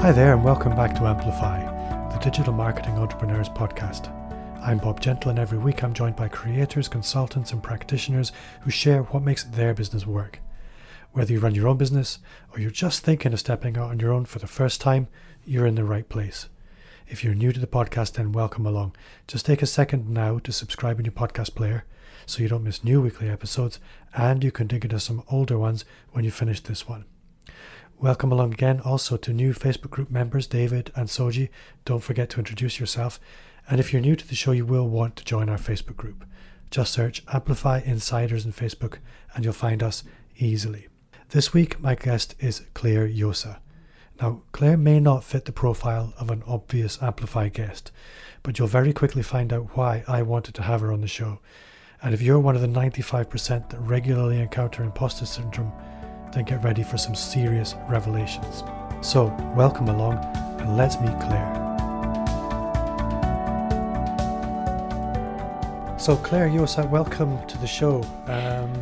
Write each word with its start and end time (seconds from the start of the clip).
Hi 0.00 0.12
there, 0.12 0.32
and 0.32 0.42
welcome 0.42 0.74
back 0.74 0.94
to 0.94 1.04
Amplify, 1.04 1.60
the 2.10 2.18
Digital 2.20 2.54
Marketing 2.54 2.96
Entrepreneurs 2.96 3.50
Podcast. 3.50 4.08
I'm 4.66 4.78
Bob 4.78 4.98
Gentle, 4.98 5.28
and 5.28 5.38
every 5.38 5.58
week 5.58 5.84
I'm 5.84 5.92
joined 5.92 6.16
by 6.16 6.26
creators, 6.26 6.88
consultants, 6.88 7.52
and 7.52 7.62
practitioners 7.62 8.32
who 8.62 8.70
share 8.70 9.02
what 9.02 9.22
makes 9.22 9.44
their 9.44 9.74
business 9.74 10.06
work. 10.06 10.40
Whether 11.12 11.34
you 11.34 11.40
run 11.40 11.54
your 11.54 11.68
own 11.68 11.76
business 11.76 12.18
or 12.50 12.60
you're 12.60 12.70
just 12.70 13.04
thinking 13.04 13.34
of 13.34 13.40
stepping 13.40 13.76
out 13.76 13.90
on 13.90 14.00
your 14.00 14.10
own 14.10 14.24
for 14.24 14.38
the 14.38 14.46
first 14.46 14.80
time, 14.80 15.06
you're 15.44 15.66
in 15.66 15.74
the 15.74 15.84
right 15.84 16.08
place. 16.08 16.48
If 17.06 17.22
you're 17.22 17.34
new 17.34 17.52
to 17.52 17.60
the 17.60 17.66
podcast, 17.66 18.14
then 18.14 18.32
welcome 18.32 18.64
along. 18.64 18.96
Just 19.28 19.44
take 19.44 19.60
a 19.60 19.66
second 19.66 20.08
now 20.08 20.38
to 20.38 20.50
subscribe 20.50 20.98
in 20.98 21.04
your 21.04 21.12
podcast 21.12 21.54
player 21.54 21.84
so 22.24 22.42
you 22.42 22.48
don't 22.48 22.64
miss 22.64 22.82
new 22.82 23.02
weekly 23.02 23.28
episodes 23.28 23.78
and 24.14 24.42
you 24.42 24.50
can 24.50 24.66
dig 24.66 24.86
into 24.86 24.98
some 24.98 25.24
older 25.28 25.58
ones 25.58 25.84
when 26.12 26.24
you 26.24 26.30
finish 26.30 26.60
this 26.60 26.88
one. 26.88 27.04
Welcome 28.02 28.32
along 28.32 28.54
again 28.54 28.80
also 28.80 29.18
to 29.18 29.30
new 29.34 29.52
Facebook 29.52 29.90
group 29.90 30.10
members, 30.10 30.46
David 30.46 30.90
and 30.96 31.06
Soji. 31.06 31.50
Don't 31.84 32.02
forget 32.02 32.30
to 32.30 32.38
introduce 32.38 32.80
yourself. 32.80 33.20
And 33.68 33.78
if 33.78 33.92
you're 33.92 34.00
new 34.00 34.16
to 34.16 34.26
the 34.26 34.34
show, 34.34 34.52
you 34.52 34.64
will 34.64 34.88
want 34.88 35.16
to 35.16 35.24
join 35.24 35.50
our 35.50 35.58
Facebook 35.58 35.96
group. 35.96 36.24
Just 36.70 36.94
search 36.94 37.22
Amplify 37.30 37.82
Insiders 37.84 38.46
in 38.46 38.52
Facebook 38.52 39.00
and 39.34 39.44
you'll 39.44 39.52
find 39.52 39.82
us 39.82 40.02
easily. 40.38 40.88
This 41.28 41.52
week, 41.52 41.78
my 41.78 41.94
guest 41.94 42.34
is 42.38 42.62
Clare 42.72 43.06
Josa. 43.06 43.58
Now, 44.18 44.44
Claire 44.52 44.78
may 44.78 44.98
not 44.98 45.22
fit 45.22 45.44
the 45.44 45.52
profile 45.52 46.14
of 46.18 46.30
an 46.30 46.42
obvious 46.46 47.02
Amplify 47.02 47.50
guest, 47.50 47.92
but 48.42 48.58
you'll 48.58 48.66
very 48.66 48.94
quickly 48.94 49.22
find 49.22 49.52
out 49.52 49.76
why 49.76 50.04
I 50.08 50.22
wanted 50.22 50.54
to 50.54 50.62
have 50.62 50.80
her 50.80 50.90
on 50.90 51.02
the 51.02 51.06
show. 51.06 51.40
And 52.02 52.14
if 52.14 52.22
you're 52.22 52.40
one 52.40 52.56
of 52.56 52.62
the 52.62 52.66
95% 52.66 53.68
that 53.68 53.78
regularly 53.78 54.38
encounter 54.38 54.82
imposter 54.82 55.26
syndrome, 55.26 55.74
then 56.32 56.44
get 56.44 56.62
ready 56.62 56.82
for 56.82 56.98
some 56.98 57.14
serious 57.14 57.74
revelations. 57.88 58.62
So, 59.00 59.26
welcome 59.56 59.88
along 59.88 60.18
and 60.60 60.76
let's 60.76 61.00
meet 61.00 61.18
Clare. 61.20 61.56
So, 65.98 66.16
Clare 66.16 66.48
Josa, 66.48 66.88
welcome 66.88 67.46
to 67.46 67.58
the 67.58 67.66
show. 67.66 68.02
Um, 68.26 68.72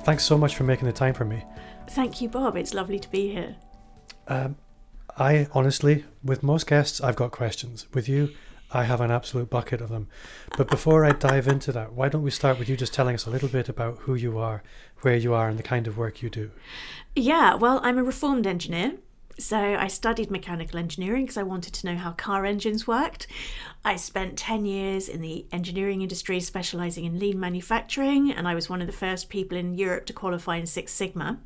thanks 0.00 0.24
so 0.24 0.36
much 0.36 0.56
for 0.56 0.64
making 0.64 0.86
the 0.86 0.92
time 0.92 1.14
for 1.14 1.24
me. 1.24 1.44
Thank 1.88 2.20
you, 2.20 2.28
Bob. 2.28 2.56
It's 2.56 2.74
lovely 2.74 2.98
to 2.98 3.10
be 3.10 3.32
here. 3.32 3.56
Um, 4.26 4.56
I 5.16 5.48
honestly, 5.52 6.04
with 6.22 6.42
most 6.42 6.66
guests, 6.66 7.00
I've 7.00 7.16
got 7.16 7.30
questions. 7.30 7.86
With 7.92 8.08
you, 8.08 8.30
I 8.70 8.84
have 8.84 9.00
an 9.00 9.10
absolute 9.10 9.48
bucket 9.48 9.80
of 9.80 9.88
them. 9.88 10.08
But 10.56 10.68
before 10.68 11.04
I 11.04 11.12
dive 11.12 11.48
into 11.48 11.72
that, 11.72 11.92
why 11.92 12.08
don't 12.08 12.22
we 12.22 12.30
start 12.30 12.58
with 12.58 12.68
you 12.68 12.76
just 12.76 12.92
telling 12.92 13.14
us 13.14 13.26
a 13.26 13.30
little 13.30 13.48
bit 13.48 13.68
about 13.68 13.98
who 14.00 14.14
you 14.14 14.38
are, 14.38 14.62
where 15.02 15.16
you 15.16 15.34
are, 15.34 15.48
and 15.48 15.58
the 15.58 15.62
kind 15.62 15.86
of 15.86 15.96
work 15.96 16.22
you 16.22 16.30
do? 16.30 16.50
Yeah, 17.14 17.54
well, 17.54 17.80
I'm 17.82 17.98
a 17.98 18.02
reformed 18.02 18.46
engineer. 18.46 18.94
So 19.38 19.56
I 19.56 19.86
studied 19.86 20.32
mechanical 20.32 20.80
engineering 20.80 21.24
because 21.24 21.36
I 21.36 21.44
wanted 21.44 21.72
to 21.74 21.86
know 21.86 21.96
how 21.96 22.10
car 22.10 22.44
engines 22.44 22.88
worked. 22.88 23.28
I 23.84 23.94
spent 23.94 24.36
10 24.36 24.64
years 24.64 25.08
in 25.08 25.20
the 25.20 25.46
engineering 25.52 26.02
industry 26.02 26.40
specializing 26.40 27.04
in 27.04 27.20
lean 27.20 27.38
manufacturing, 27.38 28.32
and 28.32 28.48
I 28.48 28.56
was 28.56 28.68
one 28.68 28.80
of 28.80 28.88
the 28.88 28.92
first 28.92 29.28
people 29.28 29.56
in 29.56 29.74
Europe 29.74 30.06
to 30.06 30.12
qualify 30.12 30.56
in 30.56 30.66
Six 30.66 30.92
Sigma. 30.92 31.38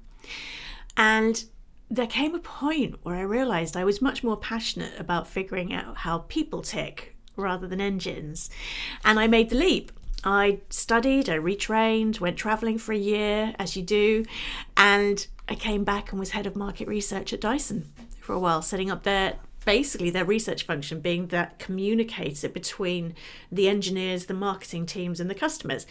And 0.97 1.45
there 1.91 2.07
came 2.07 2.35
a 2.35 2.39
point 2.39 2.97
where 3.03 3.17
I 3.17 3.23
realized 3.23 3.77
I 3.77 3.85
was 3.85 4.01
much 4.01 4.25
more 4.25 4.39
passionate 4.39 4.99
about 4.99 5.29
figuring 5.29 5.75
out 5.75 5.99
how 5.99 6.21
people 6.29 6.63
tick 6.63 7.15
rather 7.37 7.67
than 7.67 7.83
engines. 7.83 8.49
And 9.05 9.21
I 9.21 9.27
made 9.27 9.51
the 9.51 9.57
leap. 9.57 9.93
I 10.25 10.61
studied, 10.71 11.29
I 11.29 11.37
retrained, 11.37 12.21
went 12.21 12.37
traveling 12.37 12.79
for 12.79 12.93
a 12.93 12.99
year, 12.99 13.55
as 13.59 13.77
you 13.77 13.83
do, 13.83 14.25
and 14.77 15.27
I 15.49 15.55
came 15.55 15.85
back 15.85 16.13
and 16.13 16.21
was 16.21 16.31
head 16.31 16.47
of 16.47 16.55
market 16.55 16.87
research 16.87 17.33
at 17.33 17.41
Dyson 17.41 17.93
for 18.21 18.33
a 18.33 18.39
while, 18.39 18.63
setting 18.63 18.91
up 18.91 19.03
their 19.03 19.35
basically 19.65 20.11
their 20.11 20.25
research 20.25 20.65
function 20.65 21.01
being 21.01 21.29
that 21.29 21.59
communicator 21.59 22.49
between 22.49 23.15
the 23.51 23.69
engineers, 23.69 24.27
the 24.27 24.35
marketing 24.35 24.87
teams, 24.87 25.21
and 25.21 25.31
the 25.31 25.35
customers. 25.35 25.87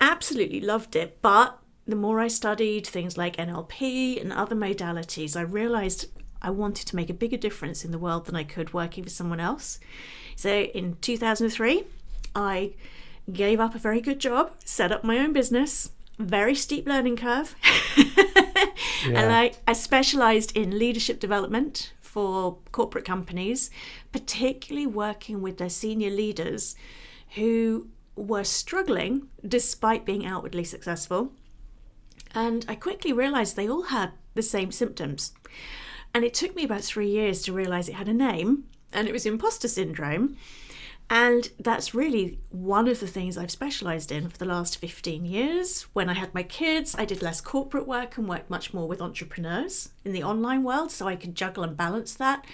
Absolutely 0.00 0.60
loved 0.60 0.96
it, 0.96 1.18
but 1.22 1.58
the 1.86 1.96
more 1.96 2.20
I 2.20 2.28
studied 2.28 2.86
things 2.86 3.16
like 3.16 3.36
NLP 3.36 4.20
and 4.20 4.32
other 4.32 4.56
modalities, 4.56 5.36
I 5.36 5.42
realized 5.42 6.06
I 6.42 6.50
wanted 6.50 6.86
to 6.88 6.96
make 6.96 7.10
a 7.10 7.14
bigger 7.14 7.36
difference 7.36 7.84
in 7.84 7.90
the 7.90 7.98
world 7.98 8.26
than 8.26 8.36
I 8.36 8.44
could 8.44 8.72
working 8.72 9.04
for 9.04 9.10
someone 9.10 9.40
else. 9.40 9.78
So 10.36 10.62
in 10.62 10.96
2003, 11.00 11.84
I 12.34 12.72
gave 13.32 13.60
up 13.60 13.74
a 13.74 13.78
very 13.78 14.00
good 14.00 14.18
job, 14.18 14.52
set 14.64 14.92
up 14.92 15.04
my 15.04 15.18
own 15.18 15.32
business, 15.32 15.90
very 16.18 16.54
steep 16.54 16.86
learning 16.86 17.16
curve. 17.16 17.54
yeah. 17.96 18.26
And 19.06 19.32
I, 19.32 19.52
I 19.66 19.72
specialized 19.72 20.56
in 20.56 20.78
leadership 20.78 21.20
development 21.20 21.92
for 22.00 22.58
corporate 22.72 23.04
companies, 23.04 23.70
particularly 24.12 24.86
working 24.86 25.42
with 25.42 25.58
their 25.58 25.70
senior 25.70 26.10
leaders 26.10 26.74
who 27.36 27.88
were 28.16 28.44
struggling 28.44 29.28
despite 29.46 30.04
being 30.04 30.26
outwardly 30.26 30.64
successful 30.64 31.32
and 32.34 32.64
I 32.68 32.74
quickly 32.74 33.12
realized 33.12 33.56
they 33.56 33.68
all 33.68 33.84
had 33.84 34.12
the 34.34 34.42
same 34.42 34.70
symptoms. 34.70 35.32
And 36.14 36.24
it 36.24 36.34
took 36.34 36.54
me 36.54 36.64
about 36.64 36.82
three 36.82 37.08
years 37.08 37.42
to 37.42 37.52
realize 37.52 37.88
it 37.88 37.94
had 37.94 38.08
a 38.08 38.14
name, 38.14 38.64
and 38.92 39.08
it 39.08 39.12
was 39.12 39.26
imposter 39.26 39.68
syndrome. 39.68 40.36
And 41.12 41.50
that's 41.58 41.92
really 41.92 42.38
one 42.50 42.86
of 42.86 43.00
the 43.00 43.06
things 43.08 43.36
I've 43.36 43.50
specialized 43.50 44.12
in 44.12 44.28
for 44.28 44.38
the 44.38 44.44
last 44.44 44.78
15 44.78 45.24
years. 45.24 45.82
When 45.92 46.08
I 46.08 46.14
had 46.14 46.32
my 46.32 46.44
kids, 46.44 46.94
I 46.96 47.04
did 47.04 47.20
less 47.20 47.40
corporate 47.40 47.88
work 47.88 48.16
and 48.16 48.28
worked 48.28 48.48
much 48.48 48.72
more 48.72 48.86
with 48.86 49.02
entrepreneurs 49.02 49.88
in 50.04 50.12
the 50.12 50.22
online 50.22 50.62
world 50.62 50.92
so 50.92 51.08
I 51.08 51.16
could 51.16 51.34
juggle 51.34 51.64
and 51.64 51.76
balance 51.76 52.14
that. 52.14 52.46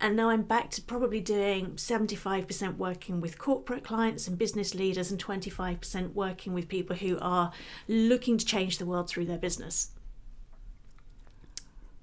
And 0.00 0.14
now 0.14 0.28
I'm 0.28 0.42
back 0.42 0.70
to 0.70 0.82
probably 0.82 1.20
doing 1.20 1.72
75% 1.72 2.76
working 2.76 3.20
with 3.20 3.36
corporate 3.36 3.82
clients 3.82 4.28
and 4.28 4.38
business 4.38 4.76
leaders 4.76 5.10
and 5.10 5.22
25% 5.22 6.14
working 6.14 6.54
with 6.54 6.68
people 6.68 6.94
who 6.94 7.18
are 7.18 7.50
looking 7.88 8.38
to 8.38 8.46
change 8.46 8.78
the 8.78 8.86
world 8.86 9.08
through 9.08 9.26
their 9.26 9.38
business. 9.38 9.90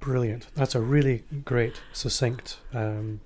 Brilliant. 0.02 0.48
That's 0.56 0.76
a 0.76 0.82
really 0.82 1.24
great, 1.46 1.80
succinct 1.94 2.58
um, 2.74 3.22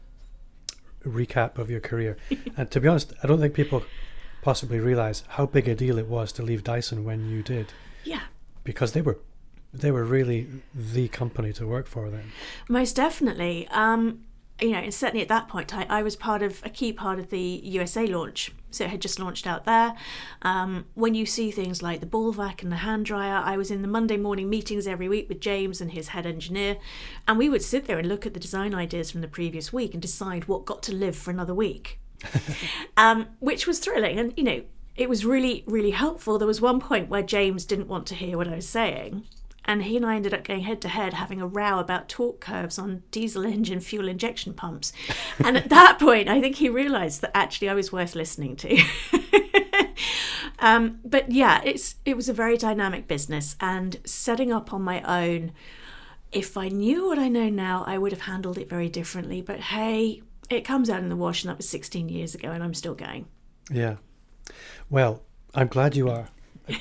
recap 1.05 1.57
of 1.57 1.69
your 1.69 1.79
career. 1.79 2.17
and 2.57 2.69
to 2.71 2.79
be 2.79 2.87
honest, 2.87 3.13
I 3.23 3.27
don't 3.27 3.39
think 3.39 3.53
people 3.53 3.83
possibly 4.41 4.79
realize 4.79 5.23
how 5.29 5.45
big 5.45 5.67
a 5.67 5.75
deal 5.75 5.97
it 5.97 6.07
was 6.07 6.31
to 6.33 6.43
leave 6.43 6.63
Dyson 6.63 7.03
when 7.03 7.29
you 7.29 7.41
did. 7.41 7.73
Yeah. 8.03 8.21
Because 8.63 8.91
they 8.93 9.01
were 9.01 9.17
they 9.73 9.91
were 9.91 10.05
really 10.05 10.47
the 10.73 11.07
company 11.09 11.51
to 11.53 11.67
work 11.67 11.87
for 11.87 12.09
then. 12.09 12.31
Most 12.69 12.95
definitely. 12.95 13.67
Um, 13.71 14.23
you 14.61 14.71
know, 14.71 14.77
and 14.77 14.93
certainly 14.93 15.21
at 15.21 15.27
that 15.27 15.47
point, 15.47 15.75
I, 15.75 15.85
I, 15.89 16.01
was 16.01 16.15
part 16.15 16.41
of 16.41 16.61
a 16.63 16.69
key 16.69 16.93
part 16.93 17.19
of 17.19 17.29
the 17.29 17.39
USA 17.63 18.07
launch. 18.07 18.53
So 18.71 18.85
it 18.85 18.89
had 18.89 19.01
just 19.01 19.19
launched 19.19 19.47
out 19.47 19.65
there. 19.65 19.95
Um, 20.43 20.85
when 20.93 21.13
you 21.13 21.25
see 21.25 21.51
things 21.51 21.81
like 21.81 21.99
the 21.99 22.05
ball 22.05 22.31
vac 22.31 22.63
and 22.63 22.71
the 22.71 22.77
hand 22.77 23.05
dryer, 23.05 23.41
I 23.43 23.57
was 23.57 23.69
in 23.69 23.81
the 23.81 23.87
Monday 23.87 24.17
morning 24.17 24.49
meetings 24.49 24.87
every 24.87 25.09
week 25.09 25.27
with 25.27 25.41
James 25.41 25.81
and 25.81 25.91
his 25.91 26.09
head 26.09 26.25
engineer, 26.25 26.77
and 27.27 27.37
we 27.37 27.49
would 27.49 27.63
sit 27.63 27.85
there 27.85 27.99
and 27.99 28.07
look 28.07 28.25
at 28.25 28.33
the 28.33 28.39
design 28.39 28.73
ideas 28.73 29.11
from 29.11 29.21
the 29.21 29.27
previous 29.27 29.73
week 29.73 29.93
and 29.93 30.01
decide 30.01 30.47
what 30.47 30.65
got 30.65 30.81
to 30.83 30.95
live 30.95 31.15
for 31.15 31.31
another 31.31 31.53
week, 31.53 31.99
um, 32.97 33.27
which 33.39 33.67
was 33.67 33.79
thrilling. 33.79 34.17
And 34.19 34.33
you 34.37 34.43
know, 34.43 34.63
it 34.95 35.09
was 35.09 35.25
really, 35.25 35.65
really 35.67 35.91
helpful. 35.91 36.37
There 36.37 36.47
was 36.47 36.61
one 36.61 36.79
point 36.79 37.09
where 37.09 37.23
James 37.23 37.65
didn't 37.65 37.87
want 37.87 38.07
to 38.07 38.15
hear 38.15 38.37
what 38.37 38.47
I 38.47 38.55
was 38.55 38.67
saying 38.67 39.25
and 39.65 39.83
he 39.83 39.97
and 39.97 40.05
I 40.05 40.15
ended 40.15 40.33
up 40.33 40.43
going 40.43 40.61
head 40.61 40.81
to 40.81 40.87
head 40.87 41.13
having 41.13 41.41
a 41.41 41.47
row 41.47 41.79
about 41.79 42.07
torque 42.07 42.39
curves 42.39 42.79
on 42.79 43.03
diesel 43.11 43.45
engine 43.45 43.79
fuel 43.79 44.07
injection 44.07 44.53
pumps. 44.53 44.93
and 45.43 45.57
at 45.57 45.69
that 45.69 45.97
point, 45.99 46.29
I 46.29 46.39
think 46.39 46.57
he 46.57 46.69
realised 46.69 47.21
that 47.21 47.35
actually 47.35 47.69
I 47.69 47.73
was 47.73 47.91
worth 47.91 48.15
listening 48.15 48.55
to. 48.57 48.83
um, 50.59 50.99
but 51.03 51.31
yeah, 51.31 51.61
it's 51.63 51.95
it 52.05 52.15
was 52.15 52.29
a 52.29 52.33
very 52.33 52.57
dynamic 52.57 53.07
business, 53.07 53.55
and 53.59 53.99
setting 54.05 54.51
up 54.51 54.73
on 54.73 54.81
my 54.81 55.01
own. 55.01 55.51
If 56.31 56.57
I 56.57 56.67
knew 56.67 57.07
what 57.07 57.17
I 57.17 57.29
know 57.29 57.49
now, 57.49 57.85
I 57.87 57.97
would 57.97 58.11
have 58.11 58.21
handled 58.21 58.57
it 58.57 58.67
very 58.67 58.89
differently. 58.89 59.41
But 59.41 59.59
hey, 59.59 60.21
it 60.49 60.65
comes 60.65 60.89
out 60.89 60.99
in 60.99 61.07
the 61.07 61.15
wash, 61.15 61.43
and 61.43 61.49
that 61.49 61.57
was 61.57 61.69
16 61.69 62.09
years 62.09 62.35
ago, 62.35 62.51
and 62.51 62.61
I'm 62.61 62.73
still 62.73 62.95
going. 62.95 63.27
Yeah. 63.71 63.95
Well, 64.89 65.23
I'm 65.53 65.67
glad 65.67 65.95
you 65.95 66.09
are 66.09 66.27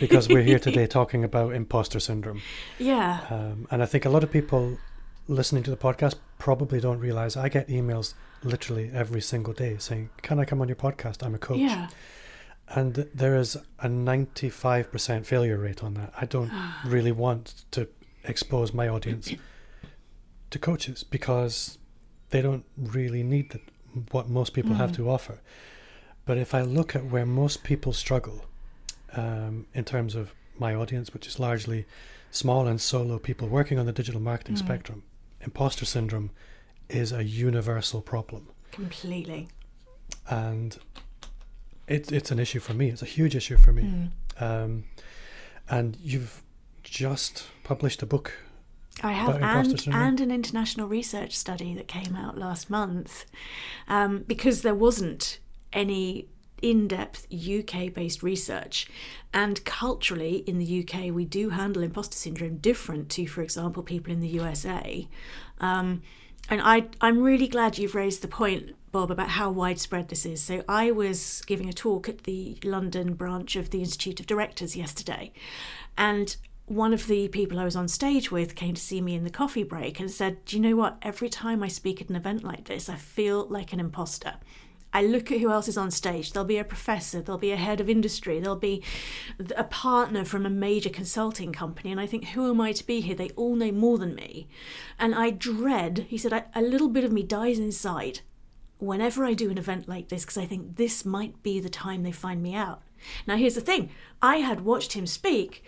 because 0.00 0.28
we're 0.28 0.42
here 0.42 0.58
today 0.58 0.86
talking 0.98 1.24
about 1.24 1.54
imposter 1.54 2.00
syndrome. 2.00 2.42
Yeah. 2.78 3.20
Um, 3.30 3.66
and 3.70 3.82
I 3.82 3.86
think 3.86 4.04
a 4.04 4.10
lot 4.10 4.24
of 4.24 4.30
people 4.30 4.78
listening 5.28 5.62
to 5.64 5.70
the 5.70 5.76
podcast 5.76 6.16
probably 6.38 6.80
don't 6.80 6.98
realize 6.98 7.36
I 7.36 7.48
get 7.48 7.68
emails 7.68 8.14
literally 8.42 8.90
every 8.92 9.20
single 9.20 9.52
day 9.52 9.76
saying, 9.78 10.10
Can 10.22 10.38
I 10.38 10.44
come 10.44 10.60
on 10.60 10.68
your 10.68 10.76
podcast? 10.76 11.24
I'm 11.24 11.34
a 11.34 11.38
coach. 11.38 11.58
Yeah. 11.58 11.88
And 12.68 12.94
there 13.14 13.36
is 13.36 13.56
a 13.78 13.88
95% 13.88 15.26
failure 15.26 15.58
rate 15.58 15.82
on 15.84 15.94
that. 15.94 16.12
I 16.18 16.26
don't 16.26 16.50
really 16.86 17.12
want 17.12 17.64
to 17.72 17.88
expose 18.24 18.72
my 18.72 18.88
audience 18.88 19.32
to 20.50 20.58
coaches 20.58 21.04
because 21.04 21.78
they 22.30 22.40
don't 22.42 22.64
really 22.76 23.22
need 23.22 23.50
the, 23.50 23.60
what 24.10 24.28
most 24.28 24.54
people 24.54 24.72
mm. 24.72 24.76
have 24.76 24.92
to 24.92 25.10
offer. 25.10 25.40
But 26.26 26.38
if 26.38 26.54
I 26.54 26.62
look 26.62 26.96
at 26.96 27.04
where 27.04 27.26
most 27.26 27.64
people 27.64 27.92
struggle, 27.92 28.46
um, 29.16 29.66
in 29.74 29.84
terms 29.84 30.14
of 30.14 30.34
my 30.58 30.74
audience, 30.74 31.12
which 31.12 31.26
is 31.26 31.38
largely 31.38 31.86
small 32.30 32.66
and 32.66 32.80
solo 32.80 33.18
people 33.18 33.48
working 33.48 33.78
on 33.78 33.86
the 33.86 33.92
digital 33.92 34.20
marketing 34.20 34.56
mm. 34.56 34.58
spectrum, 34.58 35.02
imposter 35.40 35.84
syndrome 35.84 36.30
is 36.88 37.12
a 37.12 37.24
universal 37.24 38.00
problem. 38.00 38.48
Completely. 38.72 39.48
And 40.28 40.76
it, 41.86 42.10
it's 42.12 42.30
an 42.30 42.38
issue 42.38 42.60
for 42.60 42.74
me. 42.74 42.88
It's 42.88 43.02
a 43.02 43.06
huge 43.06 43.36
issue 43.36 43.56
for 43.56 43.72
me. 43.72 43.82
Mm. 43.82 44.42
Um, 44.42 44.84
and 45.68 45.96
you've 46.00 46.42
just 46.82 47.46
published 47.62 48.02
a 48.02 48.06
book. 48.06 48.32
I 49.02 49.12
have, 49.12 49.42
and, 49.42 49.88
and 49.88 50.20
an 50.20 50.30
international 50.30 50.86
research 50.86 51.36
study 51.36 51.74
that 51.74 51.88
came 51.88 52.14
out 52.14 52.38
last 52.38 52.70
month 52.70 53.26
um, 53.88 54.24
because 54.28 54.62
there 54.62 54.74
wasn't 54.74 55.40
any 55.72 56.28
in 56.62 56.88
depth 56.88 57.26
UK 57.32 57.92
based 57.92 58.22
research. 58.22 58.88
And 59.32 59.64
culturally, 59.64 60.44
in 60.46 60.58
the 60.58 60.80
UK, 60.86 61.12
we 61.12 61.24
do 61.24 61.50
handle 61.50 61.82
imposter 61.82 62.16
syndrome 62.16 62.58
different 62.58 63.10
to, 63.10 63.26
for 63.26 63.42
example, 63.42 63.82
people 63.82 64.12
in 64.12 64.20
the 64.20 64.28
USA. 64.28 65.08
Um, 65.60 66.02
and 66.48 66.60
I, 66.62 66.88
I'm 67.00 67.22
really 67.22 67.48
glad 67.48 67.78
you've 67.78 67.94
raised 67.94 68.22
the 68.22 68.28
point, 68.28 68.74
Bob, 68.92 69.10
about 69.10 69.30
how 69.30 69.50
widespread 69.50 70.08
this 70.08 70.26
is. 70.26 70.42
So 70.42 70.62
I 70.68 70.90
was 70.90 71.42
giving 71.46 71.68
a 71.68 71.72
talk 71.72 72.08
at 72.08 72.24
the 72.24 72.58
London 72.62 73.14
branch 73.14 73.56
of 73.56 73.70
the 73.70 73.80
Institute 73.80 74.20
of 74.20 74.26
Directors 74.26 74.76
yesterday, 74.76 75.32
and 75.96 76.36
one 76.66 76.94
of 76.94 77.06
the 77.08 77.28
people 77.28 77.58
I 77.58 77.64
was 77.64 77.76
on 77.76 77.88
stage 77.88 78.30
with 78.30 78.54
came 78.54 78.74
to 78.74 78.80
see 78.80 79.00
me 79.00 79.14
in 79.14 79.24
the 79.24 79.30
coffee 79.30 79.64
break 79.64 80.00
and 80.00 80.10
said, 80.10 80.44
Do 80.44 80.56
you 80.56 80.62
know 80.62 80.76
what? 80.76 80.96
Every 81.02 81.28
time 81.28 81.62
I 81.62 81.68
speak 81.68 82.00
at 82.00 82.08
an 82.08 82.16
event 82.16 82.42
like 82.42 82.64
this, 82.64 82.88
I 82.88 82.96
feel 82.96 83.46
like 83.46 83.72
an 83.72 83.80
imposter. 83.80 84.34
I 84.94 85.02
look 85.02 85.32
at 85.32 85.40
who 85.40 85.50
else 85.50 85.66
is 85.66 85.76
on 85.76 85.90
stage. 85.90 86.32
There'll 86.32 86.46
be 86.46 86.58
a 86.58 86.64
professor, 86.64 87.20
there'll 87.20 87.38
be 87.38 87.50
a 87.50 87.56
head 87.56 87.80
of 87.80 87.90
industry, 87.90 88.38
there'll 88.38 88.56
be 88.56 88.82
a 89.56 89.64
partner 89.64 90.24
from 90.24 90.46
a 90.46 90.50
major 90.50 90.88
consulting 90.88 91.52
company. 91.52 91.90
And 91.90 92.00
I 92.00 92.06
think, 92.06 92.28
who 92.28 92.48
am 92.48 92.60
I 92.60 92.72
to 92.72 92.86
be 92.86 93.00
here? 93.00 93.16
They 93.16 93.30
all 93.30 93.56
know 93.56 93.72
more 93.72 93.98
than 93.98 94.14
me. 94.14 94.46
And 94.98 95.14
I 95.14 95.30
dread, 95.30 96.06
he 96.08 96.16
said, 96.16 96.44
a 96.54 96.62
little 96.62 96.88
bit 96.88 97.02
of 97.02 97.12
me 97.12 97.24
dies 97.24 97.58
inside 97.58 98.20
whenever 98.78 99.24
I 99.24 99.34
do 99.34 99.50
an 99.50 99.58
event 99.58 99.88
like 99.88 100.08
this 100.08 100.24
because 100.24 100.38
I 100.38 100.46
think 100.46 100.76
this 100.76 101.04
might 101.04 101.42
be 101.42 101.58
the 101.58 101.68
time 101.68 102.02
they 102.02 102.12
find 102.12 102.42
me 102.42 102.54
out. 102.54 102.82
Now, 103.26 103.36
here's 103.36 103.54
the 103.56 103.60
thing 103.60 103.90
I 104.22 104.36
had 104.36 104.60
watched 104.60 104.92
him 104.92 105.06
speak 105.06 105.64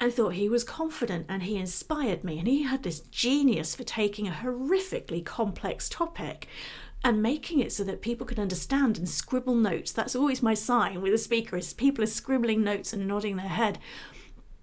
and 0.00 0.12
thought 0.12 0.34
he 0.34 0.48
was 0.48 0.64
confident 0.64 1.26
and 1.28 1.44
he 1.44 1.56
inspired 1.56 2.24
me, 2.24 2.38
and 2.38 2.48
he 2.48 2.64
had 2.64 2.82
this 2.82 3.00
genius 3.00 3.74
for 3.74 3.84
taking 3.84 4.26
a 4.26 4.32
horrifically 4.32 5.24
complex 5.24 5.88
topic 5.88 6.48
and 7.04 7.22
making 7.22 7.60
it 7.60 7.70
so 7.70 7.84
that 7.84 8.00
people 8.00 8.26
can 8.26 8.40
understand 8.40 8.96
and 8.96 9.06
scribble 9.06 9.54
notes. 9.54 9.92
That's 9.92 10.16
always 10.16 10.42
my 10.42 10.54
sign 10.54 11.02
with 11.02 11.12
a 11.12 11.18
speaker 11.18 11.56
is 11.56 11.74
people 11.74 12.02
are 12.02 12.08
scribbling 12.08 12.64
notes 12.64 12.94
and 12.94 13.06
nodding 13.06 13.36
their 13.36 13.46
head. 13.46 13.78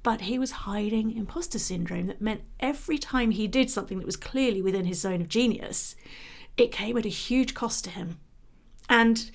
But 0.01 0.21
he 0.21 0.39
was 0.39 0.51
hiding 0.51 1.15
imposter 1.15 1.59
syndrome 1.59 2.07
that 2.07 2.19
meant 2.19 2.41
every 2.59 2.97
time 2.97 3.29
he 3.29 3.47
did 3.47 3.69
something 3.69 3.99
that 3.99 4.07
was 4.07 4.17
clearly 4.17 4.59
within 4.59 4.85
his 4.85 4.99
zone 4.99 5.21
of 5.21 5.29
genius, 5.29 5.95
it 6.57 6.71
came 6.71 6.97
at 6.97 7.05
a 7.05 7.09
huge 7.09 7.53
cost 7.53 7.83
to 7.83 7.91
him. 7.91 8.19
And 8.89 9.29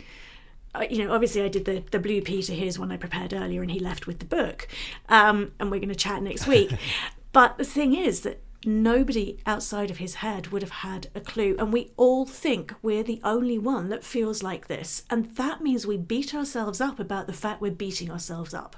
uh, 0.74 0.84
you 0.90 1.04
know, 1.04 1.14
obviously, 1.14 1.42
I 1.42 1.48
did 1.48 1.64
the 1.64 1.84
the 1.92 2.00
Blue 2.00 2.20
Peter. 2.20 2.52
Here's 2.52 2.78
one 2.78 2.90
I 2.90 2.96
prepared 2.96 3.32
earlier, 3.32 3.62
and 3.62 3.70
he 3.70 3.78
left 3.78 4.06
with 4.08 4.18
the 4.18 4.26
book. 4.26 4.68
Um, 5.08 5.52
and 5.58 5.70
we're 5.70 5.78
going 5.78 5.88
to 5.88 5.94
chat 5.94 6.22
next 6.22 6.46
week. 6.46 6.72
but 7.32 7.56
the 7.56 7.64
thing 7.64 7.94
is 7.94 8.20
that 8.22 8.42
nobody 8.66 9.38
outside 9.46 9.90
of 9.90 9.98
his 9.98 10.16
head 10.16 10.48
would 10.48 10.62
have 10.62 10.70
had 10.70 11.08
a 11.14 11.20
clue, 11.20 11.56
and 11.58 11.72
we 11.72 11.92
all 11.96 12.26
think 12.26 12.74
we're 12.82 13.02
the 13.02 13.20
only 13.24 13.58
one 13.58 13.88
that 13.88 14.04
feels 14.04 14.42
like 14.42 14.66
this, 14.66 15.04
and 15.08 15.36
that 15.36 15.60
means 15.60 15.86
we 15.86 15.96
beat 15.96 16.34
ourselves 16.34 16.80
up 16.80 16.98
about 16.98 17.26
the 17.26 17.32
fact 17.32 17.60
we're 17.60 17.70
beating 17.70 18.10
ourselves 18.10 18.52
up. 18.52 18.76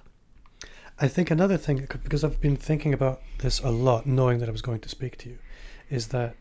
I 1.01 1.09
think 1.09 1.31
another 1.31 1.57
thing, 1.57 1.87
because 2.03 2.25
I've 2.25 2.41
been 2.41 2.57
thinking 2.57 2.93
about 2.93 3.21
this 3.39 3.61
a 3.61 3.71
lot, 3.71 4.07
knowing 4.07 4.39
that 4.41 4.49
I 4.49 4.53
was 4.53 4.63
going 4.63 4.81
to 4.81 4.89
speak 4.89 5.17
to 5.19 5.29
you, 5.29 5.39
is 5.89 6.09
that 6.09 6.35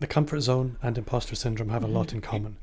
the 0.00 0.06
comfort 0.06 0.40
zone 0.40 0.76
and 0.82 0.98
imposter 0.98 1.36
syndrome 1.36 1.68
have 1.68 1.84
a 1.84 1.86
lot 1.86 2.08
mm-hmm. 2.08 2.16
in 2.16 2.22
common. 2.22 2.56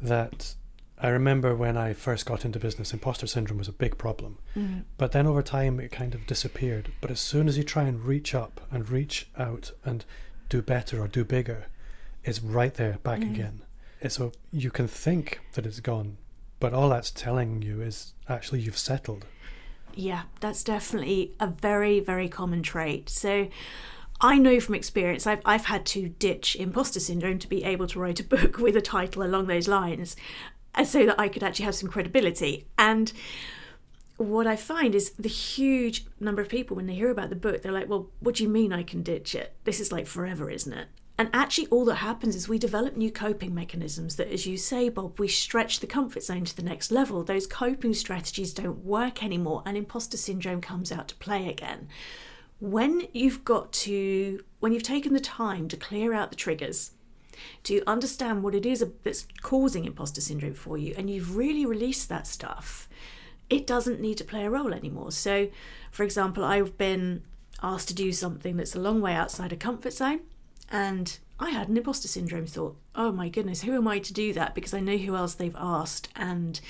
That 0.00 0.54
I 1.04 1.08
remember 1.08 1.54
when 1.54 1.76
I 1.76 1.92
first 1.92 2.24
got 2.24 2.46
into 2.46 2.58
business, 2.58 2.94
imposter 2.94 3.26
syndrome 3.26 3.58
was 3.58 3.68
a 3.68 3.72
big 3.72 3.98
problem. 3.98 4.38
Mm-hmm. 4.56 4.80
But 4.96 5.12
then 5.12 5.26
over 5.26 5.42
time, 5.42 5.78
it 5.78 5.92
kind 5.92 6.14
of 6.14 6.26
disappeared. 6.26 6.92
But 7.02 7.10
as 7.10 7.20
soon 7.20 7.46
as 7.46 7.58
you 7.58 7.62
try 7.62 7.82
and 7.82 8.02
reach 8.02 8.34
up 8.34 8.62
and 8.70 8.88
reach 8.88 9.28
out 9.36 9.72
and 9.84 10.02
do 10.48 10.62
better 10.62 11.02
or 11.02 11.06
do 11.06 11.22
bigger, 11.22 11.66
it's 12.24 12.40
right 12.40 12.72
there 12.72 12.96
back 13.02 13.20
mm-hmm. 13.20 13.34
again. 13.34 13.62
And 14.00 14.10
So 14.10 14.32
you 14.50 14.70
can 14.70 14.88
think 14.88 15.40
that 15.52 15.66
it's 15.66 15.80
gone, 15.80 16.16
but 16.58 16.72
all 16.72 16.88
that's 16.88 17.10
telling 17.10 17.60
you 17.60 17.82
is 17.82 18.14
actually 18.26 18.60
you've 18.60 18.78
settled. 18.78 19.26
Yeah, 19.92 20.22
that's 20.40 20.64
definitely 20.64 21.34
a 21.38 21.48
very, 21.48 22.00
very 22.00 22.30
common 22.30 22.62
trait. 22.62 23.10
So 23.10 23.48
I 24.22 24.38
know 24.38 24.58
from 24.58 24.74
experience, 24.74 25.26
I've, 25.26 25.42
I've 25.44 25.66
had 25.66 25.84
to 25.86 26.08
ditch 26.08 26.56
imposter 26.56 26.98
syndrome 26.98 27.38
to 27.40 27.48
be 27.48 27.62
able 27.62 27.86
to 27.88 28.00
write 28.00 28.20
a 28.20 28.24
book 28.24 28.56
with 28.58 28.74
a 28.74 28.80
title 28.80 29.22
along 29.22 29.48
those 29.48 29.68
lines 29.68 30.16
so 30.82 31.06
that 31.06 31.20
I 31.20 31.28
could 31.28 31.42
actually 31.42 31.66
have 31.66 31.74
some 31.74 31.88
credibility. 31.88 32.66
And 32.76 33.12
what 34.16 34.46
I 34.46 34.56
find 34.56 34.94
is 34.94 35.10
the 35.12 35.28
huge 35.28 36.06
number 36.20 36.40
of 36.40 36.48
people, 36.48 36.76
when 36.76 36.86
they 36.86 36.94
hear 36.94 37.10
about 37.10 37.30
the 37.30 37.36
book, 37.36 37.62
they're 37.62 37.72
like, 37.72 37.88
well, 37.88 38.10
what 38.20 38.36
do 38.36 38.42
you 38.42 38.48
mean 38.48 38.72
I 38.72 38.82
can 38.82 39.02
ditch 39.02 39.34
it? 39.34 39.54
This 39.64 39.80
is 39.80 39.92
like 39.92 40.06
forever, 40.06 40.50
isn't 40.50 40.72
it? 40.72 40.88
And 41.16 41.30
actually, 41.32 41.68
all 41.68 41.84
that 41.84 41.96
happens 41.96 42.34
is 42.34 42.48
we 42.48 42.58
develop 42.58 42.96
new 42.96 43.10
coping 43.10 43.54
mechanisms 43.54 44.16
that, 44.16 44.32
as 44.32 44.46
you 44.46 44.56
say, 44.56 44.88
Bob, 44.88 45.20
we 45.20 45.28
stretch 45.28 45.78
the 45.78 45.86
comfort 45.86 46.24
zone 46.24 46.44
to 46.44 46.56
the 46.56 46.62
next 46.62 46.90
level. 46.90 47.22
Those 47.22 47.46
coping 47.46 47.94
strategies 47.94 48.52
don't 48.52 48.84
work 48.84 49.22
anymore, 49.22 49.62
and 49.64 49.76
imposter 49.76 50.16
syndrome 50.16 50.60
comes 50.60 50.90
out 50.90 51.06
to 51.08 51.14
play 51.16 51.48
again. 51.48 51.88
When 52.58 53.06
you've 53.12 53.44
got 53.44 53.72
to, 53.72 54.42
when 54.58 54.72
you've 54.72 54.82
taken 54.82 55.12
the 55.12 55.20
time 55.20 55.68
to 55.68 55.76
clear 55.76 56.14
out 56.14 56.30
the 56.30 56.36
triggers, 56.36 56.92
to 57.64 57.82
understand 57.86 58.42
what 58.42 58.54
it 58.54 58.66
is 58.66 58.84
that's 59.02 59.26
causing 59.42 59.84
imposter 59.84 60.20
syndrome 60.20 60.54
for 60.54 60.78
you, 60.78 60.94
and 60.96 61.10
you've 61.10 61.36
really 61.36 61.66
released 61.66 62.08
that 62.08 62.26
stuff, 62.26 62.88
it 63.50 63.66
doesn't 63.66 64.00
need 64.00 64.16
to 64.18 64.24
play 64.24 64.44
a 64.44 64.50
role 64.50 64.72
anymore. 64.72 65.12
So, 65.12 65.48
for 65.90 66.02
example, 66.02 66.44
I've 66.44 66.78
been 66.78 67.22
asked 67.62 67.88
to 67.88 67.94
do 67.94 68.12
something 68.12 68.56
that's 68.56 68.74
a 68.74 68.80
long 68.80 69.00
way 69.00 69.14
outside 69.14 69.52
a 69.52 69.56
comfort 69.56 69.92
zone, 69.92 70.20
and 70.70 71.18
I 71.38 71.50
had 71.50 71.68
an 71.68 71.76
imposter 71.76 72.08
syndrome 72.08 72.46
thought. 72.46 72.76
Oh 72.94 73.12
my 73.12 73.28
goodness, 73.28 73.62
who 73.62 73.74
am 73.76 73.88
I 73.88 73.98
to 73.98 74.12
do 74.12 74.32
that? 74.32 74.54
Because 74.54 74.72
I 74.74 74.80
know 74.80 74.96
who 74.96 75.16
else 75.16 75.34
they've 75.34 75.56
asked, 75.58 76.08
and 76.16 76.60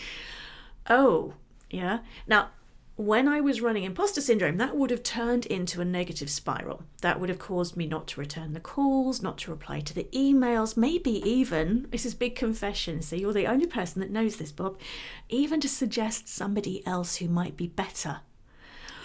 oh, 0.88 1.34
yeah. 1.70 2.00
Now, 2.26 2.50
when 2.96 3.26
I 3.26 3.40
was 3.40 3.60
running 3.60 3.82
imposter 3.82 4.20
syndrome, 4.20 4.56
that 4.58 4.76
would 4.76 4.90
have 4.90 5.02
turned 5.02 5.46
into 5.46 5.80
a 5.80 5.84
negative 5.84 6.30
spiral. 6.30 6.84
That 7.00 7.18
would 7.18 7.28
have 7.28 7.40
caused 7.40 7.76
me 7.76 7.86
not 7.86 8.06
to 8.08 8.20
return 8.20 8.52
the 8.52 8.60
calls, 8.60 9.20
not 9.20 9.38
to 9.38 9.50
reply 9.50 9.80
to 9.80 9.94
the 9.94 10.06
emails, 10.12 10.76
maybe 10.76 11.28
even, 11.28 11.88
this 11.90 12.06
is 12.06 12.14
big 12.14 12.36
confession, 12.36 13.02
so 13.02 13.16
you're 13.16 13.32
the 13.32 13.48
only 13.48 13.66
person 13.66 14.00
that 14.00 14.10
knows 14.10 14.36
this, 14.36 14.52
Bob, 14.52 14.78
even 15.28 15.60
to 15.60 15.68
suggest 15.68 16.28
somebody 16.28 16.86
else 16.86 17.16
who 17.16 17.28
might 17.28 17.56
be 17.56 17.66
better. 17.66 18.20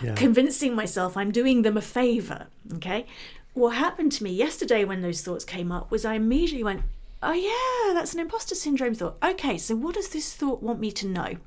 Yeah. 0.04 0.14
Convincing 0.14 0.76
myself 0.76 1.18
I'm 1.18 1.32
doing 1.32 1.64
them 1.64 1.76
a 1.76 1.82
favour, 1.82 2.48
okay? 2.76 3.08
What 3.54 3.76
happened 3.76 4.12
to 4.14 4.24
me 4.24 4.32
yesterday 4.32 4.86
when 4.86 5.02
those 5.02 5.24
thoughts 5.24 5.44
came 5.44 5.72
up 5.72 5.90
was 5.90 6.06
I 6.06 6.14
immediately 6.14 6.64
went, 6.64 6.84
oh 7.24 7.34
yeah, 7.34 7.94
that's 7.94 8.14
an 8.14 8.20
imposter 8.20 8.54
syndrome 8.54 8.94
thought. 8.94 9.18
Okay, 9.24 9.58
so 9.58 9.76
what 9.76 9.96
does 9.96 10.10
this 10.10 10.34
thought 10.34 10.62
want 10.62 10.80
me 10.80 10.92
to 10.92 11.08
know? 11.08 11.38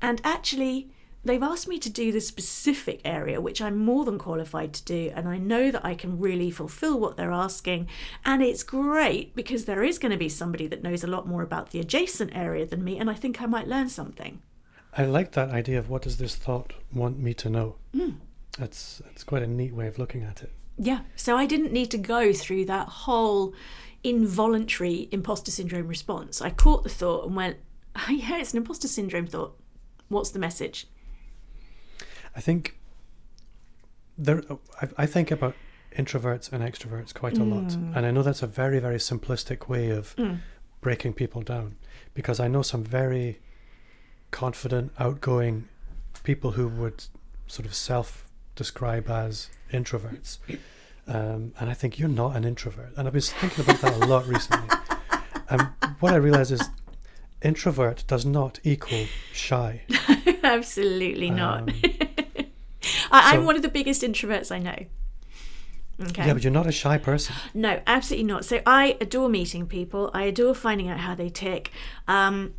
And 0.00 0.20
actually, 0.24 0.88
they've 1.28 1.42
asked 1.42 1.68
me 1.68 1.78
to 1.78 1.90
do 1.90 2.10
this 2.10 2.26
specific 2.26 3.00
area, 3.04 3.40
which 3.40 3.60
I'm 3.60 3.76
more 3.76 4.04
than 4.04 4.18
qualified 4.18 4.72
to 4.72 4.84
do, 4.84 5.12
and 5.14 5.28
I 5.28 5.36
know 5.36 5.70
that 5.70 5.84
I 5.84 5.94
can 5.94 6.18
really 6.18 6.50
fulfill 6.50 6.98
what 6.98 7.16
they're 7.16 7.30
asking. 7.30 7.88
And 8.24 8.42
it's 8.42 8.62
great 8.62 9.36
because 9.36 9.66
there 9.66 9.84
is 9.84 9.98
going 9.98 10.12
to 10.12 10.18
be 10.18 10.28
somebody 10.28 10.66
that 10.66 10.82
knows 10.82 11.04
a 11.04 11.08
lot 11.08 11.28
more 11.28 11.42
about 11.42 11.70
the 11.70 11.80
adjacent 11.80 12.34
area 12.34 12.66
than 12.66 12.82
me, 12.82 12.98
and 12.98 13.10
I 13.10 13.14
think 13.14 13.40
I 13.40 13.46
might 13.46 13.68
learn 13.68 13.88
something. 13.88 14.40
I 14.96 15.04
like 15.04 15.32
that 15.32 15.50
idea 15.50 15.78
of 15.78 15.90
what 15.90 16.02
does 16.02 16.16
this 16.16 16.34
thought 16.34 16.72
want 16.92 17.18
me 17.18 17.34
to 17.34 17.50
know. 17.50 17.76
Hmm. 17.94 18.12
That's 18.58 19.02
that's 19.04 19.22
quite 19.22 19.42
a 19.42 19.46
neat 19.46 19.74
way 19.74 19.86
of 19.86 19.98
looking 19.98 20.24
at 20.24 20.42
it. 20.42 20.50
Yeah, 20.78 21.00
so 21.14 21.36
I 21.36 21.46
didn't 21.46 21.72
need 21.72 21.90
to 21.90 21.98
go 21.98 22.32
through 22.32 22.64
that 22.64 22.88
whole 22.88 23.54
involuntary 24.02 25.08
imposter 25.12 25.50
syndrome 25.50 25.88
response. 25.88 26.40
I 26.40 26.50
caught 26.50 26.84
the 26.84 26.88
thought 26.88 27.26
and 27.26 27.36
went, 27.36 27.58
oh, 27.96 28.10
yeah, 28.10 28.38
it's 28.38 28.52
an 28.52 28.58
imposter 28.58 28.88
syndrome 28.88 29.26
thought. 29.26 29.58
What's 30.08 30.30
the 30.30 30.38
message? 30.38 30.86
I 32.38 32.40
think 32.40 32.78
there. 34.16 34.42
I, 34.80 34.88
I 34.96 35.06
think 35.06 35.32
about 35.32 35.56
introverts 35.96 36.52
and 36.52 36.62
extroverts 36.62 37.12
quite 37.12 37.36
a 37.36 37.42
lot, 37.42 37.70
mm. 37.70 37.96
and 37.96 38.06
I 38.06 38.12
know 38.12 38.22
that's 38.22 38.44
a 38.44 38.46
very 38.46 38.78
very 38.78 38.98
simplistic 38.98 39.68
way 39.68 39.90
of 39.90 40.14
mm. 40.14 40.38
breaking 40.80 41.14
people 41.14 41.42
down 41.42 41.74
because 42.14 42.38
I 42.38 42.46
know 42.46 42.62
some 42.62 42.84
very 42.84 43.40
confident, 44.30 44.92
outgoing 45.00 45.68
people 46.22 46.52
who 46.52 46.68
would 46.68 47.04
sort 47.48 47.66
of 47.66 47.74
self-describe 47.74 49.10
as 49.10 49.48
introverts. 49.72 50.38
Um, 51.08 51.54
and 51.58 51.70
I 51.70 51.74
think 51.74 51.98
you're 51.98 52.08
not 52.08 52.36
an 52.36 52.44
introvert. 52.44 52.92
And 52.96 53.08
I've 53.08 53.14
been 53.14 53.22
thinking 53.22 53.64
about 53.64 53.80
that 53.80 53.94
a 53.94 54.06
lot 54.06 54.26
recently. 54.26 54.68
And 55.48 55.60
um, 55.82 55.96
what 56.00 56.12
I 56.12 56.16
realize 56.16 56.52
is 56.52 56.68
introvert 57.42 58.04
does 58.06 58.26
not 58.26 58.60
equal 58.62 59.06
shy. 59.32 59.82
Absolutely 60.44 61.30
not. 61.30 61.60
Um, 61.60 62.07
I, 63.10 63.32
I'm 63.32 63.40
so- 63.40 63.46
one 63.46 63.56
of 63.56 63.62
the 63.62 63.68
biggest 63.68 64.02
introverts 64.02 64.50
I 64.52 64.58
know. 64.58 64.86
Okay. 66.00 66.26
Yeah, 66.26 66.32
but 66.34 66.44
you're 66.44 66.52
not 66.52 66.66
a 66.68 66.72
shy 66.72 66.96
person. 66.96 67.34
No, 67.54 67.80
absolutely 67.86 68.24
not. 68.24 68.44
So 68.44 68.60
I 68.64 68.96
adore 69.00 69.28
meeting 69.28 69.66
people. 69.66 70.12
I 70.14 70.24
adore 70.24 70.54
finding 70.54 70.88
out 70.88 70.98
how 71.00 71.16
they 71.16 71.28
tick. 71.28 71.72
Um, 72.06 72.54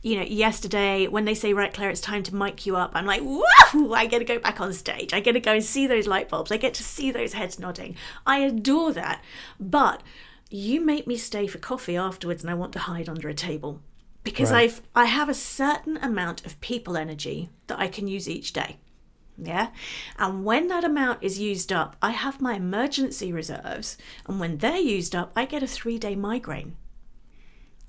you 0.00 0.16
know, 0.16 0.22
yesterday 0.22 1.06
when 1.06 1.26
they 1.26 1.34
say, 1.34 1.52
right, 1.52 1.70
Clare, 1.74 1.90
it's 1.90 2.00
time 2.00 2.22
to 2.22 2.34
mic 2.34 2.64
you 2.64 2.76
up, 2.76 2.92
I'm 2.94 3.04
like, 3.04 3.20
whoa, 3.20 3.92
I 3.92 4.06
get 4.06 4.20
to 4.20 4.24
go 4.24 4.38
back 4.38 4.58
on 4.60 4.72
stage. 4.72 5.12
I 5.12 5.20
get 5.20 5.32
to 5.32 5.40
go 5.40 5.52
and 5.54 5.62
see 5.64 5.86
those 5.86 6.06
light 6.06 6.30
bulbs. 6.30 6.50
I 6.50 6.56
get 6.56 6.72
to 6.74 6.82
see 6.82 7.10
those 7.10 7.34
heads 7.34 7.58
nodding. 7.58 7.94
I 8.24 8.38
adore 8.38 8.92
that. 8.94 9.22
But 9.60 10.02
you 10.48 10.80
make 10.80 11.06
me 11.06 11.18
stay 11.18 11.46
for 11.46 11.58
coffee 11.58 11.96
afterwards 11.96 12.42
and 12.42 12.50
I 12.50 12.54
want 12.54 12.72
to 12.72 12.78
hide 12.78 13.08
under 13.08 13.28
a 13.28 13.34
table 13.34 13.82
because 14.24 14.50
Right. 14.50 14.64
I've 14.70 14.80
I 14.94 15.04
have 15.04 15.28
a 15.28 15.34
certain 15.34 15.98
amount 15.98 16.46
of 16.46 16.58
people 16.62 16.96
energy 16.96 17.50
that 17.66 17.78
I 17.78 17.88
can 17.88 18.08
use 18.08 18.26
each 18.30 18.54
day. 18.54 18.78
Yeah. 19.38 19.68
And 20.18 20.44
when 20.44 20.66
that 20.68 20.84
amount 20.84 21.22
is 21.22 21.38
used 21.38 21.72
up, 21.72 21.96
I 22.02 22.10
have 22.10 22.40
my 22.40 22.54
emergency 22.54 23.32
reserves. 23.32 23.96
And 24.26 24.40
when 24.40 24.58
they're 24.58 24.76
used 24.76 25.14
up, 25.14 25.32
I 25.36 25.44
get 25.44 25.62
a 25.62 25.66
three 25.66 25.98
day 25.98 26.16
migraine. 26.16 26.76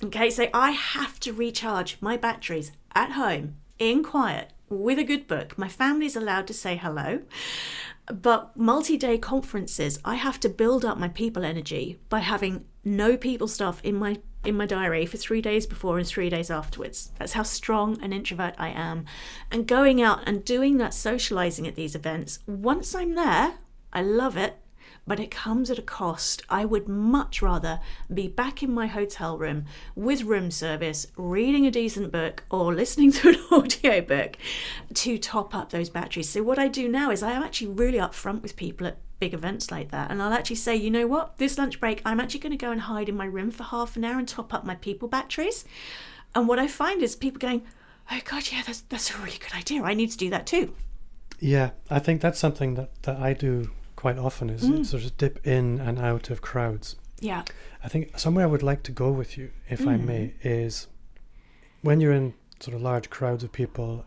Okay. 0.03 0.29
So 0.29 0.47
I 0.53 0.71
have 0.71 1.19
to 1.21 1.33
recharge 1.33 1.97
my 1.99 2.17
batteries 2.17 2.71
at 2.93 3.11
home 3.11 3.55
in 3.79 4.03
quiet 4.03 4.53
with 4.69 4.99
a 4.99 5.03
good 5.03 5.27
book. 5.27 5.57
My 5.57 5.67
family's 5.67 6.15
allowed 6.15 6.47
to 6.47 6.53
say 6.53 6.77
hello. 6.77 7.21
But 8.05 8.55
multi 8.55 8.97
day 8.97 9.17
conferences, 9.17 9.99
I 10.05 10.15
have 10.15 10.39
to 10.41 10.49
build 10.49 10.85
up 10.85 10.97
my 10.97 11.09
people 11.09 11.43
energy 11.43 11.99
by 12.09 12.19
having 12.19 12.65
no 12.83 13.17
people 13.17 13.47
stuff 13.47 13.81
in 13.83 13.95
my 13.95 14.19
in 14.43 14.55
my 14.55 14.65
diary 14.65 15.05
for 15.05 15.17
three 15.17 15.41
days 15.41 15.65
before 15.65 15.97
and 15.97 16.07
three 16.07 16.29
days 16.29 16.49
afterwards. 16.49 17.11
That's 17.19 17.33
how 17.33 17.43
strong 17.43 18.01
an 18.01 18.13
introvert 18.13 18.55
I 18.57 18.69
am. 18.69 19.05
And 19.51 19.67
going 19.67 20.01
out 20.01 20.21
and 20.25 20.45
doing 20.45 20.77
that 20.77 20.93
socializing 20.93 21.67
at 21.67 21.75
these 21.75 21.95
events, 21.95 22.39
once 22.47 22.95
I'm 22.95 23.15
there, 23.15 23.55
I 23.91 24.01
love 24.01 24.37
it, 24.37 24.57
but 25.05 25.19
it 25.19 25.31
comes 25.31 25.69
at 25.69 25.79
a 25.79 25.83
cost. 25.83 26.43
I 26.49 26.63
would 26.63 26.87
much 26.87 27.41
rather 27.41 27.79
be 28.13 28.27
back 28.27 28.63
in 28.63 28.73
my 28.73 28.87
hotel 28.87 29.37
room 29.37 29.65
with 29.95 30.23
room 30.23 30.51
service, 30.51 31.07
reading 31.17 31.65
a 31.65 31.71
decent 31.71 32.11
book 32.11 32.43
or 32.49 32.73
listening 32.73 33.11
to 33.13 33.29
an 33.29 33.39
audio 33.51 34.01
book 34.01 34.37
to 34.93 35.17
top 35.17 35.53
up 35.53 35.71
those 35.71 35.89
batteries. 35.89 36.29
So, 36.29 36.43
what 36.43 36.59
I 36.59 36.67
do 36.67 36.87
now 36.87 37.11
is 37.11 37.23
I 37.23 37.31
am 37.31 37.43
actually 37.43 37.73
really 37.73 37.97
upfront 37.97 38.41
with 38.41 38.55
people 38.55 38.87
at 38.87 38.97
big 39.19 39.33
events 39.33 39.69
like 39.71 39.91
that. 39.91 40.09
And 40.11 40.21
I'll 40.21 40.33
actually 40.33 40.55
say, 40.57 40.75
you 40.75 40.89
know 40.89 41.07
what, 41.07 41.37
this 41.37 41.57
lunch 41.57 41.79
break, 41.79 42.01
I'm 42.05 42.19
actually 42.19 42.39
going 42.39 42.57
to 42.57 42.65
go 42.65 42.71
and 42.71 42.81
hide 42.81 43.09
in 43.09 43.15
my 43.17 43.25
room 43.25 43.51
for 43.51 43.63
half 43.63 43.95
an 43.97 44.05
hour 44.05 44.17
and 44.17 44.27
top 44.27 44.53
up 44.53 44.65
my 44.65 44.75
people 44.75 45.07
batteries. 45.07 45.65
And 46.35 46.47
what 46.47 46.59
I 46.59 46.67
find 46.67 47.01
is 47.03 47.15
people 47.15 47.39
going, 47.39 47.63
oh 48.11 48.19
God, 48.25 48.49
yeah, 48.51 48.61
that's, 48.65 48.81
that's 48.81 49.13
a 49.13 49.17
really 49.17 49.37
good 49.37 49.53
idea. 49.53 49.83
I 49.83 49.93
need 49.93 50.11
to 50.11 50.17
do 50.17 50.29
that 50.29 50.45
too. 50.47 50.73
Yeah, 51.39 51.71
I 51.89 51.99
think 51.99 52.21
that's 52.21 52.39
something 52.39 52.75
that, 52.75 52.89
that 53.03 53.17
I 53.17 53.33
do 53.33 53.71
quite 53.95 54.17
often 54.17 54.49
is 54.49 54.63
Mm. 54.63 54.85
sort 54.85 55.03
of 55.03 55.17
dip 55.17 55.45
in 55.45 55.79
and 55.79 55.99
out 55.99 56.29
of 56.29 56.41
crowds. 56.41 56.95
Yeah. 57.19 57.43
I 57.83 57.89
think 57.89 58.17
somewhere 58.17 58.45
I 58.45 58.47
would 58.47 58.63
like 58.63 58.83
to 58.83 58.91
go 58.93 59.11
with 59.11 59.37
you, 59.37 59.51
if 59.69 59.85
I 59.85 59.97
may, 59.97 60.27
Mm. 60.27 60.33
is 60.43 60.87
when 61.81 61.99
you're 61.99 62.13
in 62.13 62.33
sort 62.59 62.75
of 62.75 62.81
large 62.81 63.09
crowds 63.09 63.43
of 63.43 63.51
people, 63.51 64.05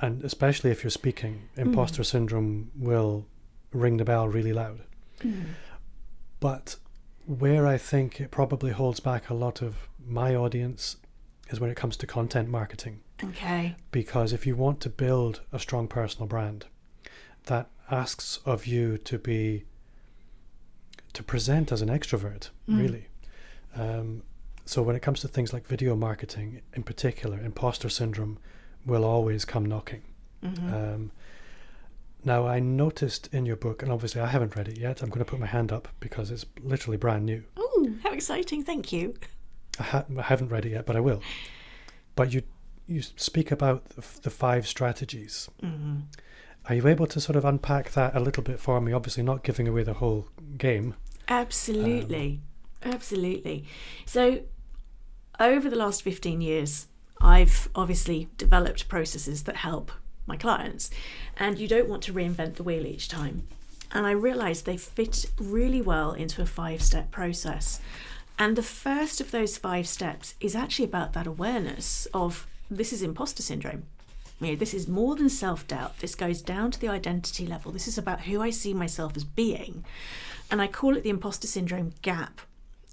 and 0.00 0.22
especially 0.24 0.70
if 0.70 0.82
you're 0.84 0.90
speaking, 0.90 1.48
Mm. 1.56 1.62
imposter 1.66 2.04
syndrome 2.04 2.70
will 2.76 3.26
ring 3.72 3.96
the 3.96 4.04
bell 4.04 4.28
really 4.28 4.52
loud. 4.52 4.80
Mm. 5.20 5.44
But 6.40 6.76
where 7.26 7.66
I 7.66 7.76
think 7.78 8.20
it 8.20 8.30
probably 8.30 8.70
holds 8.72 9.00
back 9.00 9.28
a 9.28 9.34
lot 9.34 9.60
of 9.62 9.88
my 10.06 10.34
audience 10.34 10.96
is 11.50 11.60
when 11.60 11.70
it 11.70 11.76
comes 11.76 11.96
to 11.98 12.06
content 12.06 12.48
marketing. 12.48 13.00
Okay. 13.22 13.74
Because 13.90 14.32
if 14.32 14.46
you 14.46 14.54
want 14.54 14.80
to 14.80 14.90
build 14.90 15.40
a 15.52 15.58
strong 15.58 15.88
personal 15.88 16.26
brand, 16.26 16.66
that 17.44 17.68
asks 17.90 18.38
of 18.44 18.66
you 18.66 18.96
to 18.98 19.18
be 19.18 19.64
to 21.14 21.22
present 21.22 21.72
as 21.72 21.82
an 21.82 21.88
extrovert, 21.88 22.50
Mm. 22.68 22.78
really. 22.78 23.06
Um, 23.74 24.22
so 24.64 24.82
when 24.82 24.94
it 24.94 25.00
comes 25.00 25.20
to 25.20 25.28
things 25.28 25.52
like 25.52 25.66
video 25.66 25.96
marketing, 25.96 26.60
in 26.74 26.82
particular, 26.82 27.40
imposter 27.40 27.88
syndrome 27.88 28.38
will 28.86 29.04
always 29.04 29.44
come 29.44 29.64
knocking. 29.64 30.02
Mhm. 30.42 30.72
Um, 30.72 31.10
now 32.28 32.46
I 32.46 32.60
noticed 32.60 33.28
in 33.32 33.44
your 33.46 33.56
book, 33.56 33.82
and 33.82 33.90
obviously 33.90 34.20
I 34.20 34.26
haven't 34.28 34.54
read 34.54 34.68
it 34.68 34.78
yet. 34.78 35.02
I'm 35.02 35.08
going 35.08 35.24
to 35.24 35.30
put 35.30 35.40
my 35.40 35.46
hand 35.46 35.72
up 35.72 35.88
because 35.98 36.30
it's 36.30 36.46
literally 36.62 36.96
brand 36.96 37.26
new. 37.26 37.42
Oh, 37.56 37.90
how 38.04 38.12
exciting. 38.12 38.62
Thank 38.62 38.92
you. 38.92 39.14
I, 39.80 39.82
ha- 39.82 40.04
I 40.16 40.22
haven't 40.22 40.48
read 40.50 40.64
it 40.66 40.70
yet, 40.70 40.86
but 40.86 40.94
I 40.96 41.00
will. 41.00 41.20
But 42.14 42.32
you 42.32 42.42
you 42.86 43.02
speak 43.02 43.50
about 43.50 43.84
the, 43.90 44.30
five 44.30 44.66
strategies. 44.66 45.50
Mhm. 45.62 46.04
Are 46.68 46.74
you 46.74 46.86
able 46.88 47.06
to 47.06 47.20
sort 47.20 47.36
of 47.36 47.44
unpack 47.44 47.90
that 47.92 48.14
a 48.16 48.20
little 48.20 48.42
bit 48.42 48.58
for 48.60 48.80
me? 48.80 48.92
Obviously, 48.92 49.22
not 49.22 49.42
giving 49.42 49.66
away 49.68 49.82
the 49.82 49.94
whole 49.94 50.28
game. 50.56 50.94
Absolutely. 51.28 52.40
Absolutely. 52.82 53.64
So, 54.06 54.40
over 55.40 55.68
the 55.68 55.76
last 55.76 56.02
15 56.02 56.40
years, 56.40 56.86
I've 57.20 57.68
obviously 57.74 58.28
developed 58.36 58.88
processes 58.88 59.44
that 59.44 59.56
help 59.56 59.92
my 60.28 60.36
clients, 60.36 60.90
and 61.36 61.58
you 61.58 61.66
don't 61.66 61.88
want 61.88 62.02
to 62.04 62.12
reinvent 62.12 62.54
the 62.54 62.62
wheel 62.62 62.86
each 62.86 63.08
time. 63.08 63.48
And 63.90 64.06
I 64.06 64.10
realized 64.10 64.66
they 64.66 64.76
fit 64.76 65.26
really 65.38 65.80
well 65.80 66.12
into 66.12 66.42
a 66.42 66.46
five 66.46 66.82
step 66.82 67.10
process. 67.10 67.80
And 68.38 68.54
the 68.54 68.62
first 68.62 69.20
of 69.20 69.30
those 69.30 69.58
five 69.58 69.88
steps 69.88 70.34
is 70.40 70.54
actually 70.54 70.84
about 70.84 71.12
that 71.14 71.26
awareness 71.26 72.06
of 72.14 72.46
this 72.70 72.92
is 72.92 73.02
imposter 73.02 73.42
syndrome. 73.42 73.84
You 74.40 74.48
know, 74.48 74.56
this 74.56 74.74
is 74.74 74.86
more 74.86 75.16
than 75.16 75.28
self 75.28 75.66
doubt. 75.66 75.98
This 75.98 76.14
goes 76.14 76.42
down 76.42 76.70
to 76.70 76.80
the 76.80 76.88
identity 76.88 77.46
level. 77.46 77.72
This 77.72 77.88
is 77.88 77.98
about 77.98 78.22
who 78.22 78.40
I 78.40 78.50
see 78.50 78.72
myself 78.72 79.16
as 79.16 79.24
being. 79.24 79.84
And 80.50 80.62
I 80.62 80.68
call 80.68 80.96
it 80.96 81.02
the 81.02 81.10
imposter 81.10 81.46
syndrome 81.46 81.94
gap. 82.02 82.40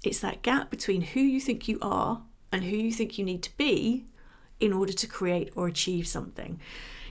It's 0.02 0.20
that 0.20 0.42
gap 0.42 0.70
between 0.70 1.02
who 1.02 1.20
you 1.20 1.40
think 1.40 1.68
you 1.68 1.78
are 1.80 2.22
and 2.50 2.64
who 2.64 2.76
you 2.76 2.92
think 2.92 3.18
you 3.18 3.24
need 3.24 3.42
to 3.44 3.56
be 3.56 4.04
in 4.58 4.72
order 4.72 4.92
to 4.92 5.06
create 5.06 5.52
or 5.54 5.66
achieve 5.66 6.08
something. 6.08 6.58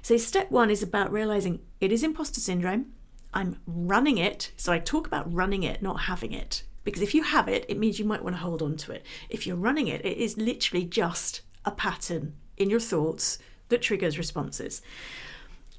So, 0.06 0.18
step 0.18 0.52
one 0.52 0.70
is 0.70 0.84
about 0.84 1.12
realizing 1.12 1.62
it 1.82 1.92
is 1.92 2.04
imposter 2.04 2.40
syndrome. 2.40 2.94
I'm 3.34 3.58
running 3.66 4.20
it. 4.20 4.52
So, 4.56 4.72
I 4.72 4.78
talk 4.78 5.08
about 5.08 5.34
running 5.34 5.64
it, 5.64 5.82
not 5.82 6.02
having 6.02 6.32
it. 6.32 6.62
Because 6.84 7.02
if 7.02 7.16
you 7.16 7.24
have 7.24 7.48
it, 7.48 7.66
it 7.68 7.80
means 7.80 7.98
you 7.98 8.06
might 8.06 8.24
want 8.24 8.36
to 8.36 8.42
hold 8.44 8.62
on 8.62 8.78
to 8.78 8.92
it. 8.92 9.04
If 9.30 9.48
you're 9.48 9.56
running 9.56 9.88
it, 9.88 10.06
it 10.06 10.20
is 10.20 10.38
literally 10.38 10.86
just 10.86 11.42
a 11.66 11.72
pattern 11.72 12.36
in 12.56 12.70
your 12.70 12.80
thoughts 12.80 13.40
that 13.70 13.82
triggers 13.82 14.20
responses. 14.20 14.84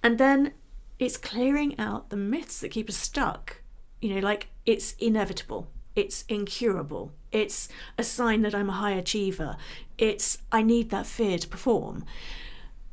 And 0.02 0.18
then 0.18 0.54
it's 0.98 1.16
clearing 1.16 1.78
out 1.78 2.10
the 2.10 2.16
myths 2.16 2.58
that 2.62 2.72
keep 2.72 2.88
us 2.88 2.96
stuck. 2.96 3.62
You 4.00 4.16
know, 4.16 4.20
like 4.22 4.48
it's 4.64 4.94
inevitable, 4.94 5.70
it's 5.94 6.24
incurable, 6.28 7.12
it's 7.30 7.68
a 7.96 8.02
sign 8.02 8.42
that 8.42 8.56
I'm 8.56 8.70
a 8.70 8.80
high 8.82 8.94
achiever, 8.94 9.56
it's 9.98 10.38
I 10.50 10.62
need 10.62 10.90
that 10.90 11.06
fear 11.06 11.38
to 11.38 11.46
perform. 11.46 12.04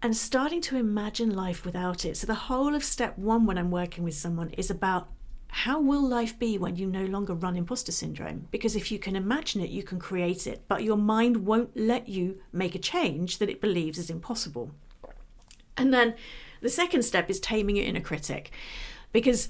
And 0.03 0.17
starting 0.17 0.59
to 0.63 0.75
imagine 0.75 1.33
life 1.33 1.65
without 1.65 2.03
it. 2.03 2.17
So, 2.17 2.27
the 2.27 2.33
whole 2.33 2.75
of 2.75 2.83
step 2.83 3.17
one 3.17 3.45
when 3.45 3.57
I'm 3.57 3.71
working 3.71 4.03
with 4.03 4.15
someone 4.15 4.49
is 4.49 4.69
about 4.69 5.07
how 5.47 5.79
will 5.79 6.05
life 6.05 6.37
be 6.37 6.57
when 6.57 6.75
you 6.75 6.87
no 6.87 7.05
longer 7.05 7.33
run 7.33 7.55
imposter 7.55 7.93
syndrome? 7.93 8.49
Because 8.51 8.75
if 8.75 8.91
you 8.91 8.99
can 8.99 9.15
imagine 9.15 9.61
it, 9.61 9.69
you 9.69 9.81
can 9.81 9.99
create 9.99 10.45
it, 10.45 10.63
but 10.67 10.83
your 10.83 10.97
mind 10.97 11.45
won't 11.45 11.77
let 11.77 12.09
you 12.09 12.41
make 12.51 12.75
a 12.75 12.79
change 12.79 13.37
that 13.37 13.49
it 13.49 13.61
believes 13.61 13.97
is 13.97 14.09
impossible. 14.09 14.71
And 15.77 15.93
then 15.93 16.15
the 16.59 16.69
second 16.69 17.03
step 17.03 17.29
is 17.29 17.39
taming 17.39 17.77
your 17.77 17.85
inner 17.85 18.01
critic, 18.01 18.51
because 19.13 19.49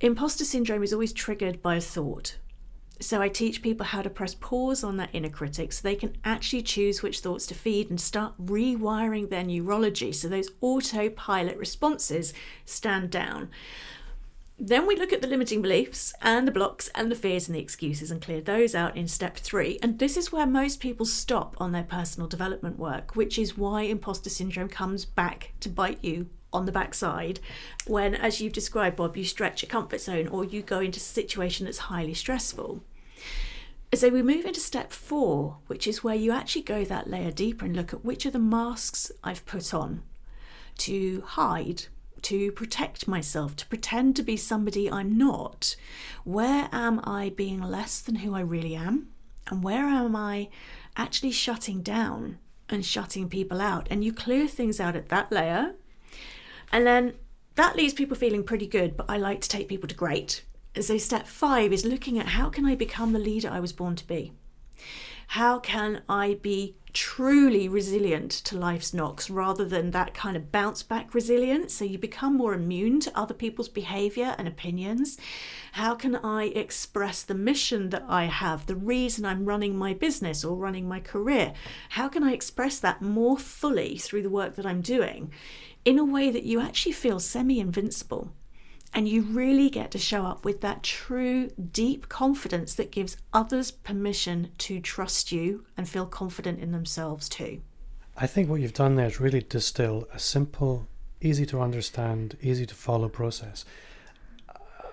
imposter 0.00 0.44
syndrome 0.44 0.82
is 0.82 0.92
always 0.92 1.12
triggered 1.12 1.62
by 1.62 1.76
a 1.76 1.80
thought. 1.80 2.38
So 3.02 3.20
I 3.20 3.28
teach 3.28 3.62
people 3.62 3.84
how 3.84 4.00
to 4.02 4.08
press 4.08 4.36
pause 4.36 4.84
on 4.84 4.96
that 4.98 5.10
inner 5.12 5.28
critic 5.28 5.72
so 5.72 5.80
they 5.82 5.96
can 5.96 6.16
actually 6.24 6.62
choose 6.62 7.02
which 7.02 7.18
thoughts 7.18 7.46
to 7.46 7.54
feed 7.54 7.90
and 7.90 8.00
start 8.00 8.32
rewiring 8.40 9.28
their 9.28 9.42
neurology 9.42 10.12
so 10.12 10.28
those 10.28 10.50
autopilot 10.60 11.56
responses 11.56 12.32
stand 12.64 13.10
down. 13.10 13.50
Then 14.56 14.86
we 14.86 14.94
look 14.94 15.12
at 15.12 15.20
the 15.20 15.26
limiting 15.26 15.60
beliefs 15.62 16.14
and 16.22 16.46
the 16.46 16.52
blocks 16.52 16.88
and 16.94 17.10
the 17.10 17.16
fears 17.16 17.48
and 17.48 17.56
the 17.56 17.60
excuses 17.60 18.12
and 18.12 18.22
clear 18.22 18.40
those 18.40 18.72
out 18.72 18.96
in 18.96 19.08
step 19.08 19.36
three. 19.36 19.80
And 19.82 19.98
this 19.98 20.16
is 20.16 20.30
where 20.30 20.46
most 20.46 20.78
people 20.78 21.04
stop 21.04 21.56
on 21.58 21.72
their 21.72 21.82
personal 21.82 22.28
development 22.28 22.78
work, 22.78 23.16
which 23.16 23.36
is 23.36 23.58
why 23.58 23.82
imposter 23.82 24.30
syndrome 24.30 24.68
comes 24.68 25.04
back 25.04 25.54
to 25.58 25.68
bite 25.68 25.98
you 26.04 26.28
on 26.52 26.66
the 26.66 26.72
backside 26.72 27.40
when, 27.88 28.14
as 28.14 28.40
you've 28.40 28.52
described, 28.52 28.94
Bob, 28.94 29.16
you 29.16 29.24
stretch 29.24 29.62
your 29.62 29.68
comfort 29.68 30.00
zone 30.00 30.28
or 30.28 30.44
you 30.44 30.62
go 30.62 30.78
into 30.78 30.98
a 30.98 31.00
situation 31.00 31.64
that's 31.64 31.78
highly 31.78 32.14
stressful. 32.14 32.84
So 33.94 34.08
we 34.08 34.22
move 34.22 34.46
into 34.46 34.58
step 34.58 34.90
four, 34.90 35.58
which 35.66 35.86
is 35.86 36.02
where 36.02 36.14
you 36.14 36.32
actually 36.32 36.62
go 36.62 36.82
that 36.82 37.10
layer 37.10 37.30
deeper 37.30 37.66
and 37.66 37.76
look 37.76 37.92
at 37.92 38.02
which 38.02 38.24
are 38.24 38.30
the 38.30 38.38
masks 38.38 39.12
I've 39.22 39.44
put 39.44 39.74
on 39.74 40.02
to 40.78 41.20
hide, 41.26 41.84
to 42.22 42.52
protect 42.52 43.06
myself, 43.06 43.54
to 43.56 43.66
pretend 43.66 44.16
to 44.16 44.22
be 44.22 44.34
somebody 44.38 44.90
I'm 44.90 45.18
not. 45.18 45.76
Where 46.24 46.70
am 46.72 47.02
I 47.04 47.34
being 47.36 47.60
less 47.60 48.00
than 48.00 48.16
who 48.16 48.34
I 48.34 48.40
really 48.40 48.74
am? 48.74 49.08
And 49.48 49.62
where 49.62 49.84
am 49.84 50.16
I 50.16 50.48
actually 50.96 51.32
shutting 51.32 51.82
down 51.82 52.38
and 52.70 52.86
shutting 52.86 53.28
people 53.28 53.60
out? 53.60 53.88
And 53.90 54.02
you 54.02 54.14
clear 54.14 54.48
things 54.48 54.80
out 54.80 54.96
at 54.96 55.10
that 55.10 55.30
layer. 55.30 55.74
And 56.72 56.86
then 56.86 57.12
that 57.56 57.76
leaves 57.76 57.92
people 57.92 58.16
feeling 58.16 58.42
pretty 58.42 58.66
good, 58.66 58.96
but 58.96 59.10
I 59.10 59.18
like 59.18 59.42
to 59.42 59.48
take 59.50 59.68
people 59.68 59.88
to 59.88 59.94
great 59.94 60.44
So, 60.80 60.96
step 60.96 61.26
five 61.26 61.70
is 61.70 61.84
looking 61.84 62.18
at 62.18 62.28
how 62.28 62.48
can 62.48 62.64
I 62.64 62.74
become 62.74 63.12
the 63.12 63.18
leader 63.18 63.50
I 63.50 63.60
was 63.60 63.74
born 63.74 63.94
to 63.96 64.06
be? 64.06 64.32
How 65.28 65.58
can 65.58 66.02
I 66.08 66.38
be 66.40 66.76
truly 66.94 67.68
resilient 67.68 68.30
to 68.30 68.58
life's 68.58 68.94
knocks 68.94 69.28
rather 69.28 69.66
than 69.66 69.90
that 69.90 70.14
kind 70.14 70.34
of 70.34 70.50
bounce 70.50 70.82
back 70.82 71.14
resilience? 71.14 71.74
So 71.74 71.84
you 71.84 71.98
become 71.98 72.36
more 72.36 72.54
immune 72.54 73.00
to 73.00 73.18
other 73.18 73.34
people's 73.34 73.68
behavior 73.68 74.34
and 74.38 74.48
opinions. 74.48 75.18
How 75.72 75.94
can 75.94 76.16
I 76.16 76.44
express 76.44 77.22
the 77.22 77.34
mission 77.34 77.90
that 77.90 78.04
I 78.08 78.24
have, 78.24 78.64
the 78.66 78.76
reason 78.76 79.26
I'm 79.26 79.44
running 79.44 79.76
my 79.76 79.92
business 79.92 80.42
or 80.42 80.56
running 80.56 80.88
my 80.88 81.00
career? 81.00 81.52
How 81.90 82.08
can 82.08 82.22
I 82.22 82.32
express 82.32 82.78
that 82.78 83.02
more 83.02 83.36
fully 83.38 83.98
through 83.98 84.22
the 84.22 84.30
work 84.30 84.56
that 84.56 84.66
I'm 84.66 84.80
doing 84.80 85.32
in 85.84 85.98
a 85.98 86.04
way 86.04 86.30
that 86.30 86.44
you 86.44 86.60
actually 86.60 86.92
feel 86.92 87.20
semi 87.20 87.60
invincible? 87.60 88.32
And 88.94 89.08
you 89.08 89.22
really 89.22 89.70
get 89.70 89.90
to 89.92 89.98
show 89.98 90.26
up 90.26 90.44
with 90.44 90.60
that 90.60 90.82
true, 90.82 91.50
deep 91.72 92.08
confidence 92.08 92.74
that 92.74 92.90
gives 92.90 93.16
others 93.32 93.70
permission 93.70 94.50
to 94.58 94.80
trust 94.80 95.32
you 95.32 95.64
and 95.76 95.88
feel 95.88 96.04
confident 96.06 96.60
in 96.60 96.72
themselves 96.72 97.28
too. 97.28 97.62
I 98.16 98.26
think 98.26 98.50
what 98.50 98.60
you've 98.60 98.74
done 98.74 98.96
there 98.96 99.06
is 99.06 99.18
really 99.20 99.40
distill 99.40 100.06
a 100.12 100.18
simple, 100.18 100.86
easy 101.22 101.46
to 101.46 101.60
understand, 101.60 102.36
easy 102.42 102.66
to 102.66 102.74
follow 102.74 103.08
process. 103.08 103.64
Uh, 104.48 104.88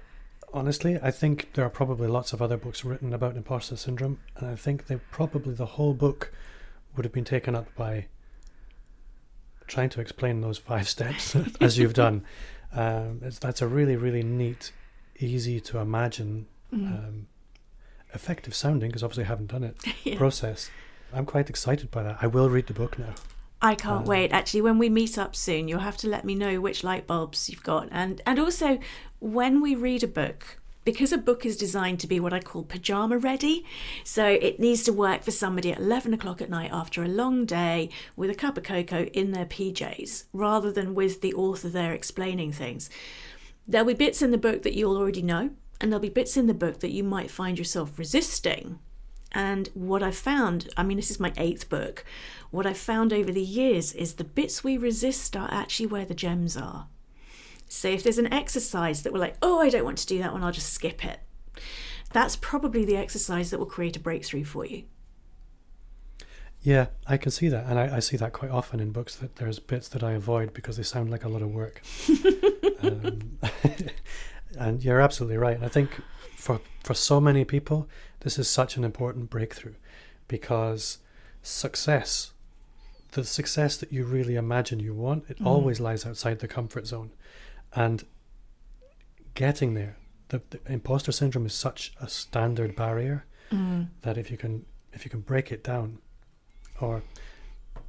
honestly, 0.54 0.98
I 1.02 1.12
think 1.12 1.54
there 1.54 1.66
are 1.66 1.70
probably 1.70 2.08
lots 2.08 2.32
of 2.32 2.42
other 2.42 2.56
books 2.56 2.86
written 2.86 3.14
about 3.14 3.36
imposter 3.36 3.76
syndrome, 3.76 4.20
and 4.38 4.48
I 4.48 4.56
think 4.56 4.88
they 4.88 4.96
probably 5.12 5.54
the 5.54 5.66
whole 5.66 5.94
book 5.94 6.32
would 6.96 7.04
have 7.04 7.14
been 7.14 7.26
taken 7.26 7.54
up 7.54 7.68
by 7.76 8.06
trying 9.68 9.90
to 9.90 10.02
explain 10.02 10.42
those 10.42 10.58
five 10.58 10.88
steps 10.88 11.36
as 11.62 11.78
you've 11.78 11.94
done. 11.94 12.26
Um, 12.74 13.20
that's 13.22 13.62
a 13.62 13.68
really, 13.68 13.96
really 13.96 14.24
neat, 14.24 14.72
easy 15.20 15.60
to 15.62 15.80
imagine, 15.80 16.46
mm. 16.74 16.86
um, 16.86 17.28
effective 18.14 18.54
sounding, 18.54 18.90
because 18.90 19.04
obviously 19.04 19.24
I 19.26 19.28
haven't 19.28 19.52
done 19.52 19.64
it, 19.64 19.78
yeah. 20.04 20.18
process. 20.18 20.70
I'm 21.14 21.26
quite 21.26 21.50
excited 21.50 21.90
by 21.90 22.04
that. 22.04 22.18
I 22.22 22.28
will 22.28 22.50
read 22.50 22.68
the 22.68 22.74
book 22.74 23.00
now. 23.00 23.16
I 23.62 23.76
can't 23.76 24.02
um, 24.02 24.06
wait. 24.06 24.32
Actually, 24.32 24.62
when 24.62 24.78
we 24.78 24.90
meet 24.90 25.18
up 25.18 25.36
soon, 25.36 25.68
you'll 25.68 25.80
have 25.80 25.98
to 25.98 26.08
let 26.08 26.24
me 26.24 26.36
know 26.36 26.62
which 26.62 26.84
light 26.84 27.08
bulbs 27.08 27.50
you've 27.50 27.64
got, 27.64 27.90
and 27.92 28.22
and 28.26 28.40
also 28.40 28.80
when 29.20 29.62
we 29.62 29.76
read 29.76 30.04
a 30.04 30.08
book, 30.08 30.60
because 30.92 31.14
a 31.14 31.20
book 31.20 31.46
is 31.46 31.56
designed 31.56 32.00
to 32.00 32.08
be 32.08 32.20
what 32.20 32.34
I 32.34 32.40
call 32.40 32.64
pajama 32.64 33.20
ready, 33.20 33.64
so 34.04 34.26
it 34.26 34.60
needs 34.60 34.82
to 34.86 34.92
work 34.92 35.22
for 35.22 35.30
somebody 35.30 35.72
at 35.72 35.78
11 35.78 36.16
o'clock 36.16 36.42
at 36.42 36.50
night 36.50 36.72
after 36.74 37.04
a 37.04 37.08
long 37.08 37.46
day 37.46 37.92
with 38.16 38.32
a 38.32 38.36
cup 38.36 38.58
of 38.58 38.64
cocoa 38.64 39.04
in 39.14 39.30
their 39.30 39.46
PJs, 39.46 40.24
rather 40.34 40.72
than 40.72 40.96
with 40.96 41.22
the 41.22 41.36
author 41.36 41.70
there 41.70 41.94
explaining 41.94 42.52
things. 42.52 42.90
There'll 43.68 43.86
be 43.86 43.94
bits 43.94 44.24
in 44.24 44.32
the 44.32 44.40
book 44.40 44.64
that 44.64 44.74
you'll 44.74 44.98
already 44.98 45.22
know, 45.22 45.52
and 45.80 45.92
there'll 45.92 46.02
be 46.02 46.10
bits 46.10 46.36
in 46.36 46.48
the 46.48 46.56
book 46.56 46.80
that 46.80 46.92
you 46.92 47.04
might 47.04 47.30
find 47.30 47.60
yourself 47.60 48.00
resisting. 48.00 48.80
And 49.32 49.70
what 49.76 50.02
I've 50.02 50.18
found, 50.18 50.70
I 50.76 50.82
mean, 50.82 50.98
this 50.98 51.12
is 51.12 51.20
my 51.20 51.34
eighth 51.38 51.70
book, 51.70 52.04
what 52.50 52.66
I've 52.66 52.80
found 52.80 53.14
over 53.14 53.32
the 53.32 53.44
years 53.44 53.94
is 53.94 54.16
the 54.16 54.24
bits 54.24 54.64
we 54.64 54.76
resist 54.76 55.38
are 55.38 55.50
actually 55.52 55.86
where 55.86 56.06
the 56.06 56.16
gems 56.16 56.58
are. 56.58 56.88
So 57.70 57.88
if 57.88 58.04
there's 58.04 58.18
an 58.18 58.34
exercise 58.34 59.04
that 59.04 59.14
we're 59.14 59.20
like, 59.20 59.38
oh, 59.42 59.60
I 59.60 59.70
don't 59.70 59.86
want 59.86 60.00
to 60.00 60.08
do 60.08 60.18
that 60.18 60.34
one, 60.34 60.44
I'll 60.44 60.52
just 60.52 60.74
skip 60.74 61.06
it. 61.06 61.20
That's 62.12 62.36
probably 62.36 62.84
the 62.84 62.98
exercise 62.98 63.52
that 63.52 63.60
will 63.60 63.68
create 63.68 63.96
a 63.96 64.00
breakthrough 64.00 64.44
for 64.44 64.66
you. 64.66 64.84
Yeah, 66.62 66.88
I 67.08 67.18
can 67.18 67.32
see 67.32 67.48
that. 67.50 67.68
And 67.68 67.80
I, 67.80 67.98
I 67.98 68.00
see 68.00 68.18
that 68.18 68.34
quite 68.34 68.50
often 68.50 68.80
in 68.80 68.92
books 68.92 69.16
that 69.18 69.36
there's 69.36 69.60
bits 69.60 69.88
that 69.90 70.04
I 70.04 70.14
avoid 70.14 70.54
because 70.54 70.78
they 70.78 70.84
sound 70.84 71.12
like 71.12 71.24
a 71.24 71.30
lot 71.30 71.44
of 71.44 71.52
work. 71.52 71.82
um, 72.84 73.38
and 74.60 74.84
you're 74.84 75.00
absolutely 75.00 75.38
right. 75.38 75.56
And 75.56 75.64
I 75.64 75.70
think 75.70 75.92
for, 76.36 76.60
for 76.84 76.96
so 76.96 77.22
many 77.22 77.46
people, 77.46 77.88
this 78.22 78.40
is 78.40 78.50
such 78.50 78.78
an 78.78 78.84
important 78.84 79.30
breakthrough 79.30 79.76
because 80.28 80.98
success, 81.44 82.34
the 83.12 83.24
success 83.24 83.78
that 83.78 83.94
you 83.94 84.06
really 84.06 84.36
imagine 84.36 84.80
you 84.80 84.96
want, 84.96 85.26
it 85.30 85.40
mm. 85.40 85.46
always 85.46 85.80
lies 85.80 86.04
outside 86.04 86.40
the 86.40 86.48
comfort 86.48 86.88
zone. 86.88 87.12
And 87.76 88.04
getting 89.36 89.74
there, 89.74 89.98
the, 90.30 90.42
the 90.50 90.60
imposter 90.68 91.12
syndrome 91.12 91.46
is 91.46 91.54
such 91.54 91.94
a 92.00 92.08
standard 92.08 92.76
barrier 92.76 93.26
mm. 93.52 93.88
that 94.02 94.18
if 94.18 94.32
you 94.32 94.38
can 94.38 94.66
if 94.94 95.06
you 95.06 95.12
can 95.12 95.22
break 95.22 95.52
it 95.52 95.64
down, 95.64 96.00
or 96.82 97.04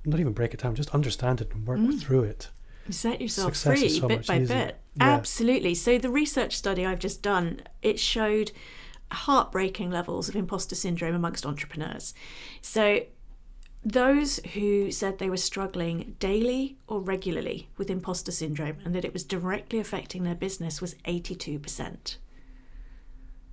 not 0.04 0.20
even 0.20 0.32
break 0.32 0.52
it 0.54 0.60
down, 0.60 0.74
just 0.74 0.90
understand 0.90 1.40
it 1.40 1.52
and 1.52 1.66
work 1.66 1.78
mm. 1.78 2.00
through 2.00 2.24
it. 2.24 2.50
Set 2.90 3.20
yourself 3.20 3.56
free 3.56 3.88
so 3.88 4.08
bit 4.08 4.26
by 4.26 4.40
easier. 4.40 4.66
bit. 4.66 4.80
Yeah. 4.96 5.10
Absolutely. 5.10 5.74
So 5.74 5.98
the 5.98 6.10
research 6.10 6.56
study 6.56 6.84
I've 6.84 6.98
just 6.98 7.22
done, 7.22 7.62
it 7.82 7.98
showed 7.98 8.52
heartbreaking 9.12 9.90
levels 9.90 10.28
of 10.28 10.36
imposter 10.36 10.74
syndrome 10.74 11.14
amongst 11.14 11.46
entrepreneurs. 11.46 12.14
So 12.60 13.00
those 13.84 14.40
who 14.52 14.90
said 14.90 15.18
they 15.18 15.30
were 15.30 15.36
struggling 15.36 16.16
daily 16.18 16.76
or 16.86 17.00
regularly 17.00 17.68
with 17.76 17.90
imposter 17.90 18.32
syndrome 18.32 18.76
and 18.84 18.94
that 18.94 19.04
it 19.04 19.12
was 19.12 19.24
directly 19.24 19.78
affecting 19.78 20.22
their 20.22 20.34
business 20.34 20.80
was 20.80 20.94
82%. 21.06 22.16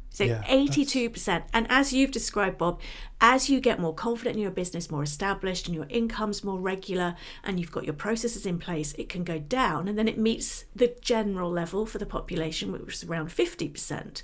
So 0.10 0.24
yeah, 0.24 0.42
82%. 0.44 1.26
That's... 1.26 1.50
And 1.54 1.68
as 1.70 1.94
you've 1.94 2.12
described, 2.12 2.58
Bob, 2.58 2.82
as 3.22 3.50
you 3.52 3.60
get 3.60 3.80
more 3.80 3.94
confident 3.94 4.36
in 4.36 4.42
your 4.42 4.52
business, 4.52 4.90
more 4.90 5.04
established, 5.04 5.68
and 5.68 5.76
your 5.76 5.86
income's 5.90 6.44
more 6.44 6.60
regular, 6.60 7.16
and 7.44 7.60
you've 7.60 7.72
got 7.72 7.86
your 7.86 7.94
processes 7.94 8.44
in 8.46 8.58
place, 8.58 8.94
it 8.94 9.10
can 9.10 9.24
go 9.24 9.38
down. 9.38 9.88
And 9.88 9.96
then 9.96 10.08
it 10.08 10.18
meets 10.18 10.66
the 10.76 10.96
general 11.02 11.52
level 11.52 11.86
for 11.86 12.00
the 12.00 12.06
population, 12.08 12.72
which 12.72 12.96
is 12.96 13.04
around 13.04 13.30
50%. 13.30 14.24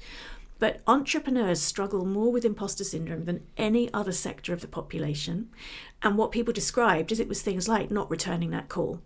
But 0.63 0.79
entrepreneurs 0.87 1.61
struggle 1.61 2.05
more 2.05 2.31
with 2.31 2.45
imposter 2.45 2.85
syndrome 2.85 3.25
than 3.25 3.45
any 3.57 3.93
other 3.93 4.13
sector 4.13 4.53
of 4.53 4.61
the 4.61 4.67
population. 4.69 5.49
And 6.01 6.17
what 6.17 6.31
people 6.31 6.53
described 6.53 7.11
is 7.11 7.19
it 7.19 7.27
was 7.27 7.41
things 7.41 7.67
like 7.67 7.91
not 7.91 8.09
returning 8.09 8.51
that 8.51 8.69
call, 8.69 9.01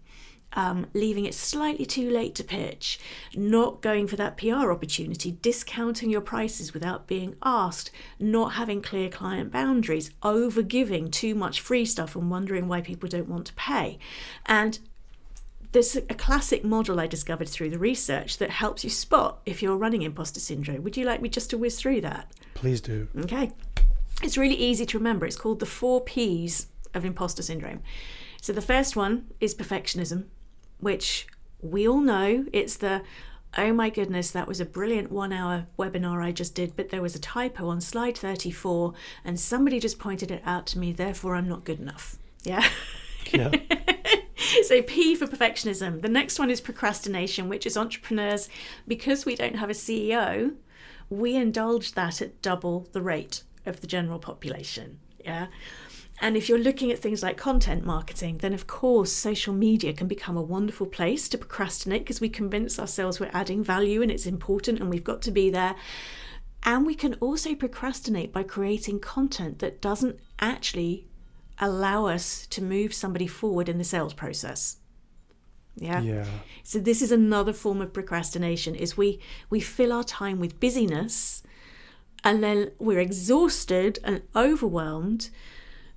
um, 0.53 0.85
leaving 0.93 1.25
it 1.25 1.33
slightly 1.33 1.83
too 1.83 2.11
late 2.11 2.35
to 2.35 2.43
pitch, 2.43 2.99
not 3.33 3.81
going 3.81 4.05
for 4.05 4.15
that 4.17 4.37
PR 4.37 4.71
opportunity, 4.71 5.39
discounting 5.41 6.11
your 6.11 6.21
prices 6.21 6.75
without 6.75 7.07
being 7.07 7.35
asked, 7.41 7.89
not 8.19 8.49
having 8.49 8.79
clear 8.79 9.09
client 9.09 9.51
boundaries, 9.51 10.11
over 10.21 10.61
giving 10.61 11.09
too 11.09 11.33
much 11.33 11.59
free 11.59 11.85
stuff 11.85 12.15
and 12.15 12.29
wondering 12.29 12.67
why 12.67 12.81
people 12.81 13.09
don't 13.09 13.29
want 13.29 13.47
to 13.47 13.55
pay. 13.55 13.97
And 14.45 14.77
there's 15.77 15.95
a 15.95 16.15
classic 16.15 16.63
model 16.63 16.99
I 16.99 17.05
discovered 17.05 17.47
through 17.47 17.69
the 17.69 17.77
research 17.77 18.39
that 18.39 18.49
helps 18.49 18.83
you 18.83 18.89
spot 18.89 19.41
if 19.45 19.61
you're 19.61 19.77
running 19.77 20.01
imposter 20.01 20.39
syndrome. 20.39 20.81
Would 20.81 20.97
you 20.97 21.05
like 21.05 21.21
me 21.21 21.29
just 21.29 21.51
to 21.51 21.57
whiz 21.59 21.79
through 21.79 22.01
that? 22.01 22.31
Please 22.55 22.81
do. 22.81 23.07
Okay. 23.15 23.51
It's 24.23 24.39
really 24.39 24.55
easy 24.55 24.87
to 24.87 24.97
remember. 24.97 25.27
It's 25.27 25.35
called 25.35 25.59
the 25.59 25.67
four 25.67 26.01
P's 26.01 26.65
of 26.95 27.05
imposter 27.05 27.43
syndrome. 27.43 27.83
So 28.41 28.53
the 28.53 28.61
first 28.61 28.95
one 28.95 29.27
is 29.39 29.53
perfectionism, 29.53 30.25
which 30.79 31.27
we 31.61 31.87
all 31.87 32.01
know 32.01 32.47
it's 32.51 32.77
the 32.77 33.03
oh 33.55 33.71
my 33.71 33.91
goodness, 33.91 34.31
that 34.31 34.47
was 34.47 34.59
a 34.59 34.65
brilliant 34.65 35.11
one 35.11 35.31
hour 35.31 35.67
webinar 35.77 36.23
I 36.23 36.31
just 36.31 36.55
did, 36.55 36.75
but 36.75 36.89
there 36.89 37.03
was 37.03 37.13
a 37.13 37.19
typo 37.19 37.69
on 37.69 37.81
slide 37.81 38.17
34 38.17 38.93
and 39.23 39.39
somebody 39.39 39.79
just 39.79 39.99
pointed 39.99 40.31
it 40.31 40.41
out 40.43 40.65
to 40.67 40.79
me, 40.79 40.91
therefore 40.91 41.35
I'm 41.35 41.47
not 41.47 41.65
good 41.65 41.79
enough. 41.79 42.17
Yeah. 42.43 42.67
Yeah. 43.31 43.51
so 44.63 44.81
P 44.81 45.15
for 45.15 45.27
perfectionism. 45.27 46.01
The 46.01 46.09
next 46.09 46.39
one 46.39 46.49
is 46.49 46.61
procrastination, 46.61 47.49
which 47.49 47.65
is 47.65 47.77
entrepreneurs. 47.77 48.49
Because 48.87 49.25
we 49.25 49.35
don't 49.35 49.57
have 49.57 49.69
a 49.69 49.73
CEO, 49.73 50.55
we 51.09 51.35
indulge 51.35 51.93
that 51.93 52.21
at 52.21 52.41
double 52.41 52.87
the 52.91 53.01
rate 53.01 53.43
of 53.65 53.81
the 53.81 53.87
general 53.87 54.19
population. 54.19 54.99
Yeah. 55.23 55.47
And 56.19 56.35
if 56.35 56.49
you're 56.49 56.57
looking 56.57 56.91
at 56.91 56.97
things 56.97 57.21
like 57.21 57.37
content 57.37 57.85
marketing, 57.85 58.39
then 58.39 58.53
of 58.53 58.65
course 58.65 59.11
social 59.11 59.53
media 59.53 59.93
can 59.93 60.07
become 60.07 60.35
a 60.35 60.41
wonderful 60.41 60.87
place 60.87 61.29
to 61.29 61.37
procrastinate 61.37 62.01
because 62.01 62.21
we 62.21 62.29
convince 62.29 62.79
ourselves 62.79 63.19
we're 63.19 63.29
adding 63.33 63.63
value 63.63 64.01
and 64.01 64.09
it's 64.09 64.25
important 64.25 64.79
and 64.79 64.89
we've 64.89 65.03
got 65.03 65.21
to 65.23 65.31
be 65.31 65.51
there. 65.51 65.75
And 66.63 66.85
we 66.85 66.95
can 66.95 67.13
also 67.15 67.53
procrastinate 67.53 68.33
by 68.33 68.43
creating 68.43 68.99
content 68.99 69.59
that 69.59 69.79
doesn't 69.79 70.19
actually 70.39 71.06
allow 71.59 72.05
us 72.05 72.45
to 72.47 72.63
move 72.63 72.93
somebody 72.93 73.27
forward 73.27 73.69
in 73.69 73.77
the 73.77 73.83
sales 73.83 74.13
process. 74.13 74.77
Yeah. 75.75 76.01
Yeah. 76.01 76.25
So 76.63 76.79
this 76.79 77.01
is 77.01 77.11
another 77.11 77.53
form 77.53 77.81
of 77.81 77.93
procrastination 77.93 78.75
is 78.75 78.97
we 78.97 79.19
we 79.49 79.59
fill 79.59 79.93
our 79.93 80.03
time 80.03 80.39
with 80.39 80.59
busyness 80.59 81.43
and 82.23 82.43
then 82.43 82.71
we're 82.79 82.99
exhausted 82.99 83.99
and 84.03 84.23
overwhelmed 84.35 85.29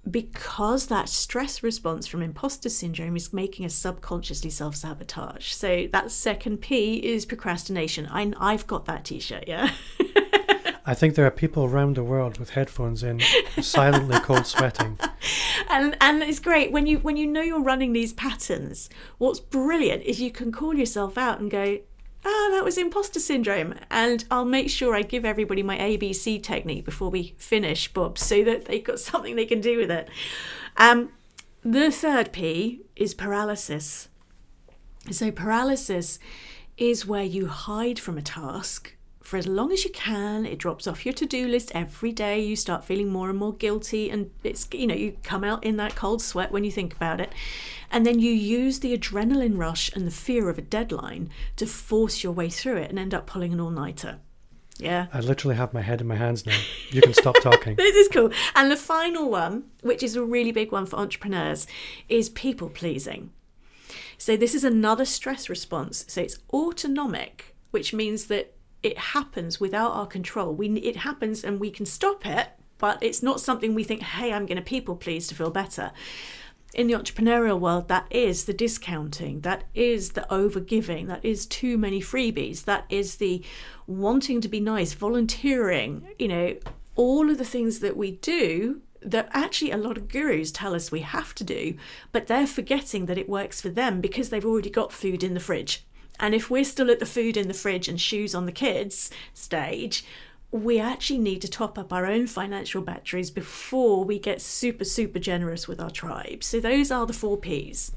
because 0.08 0.86
that 0.86 1.08
stress 1.08 1.62
response 1.62 2.06
from 2.06 2.22
imposter 2.22 2.68
syndrome 2.68 3.16
is 3.16 3.32
making 3.32 3.66
us 3.66 3.74
subconsciously 3.74 4.50
self 4.50 4.76
sabotage. 4.76 5.52
So 5.52 5.88
that 5.92 6.10
second 6.10 6.58
P 6.58 6.96
is 6.96 7.26
procrastination. 7.26 8.06
I, 8.10 8.32
I've 8.38 8.66
got 8.66 8.86
that 8.86 9.04
t 9.04 9.20
shirt, 9.20 9.44
yeah. 9.46 9.72
I 10.86 10.94
think 10.94 11.14
there 11.14 11.26
are 11.26 11.30
people 11.30 11.64
around 11.64 11.96
the 11.96 12.04
world 12.04 12.38
with 12.38 12.50
headphones 12.50 13.02
in, 13.02 13.20
silently 13.60 14.18
cold 14.20 14.46
sweating. 14.46 14.98
And 15.68 15.96
and 16.00 16.22
it's 16.22 16.40
great 16.40 16.72
when 16.72 16.86
you 16.88 16.98
when 16.98 17.16
you 17.16 17.28
know 17.28 17.42
you're 17.42 17.62
running 17.62 17.92
these 17.92 18.12
patterns. 18.12 18.90
What's 19.18 19.38
brilliant 19.38 20.02
is 20.02 20.20
you 20.20 20.32
can 20.32 20.50
call 20.50 20.74
yourself 20.74 21.16
out 21.16 21.38
and 21.38 21.48
go, 21.48 21.78
ah, 22.24 22.48
that 22.50 22.64
was 22.64 22.76
imposter 22.76 23.20
syndrome. 23.20 23.74
And 23.90 24.24
I'll 24.30 24.44
make 24.44 24.70
sure 24.70 24.94
I 24.94 25.02
give 25.02 25.24
everybody 25.24 25.62
my 25.62 25.78
ABC 25.78 26.42
technique 26.42 26.84
before 26.84 27.10
we 27.10 27.34
finish, 27.36 27.92
Bob, 27.92 28.18
so 28.18 28.42
that 28.44 28.66
they've 28.66 28.82
got 28.82 29.00
something 29.00 29.36
they 29.36 29.46
can 29.46 29.60
do 29.60 29.78
with 29.78 29.90
it. 29.90 30.08
Um, 30.76 31.10
the 31.62 31.90
third 31.90 32.32
P 32.32 32.82
is 32.96 33.14
paralysis. 33.14 34.08
So, 35.10 35.30
paralysis 35.30 36.18
is 36.76 37.06
where 37.06 37.22
you 37.22 37.46
hide 37.46 37.98
from 37.98 38.18
a 38.18 38.22
task 38.22 38.94
for 39.22 39.36
as 39.36 39.46
long 39.46 39.72
as 39.72 39.84
you 39.84 39.90
can. 39.90 40.46
It 40.46 40.58
drops 40.58 40.86
off 40.86 41.04
your 41.04 41.12
to 41.14 41.26
do 41.26 41.46
list 41.46 41.70
every 41.74 42.12
day. 42.12 42.40
You 42.40 42.56
start 42.56 42.84
feeling 42.84 43.08
more 43.08 43.30
and 43.30 43.38
more 43.38 43.52
guilty, 43.52 44.10
and 44.10 44.30
it's, 44.42 44.66
you 44.72 44.86
know, 44.86 44.94
you 44.94 45.16
come 45.22 45.44
out 45.44 45.64
in 45.64 45.76
that 45.76 45.94
cold 45.94 46.22
sweat 46.22 46.50
when 46.52 46.64
you 46.64 46.70
think 46.70 46.94
about 46.94 47.20
it. 47.20 47.32
And 47.90 48.06
then 48.06 48.20
you 48.20 48.30
use 48.30 48.80
the 48.80 48.96
adrenaline 48.96 49.58
rush 49.58 49.92
and 49.92 50.06
the 50.06 50.12
fear 50.12 50.48
of 50.48 50.58
a 50.58 50.62
deadline 50.62 51.30
to 51.56 51.66
force 51.66 52.22
your 52.22 52.32
way 52.32 52.48
through 52.48 52.76
it 52.76 52.90
and 52.90 52.98
end 52.98 53.14
up 53.14 53.26
pulling 53.26 53.52
an 53.52 53.60
all 53.60 53.70
nighter. 53.70 54.18
Yeah. 54.78 55.08
I 55.12 55.20
literally 55.20 55.56
have 55.56 55.74
my 55.74 55.82
head 55.82 56.00
in 56.00 56.06
my 56.06 56.16
hands 56.16 56.46
now. 56.46 56.56
You 56.90 57.02
can 57.02 57.12
stop 57.12 57.36
talking. 57.42 57.74
this 57.76 57.96
is 57.96 58.08
cool. 58.08 58.30
And 58.54 58.70
the 58.70 58.76
final 58.76 59.28
one, 59.28 59.64
which 59.82 60.02
is 60.02 60.16
a 60.16 60.24
really 60.24 60.52
big 60.52 60.72
one 60.72 60.86
for 60.86 60.96
entrepreneurs, 60.96 61.66
is 62.08 62.30
people 62.30 62.70
pleasing. 62.70 63.30
So 64.16 64.36
this 64.36 64.54
is 64.54 64.64
another 64.64 65.04
stress 65.04 65.48
response. 65.48 66.04
So 66.08 66.22
it's 66.22 66.38
autonomic, 66.52 67.54
which 67.70 67.92
means 67.92 68.26
that 68.26 68.54
it 68.82 68.98
happens 68.98 69.60
without 69.60 69.92
our 69.92 70.06
control. 70.06 70.54
We 70.54 70.68
it 70.78 70.96
happens 70.96 71.44
and 71.44 71.60
we 71.60 71.70
can 71.70 71.86
stop 71.86 72.26
it, 72.26 72.48
but 72.78 73.02
it's 73.02 73.22
not 73.22 73.40
something 73.40 73.74
we 73.74 73.84
think, 73.84 74.02
"Hey, 74.02 74.32
I'm 74.32 74.46
going 74.46 74.56
to 74.56 74.62
people 74.62 74.96
please 74.96 75.26
to 75.28 75.34
feel 75.34 75.50
better." 75.50 75.92
In 76.72 76.86
the 76.86 76.94
entrepreneurial 76.94 77.58
world, 77.58 77.88
that 77.88 78.06
is 78.10 78.44
the 78.44 78.52
discounting, 78.52 79.40
that 79.40 79.64
is 79.74 80.10
the 80.12 80.24
overgiving, 80.30 81.08
that 81.08 81.24
is 81.24 81.44
too 81.44 81.76
many 81.76 82.00
freebies, 82.00 82.64
that 82.64 82.84
is 82.88 83.16
the 83.16 83.42
wanting 83.88 84.40
to 84.40 84.48
be 84.48 84.60
nice, 84.60 84.92
volunteering, 84.92 86.06
you 86.16 86.28
know, 86.28 86.56
all 86.94 87.28
of 87.28 87.38
the 87.38 87.44
things 87.44 87.80
that 87.80 87.96
we 87.96 88.12
do 88.12 88.82
that 89.02 89.28
actually 89.32 89.70
a 89.70 89.76
lot 89.76 89.96
of 89.96 90.08
gurus 90.08 90.52
tell 90.52 90.74
us 90.74 90.92
we 90.92 91.00
have 91.00 91.34
to 91.34 91.42
do, 91.42 91.74
but 92.12 92.26
they're 92.26 92.46
forgetting 92.46 93.06
that 93.06 93.18
it 93.18 93.28
works 93.28 93.60
for 93.60 93.70
them 93.70 94.00
because 94.00 94.28
they've 94.28 94.44
already 94.44 94.70
got 94.70 94.92
food 94.92 95.24
in 95.24 95.34
the 95.34 95.40
fridge. 95.40 95.84
And 96.20 96.34
if 96.34 96.50
we're 96.50 96.64
still 96.64 96.90
at 96.90 97.00
the 97.00 97.06
food 97.06 97.36
in 97.36 97.48
the 97.48 97.54
fridge 97.54 97.88
and 97.88 98.00
shoes 98.00 98.34
on 98.34 98.46
the 98.46 98.52
kids 98.52 99.10
stage, 99.32 100.04
we 100.52 100.78
actually 100.78 101.18
need 101.18 101.40
to 101.42 101.48
top 101.48 101.78
up 101.78 101.92
our 101.92 102.06
own 102.06 102.26
financial 102.26 102.82
batteries 102.82 103.30
before 103.30 104.04
we 104.04 104.18
get 104.18 104.42
super, 104.42 104.84
super 104.84 105.18
generous 105.18 105.66
with 105.66 105.80
our 105.80 105.90
tribe. 105.90 106.44
So 106.44 106.60
those 106.60 106.90
are 106.90 107.06
the 107.06 107.14
four 107.14 107.38
P's. 107.38 107.92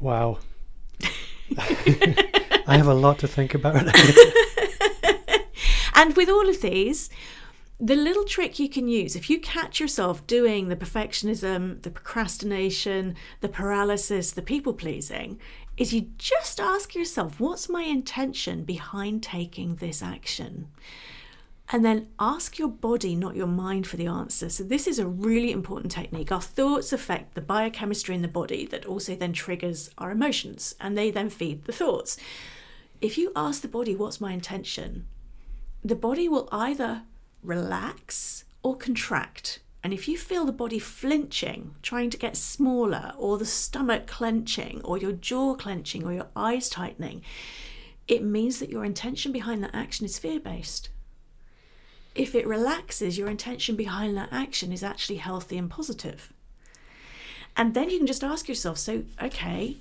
Wow. 0.00 0.38
I 1.58 2.76
have 2.76 2.86
a 2.86 2.94
lot 2.94 3.18
to 3.18 3.28
think 3.28 3.54
about. 3.54 3.74
and 5.94 6.16
with 6.16 6.28
all 6.28 6.48
of 6.48 6.62
these, 6.62 7.10
the 7.80 7.96
little 7.96 8.24
trick 8.24 8.58
you 8.58 8.68
can 8.68 8.88
use 8.88 9.14
if 9.14 9.30
you 9.30 9.38
catch 9.38 9.78
yourself 9.78 10.26
doing 10.26 10.68
the 10.68 10.76
perfectionism, 10.76 11.82
the 11.82 11.90
procrastination, 11.90 13.14
the 13.40 13.48
paralysis, 13.48 14.32
the 14.32 14.42
people 14.42 14.72
pleasing, 14.72 15.38
is 15.78 15.94
you 15.94 16.08
just 16.18 16.60
ask 16.60 16.94
yourself, 16.94 17.38
what's 17.38 17.68
my 17.68 17.82
intention 17.84 18.64
behind 18.64 19.22
taking 19.22 19.76
this 19.76 20.02
action? 20.02 20.66
And 21.70 21.84
then 21.84 22.08
ask 22.18 22.58
your 22.58 22.68
body, 22.68 23.14
not 23.14 23.36
your 23.36 23.46
mind, 23.46 23.86
for 23.86 23.96
the 23.96 24.06
answer. 24.06 24.48
So, 24.48 24.64
this 24.64 24.86
is 24.86 24.98
a 24.98 25.06
really 25.06 25.52
important 25.52 25.92
technique. 25.92 26.32
Our 26.32 26.40
thoughts 26.40 26.92
affect 26.92 27.34
the 27.34 27.42
biochemistry 27.42 28.14
in 28.14 28.22
the 28.22 28.28
body 28.28 28.66
that 28.66 28.86
also 28.86 29.14
then 29.14 29.34
triggers 29.34 29.90
our 29.98 30.10
emotions, 30.10 30.74
and 30.80 30.96
they 30.96 31.10
then 31.10 31.28
feed 31.30 31.66
the 31.66 31.72
thoughts. 31.72 32.16
If 33.00 33.16
you 33.18 33.32
ask 33.36 33.62
the 33.62 33.68
body, 33.68 33.94
What's 33.94 34.20
my 34.20 34.32
intention? 34.32 35.06
the 35.84 35.94
body 35.94 36.28
will 36.28 36.48
either 36.50 37.02
relax 37.42 38.44
or 38.62 38.76
contract. 38.76 39.60
And 39.88 39.94
if 39.94 40.06
you 40.06 40.18
feel 40.18 40.44
the 40.44 40.52
body 40.52 40.78
flinching, 40.78 41.74
trying 41.80 42.10
to 42.10 42.18
get 42.18 42.36
smaller, 42.36 43.14
or 43.16 43.38
the 43.38 43.46
stomach 43.46 44.06
clenching, 44.06 44.82
or 44.84 44.98
your 44.98 45.12
jaw 45.12 45.54
clenching, 45.54 46.04
or 46.04 46.12
your 46.12 46.26
eyes 46.36 46.68
tightening, 46.68 47.22
it 48.06 48.22
means 48.22 48.58
that 48.58 48.68
your 48.68 48.84
intention 48.84 49.32
behind 49.32 49.64
that 49.64 49.74
action 49.74 50.04
is 50.04 50.18
fear 50.18 50.40
based. 50.40 50.90
If 52.14 52.34
it 52.34 52.46
relaxes, 52.46 53.16
your 53.16 53.30
intention 53.30 53.76
behind 53.76 54.14
that 54.18 54.28
action 54.30 54.72
is 54.72 54.82
actually 54.82 55.16
healthy 55.16 55.56
and 55.56 55.70
positive. 55.70 56.34
And 57.56 57.72
then 57.72 57.88
you 57.88 57.96
can 57.96 58.06
just 58.06 58.22
ask 58.22 58.46
yourself 58.46 58.76
so, 58.76 59.04
okay, 59.22 59.78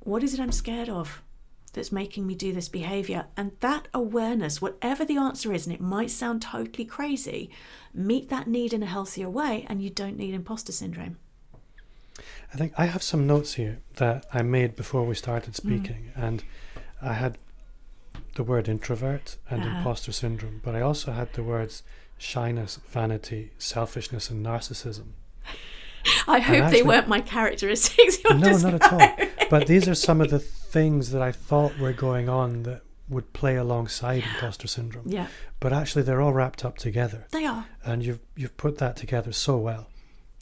what 0.00 0.22
is 0.22 0.32
it 0.32 0.40
I'm 0.40 0.52
scared 0.52 0.88
of? 0.88 1.20
That's 1.74 1.92
making 1.92 2.26
me 2.26 2.34
do 2.34 2.52
this 2.52 2.68
behavior. 2.68 3.26
And 3.36 3.52
that 3.60 3.88
awareness, 3.94 4.60
whatever 4.60 5.04
the 5.04 5.16
answer 5.16 5.52
is, 5.52 5.66
and 5.66 5.74
it 5.74 5.80
might 5.80 6.10
sound 6.10 6.42
totally 6.42 6.84
crazy, 6.84 7.50
meet 7.94 8.28
that 8.28 8.46
need 8.46 8.72
in 8.72 8.82
a 8.82 8.86
healthier 8.86 9.28
way, 9.28 9.66
and 9.68 9.82
you 9.82 9.90
don't 9.90 10.16
need 10.16 10.34
imposter 10.34 10.72
syndrome. 10.72 11.18
I 12.52 12.56
think 12.56 12.72
I 12.78 12.86
have 12.86 13.02
some 13.02 13.26
notes 13.26 13.54
here 13.54 13.78
that 13.96 14.26
I 14.32 14.42
made 14.42 14.74
before 14.74 15.04
we 15.04 15.14
started 15.14 15.52
mm. 15.52 15.56
speaking, 15.56 16.12
mm. 16.16 16.22
and 16.22 16.44
I 17.02 17.14
had 17.14 17.38
the 18.34 18.42
word 18.42 18.68
introvert 18.68 19.36
and 19.50 19.62
uh-huh. 19.62 19.78
imposter 19.78 20.12
syndrome, 20.12 20.60
but 20.64 20.74
I 20.74 20.80
also 20.80 21.12
had 21.12 21.32
the 21.32 21.42
words 21.42 21.82
shyness, 22.16 22.80
vanity, 22.88 23.52
selfishness, 23.58 24.30
and 24.30 24.44
narcissism. 24.44 25.08
I 26.28 26.40
hope 26.40 26.62
actually, 26.62 26.78
they 26.78 26.82
weren't 26.82 27.08
my 27.08 27.20
characteristics. 27.20 28.18
no, 28.30 28.36
not 28.36 28.74
at 28.74 28.92
all. 28.92 29.28
But 29.50 29.66
these 29.66 29.88
are 29.88 29.94
some 29.94 30.20
of 30.20 30.30
the 30.30 30.40
things 30.68 31.10
that 31.12 31.22
I 31.22 31.32
thought 31.32 31.78
were 31.78 31.92
going 31.92 32.28
on 32.28 32.64
that 32.64 32.82
would 33.08 33.32
play 33.32 33.56
alongside 33.56 34.22
imposter 34.22 34.68
syndrome. 34.68 35.08
Yeah. 35.08 35.28
But 35.60 35.72
actually, 35.72 36.02
they're 36.02 36.20
all 36.20 36.32
wrapped 36.32 36.64
up 36.64 36.76
together. 36.76 37.26
They 37.30 37.46
are. 37.46 37.66
And 37.84 38.04
you've 38.04 38.20
you've 38.36 38.56
put 38.56 38.78
that 38.78 38.96
together 38.96 39.32
so 39.32 39.56
well. 39.56 39.88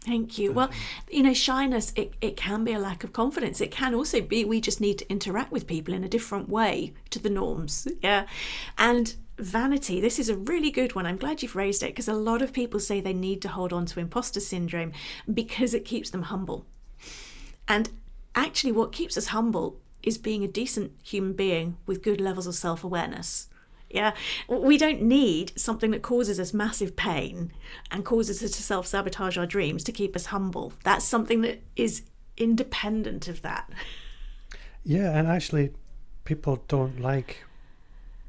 Thank 0.01 0.39
you. 0.39 0.53
Well, 0.53 0.71
you 1.11 1.25
know, 1.25 1.35
shyness, 1.35 1.93
it, 1.97 2.15
it 2.21 2.37
can 2.37 2.63
be 2.63 2.73
a 2.73 2.79
lack 2.79 3.03
of 3.03 3.13
confidence. 3.13 3.61
It 3.61 3.73
can 3.73 3.93
also 3.93 4.21
be 4.21 4.45
we 4.45 4.61
just 4.61 4.81
need 4.81 4.99
to 4.99 5.11
interact 5.11 5.51
with 5.51 5.67
people 5.67 5.93
in 5.93 6.05
a 6.05 6.09
different 6.09 6.49
way 6.49 6.93
to 7.11 7.19
the 7.19 7.31
norms. 7.31 7.89
Yeah. 8.03 8.27
And 8.79 9.17
vanity, 9.39 10.01
this 10.01 10.21
is 10.21 10.29
a 10.29 10.37
really 10.37 10.71
good 10.71 10.95
one. 10.95 11.07
I'm 11.07 11.17
glad 11.17 11.43
you've 11.43 11.57
raised 11.57 11.83
it 11.83 11.89
because 11.89 12.07
a 12.07 12.15
lot 12.15 12.41
of 12.41 12.53
people 12.53 12.79
say 12.79 13.01
they 13.01 13.13
need 13.13 13.43
to 13.43 13.49
hold 13.49 13.73
on 13.73 13.85
to 13.87 14.01
imposter 14.01 14.39
syndrome 14.39 14.93
because 15.33 15.75
it 15.75 15.85
keeps 15.85 16.11
them 16.11 16.23
humble. 16.23 16.67
And 17.67 17.91
actually, 18.37 18.73
what 18.73 18.93
keeps 18.93 19.17
us 19.17 19.29
humble 19.29 19.81
is 20.07 20.17
being 20.17 20.45
a 20.45 20.49
decent 20.49 20.93
human 21.03 21.35
being 21.35 21.77
with 21.85 22.03
good 22.03 22.21
levels 22.21 22.47
of 22.47 22.55
self 22.55 22.83
awareness. 22.83 23.49
Yeah, 23.91 24.15
we 24.49 24.79
don't 24.79 25.03
need 25.03 25.53
something 25.57 25.91
that 25.91 26.03
causes 26.03 26.41
us 26.41 26.55
massive 26.55 26.97
pain 26.97 27.53
and 27.91 28.05
causes 28.05 28.43
us 28.43 28.53
to 28.53 28.63
self 28.63 28.87
sabotage 28.87 29.37
our 29.37 29.47
dreams 29.47 29.85
to 29.85 29.93
keep 29.93 30.17
us 30.17 30.27
humble. 30.27 30.73
That's 30.85 31.05
something 31.05 31.43
that 31.43 31.63
is 31.75 32.03
independent 32.37 33.29
of 33.29 33.43
that. 33.43 33.69
Yeah, 34.85 35.17
and 35.17 35.29
actually, 35.29 35.73
people 36.25 36.63
don't 36.69 37.01
like 37.01 37.45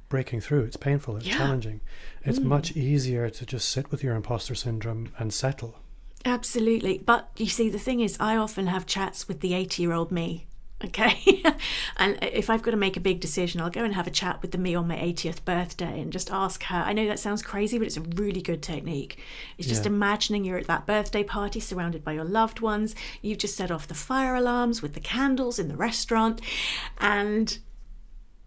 breaking 0.09 0.41
through. 0.41 0.63
It's 0.63 0.77
painful, 0.77 1.17
it's 1.17 1.27
yeah. 1.27 1.37
challenging. 1.37 1.81
It's 2.23 2.39
mm. 2.39 2.45
much 2.45 2.75
easier 2.75 3.29
to 3.29 3.45
just 3.45 3.69
sit 3.69 3.91
with 3.91 4.03
your 4.03 4.15
imposter 4.15 4.55
syndrome 4.55 5.11
and 5.17 5.33
settle. 5.33 5.75
Absolutely. 6.25 6.99
But 6.99 7.29
you 7.37 7.47
see, 7.47 7.69
the 7.69 7.79
thing 7.79 7.99
is, 7.99 8.17
I 8.19 8.37
often 8.37 8.67
have 8.67 8.85
chats 8.85 9.27
with 9.27 9.41
the 9.41 9.53
80 9.53 9.81
year 9.81 9.93
old 9.93 10.11
me 10.11 10.47
okay. 10.83 11.43
And 11.99 12.19
if 12.21 12.49
i've 12.49 12.61
got 12.61 12.71
to 12.71 12.77
make 12.77 12.95
a 12.95 12.99
big 12.99 13.19
decision 13.19 13.59
i'll 13.59 13.71
go 13.71 13.83
and 13.83 13.95
have 13.95 14.05
a 14.05 14.11
chat 14.11 14.41
with 14.41 14.51
the 14.51 14.57
me 14.59 14.75
on 14.75 14.87
my 14.87 14.95
80th 14.95 15.43
birthday 15.45 15.99
and 15.99 16.13
just 16.13 16.31
ask 16.31 16.63
her. 16.63 16.77
I 16.77 16.93
know 16.93 17.07
that 17.07 17.19
sounds 17.19 17.41
crazy 17.41 17.77
but 17.79 17.87
it's 17.87 17.97
a 17.97 18.01
really 18.01 18.41
good 18.41 18.61
technique. 18.61 19.17
It's 19.57 19.67
just 19.67 19.85
yeah. 19.85 19.91
imagining 19.91 20.45
you're 20.45 20.59
at 20.59 20.67
that 20.67 20.85
birthday 20.85 21.23
party 21.23 21.59
surrounded 21.59 22.03
by 22.03 22.13
your 22.13 22.23
loved 22.23 22.59
ones. 22.59 22.93
You've 23.21 23.39
just 23.39 23.57
set 23.57 23.71
off 23.71 23.87
the 23.87 23.95
fire 23.95 24.35
alarms 24.35 24.81
with 24.81 24.93
the 24.93 24.99
candles 24.99 25.57
in 25.57 25.69
the 25.69 25.75
restaurant 25.75 26.41
and 26.99 27.57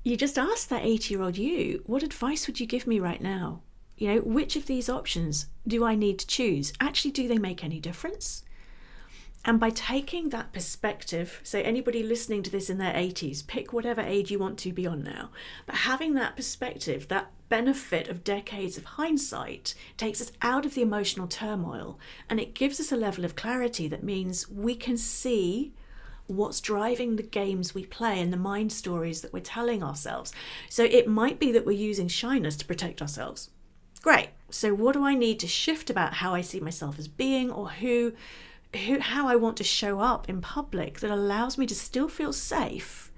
you 0.05 0.16
just 0.16 0.38
ask 0.38 0.69
that 0.69 0.85
80 0.85 1.14
year 1.14 1.23
old 1.23 1.37
you 1.37 1.83
what 1.87 2.03
advice 2.03 2.47
would 2.47 2.61
you 2.61 2.66
give 2.66 2.87
me 2.87 3.01
right 3.01 3.21
now? 3.21 3.62
You 3.97 4.14
know 4.14 4.21
which 4.21 4.57
of 4.57 4.66
these 4.66 4.88
options 4.88 5.47
do 5.66 5.85
i 5.85 5.95
need 5.95 6.19
to 6.21 6.27
choose? 6.27 6.73
Actually 6.81 7.11
do 7.11 7.27
they 7.27 7.38
make 7.38 7.64
any 7.64 7.81
difference 7.81 8.45
and 9.44 9.59
by 9.59 9.70
taking 9.70 10.29
that 10.29 10.53
perspective, 10.53 11.40
so 11.42 11.61
anybody 11.61 12.03
listening 12.03 12.42
to 12.42 12.50
this 12.50 12.68
in 12.68 12.76
their 12.76 12.92
80s, 12.92 13.46
pick 13.46 13.72
whatever 13.72 14.03
age 14.03 14.31
you 14.31 14.38
want 14.38 14.59
to 14.59 14.72
be 14.72 14.87
on 14.87 15.03
now, 15.03 15.31
but 15.64 15.76
having 15.76 16.12
that 16.14 16.37
perspective, 16.37 17.09
that 17.09 17.31
benefit 17.48 18.09
of 18.09 18.22
decades 18.22 18.76
of 18.76 18.85
hindsight, 18.85 19.74
takes 19.96 20.20
us 20.20 20.33
out 20.42 20.66
of 20.66 20.74
the 20.74 20.83
emotional 20.83 21.26
turmoil 21.26 21.98
and 22.29 22.38
it 22.38 22.55
gives 22.55 22.79
us 22.81 22.92
a 22.92 22.96
level 22.96 23.24
of 23.24 23.35
clarity 23.35 23.88
that 23.88 24.05
means 24.05 24.48
we 24.50 24.74
can 24.74 24.98
see 24.98 25.72
what's 26.26 26.61
driving 26.61 27.16
the 27.16 27.22
games 27.22 27.74
we 27.74 27.85
play 27.85 28.20
and 28.20 28.33
the 28.33 28.37
mind 28.37 28.70
stories 28.70 29.22
that 29.22 29.33
we're 29.33 29.40
telling 29.40 29.83
ourselves. 29.83 30.33
So 30.68 30.85
it 30.85 31.09
might 31.09 31.40
be 31.40 31.50
that 31.53 31.66
we're 31.66 31.72
using 31.72 32.09
shyness 32.09 32.57
to 32.59 32.66
protect 32.66 33.00
ourselves. 33.00 33.50
Great. 34.03 34.29
So, 34.48 34.74
what 34.74 34.94
do 34.94 35.05
I 35.05 35.14
need 35.14 35.38
to 35.40 35.46
shift 35.46 35.90
about 35.90 36.14
how 36.14 36.35
I 36.35 36.40
see 36.40 36.59
myself 36.59 36.98
as 36.98 37.07
being 37.09 37.50
or 37.50 37.68
who? 37.70 38.14
Who, 38.74 39.00
how 39.00 39.26
I 39.28 39.37
want 39.37 39.56
to 39.59 39.64
show 39.64 40.00
up 40.00 40.28
in 40.28 40.40
public 40.40 41.00
that 41.00 41.11
allows 41.11 41.59
me 41.59 41.66
to 41.66 41.74
still 41.74 42.09
feel 42.09 42.33
safe, 42.33 43.11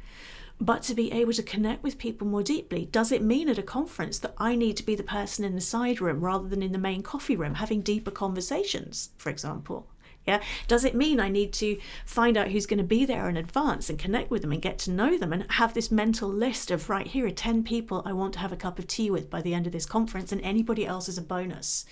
but 0.61 0.83
to 0.83 0.95
be 0.95 1.13
able 1.13 1.33
to 1.33 1.43
connect 1.43 1.83
with 1.83 1.99
people 1.99 2.27
more 2.27 2.43
deeply. 2.43 2.87
Does 2.87 3.13
it 3.13 3.23
mean 3.23 3.49
at 3.49 3.59
a 3.59 3.63
conference 3.63 4.19
that 4.21 4.35
I 4.39 4.57
need 4.57 4.77
to 4.79 4.87
be 4.87 4.95
the 4.95 5.03
person 5.03 5.45
in 5.45 5.55
the 5.55 5.61
side 5.61 6.01
room 6.01 6.21
rather 6.21 6.49
than 6.49 6.63
in 6.63 6.73
the 6.73 6.79
main 6.79 7.03
coffee 7.03 7.37
room 7.37 7.55
having 7.55 7.81
deeper 7.81 8.11
conversations, 8.11 9.11
for 9.17 9.31
example? 9.31 9.89
Yeah. 10.27 10.41
Does 10.69 10.85
it 10.85 10.95
mean 10.95 11.19
I 11.19 11.29
need 11.29 11.53
to 11.55 11.79
find 12.07 12.37
out 12.37 12.49
who's 12.49 12.67
going 12.67 12.79
to 12.79 12.85
be 12.85 13.05
there 13.05 13.29
in 13.29 13.37
advance 13.37 13.91
and 13.91 13.99
connect 13.99 14.31
with 14.31 14.43
them 14.43 14.53
and 14.53 14.63
get 14.63 14.79
to 14.81 14.93
know 14.93 15.19
them 15.19 15.33
and 15.33 15.51
have 15.51 15.75
this 15.75 15.91
mental 15.91 16.29
list 16.29 16.71
of, 16.71 16.89
right, 16.89 17.09
here 17.09 17.27
are 17.27 17.31
10 17.31 17.65
people 17.65 18.03
I 18.05 18.13
want 18.13 18.35
to 18.35 18.39
have 18.39 18.53
a 18.53 18.57
cup 18.57 18.79
of 18.79 18.87
tea 18.87 19.11
with 19.11 19.29
by 19.29 19.43
the 19.43 19.53
end 19.53 19.67
of 19.67 19.73
this 19.73 19.87
conference 19.87 20.31
and 20.31 20.41
anybody 20.43 20.87
else 20.87 21.09
is 21.09 21.19
a 21.19 21.23
bonus? 21.23 21.85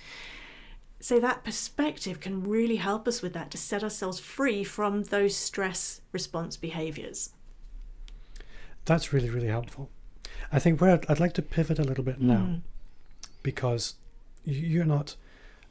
So 1.00 1.18
that 1.20 1.44
perspective 1.44 2.20
can 2.20 2.42
really 2.44 2.76
help 2.76 3.08
us 3.08 3.22
with 3.22 3.32
that 3.32 3.50
to 3.52 3.58
set 3.58 3.82
ourselves 3.82 4.20
free 4.20 4.62
from 4.64 5.04
those 5.04 5.34
stress 5.34 6.02
response 6.12 6.56
behaviors. 6.58 7.30
That's 8.84 9.12
really, 9.12 9.30
really 9.30 9.46
helpful. 9.48 9.88
I 10.52 10.58
think 10.58 10.80
where 10.80 10.92
I'd, 10.92 11.06
I'd 11.10 11.20
like 11.20 11.32
to 11.34 11.42
pivot 11.42 11.78
a 11.78 11.84
little 11.84 12.04
bit 12.04 12.20
now, 12.20 12.38
Mm. 12.40 12.60
because 13.42 13.94
you- 14.44 14.66
you're 14.66 14.84
not 14.84 15.16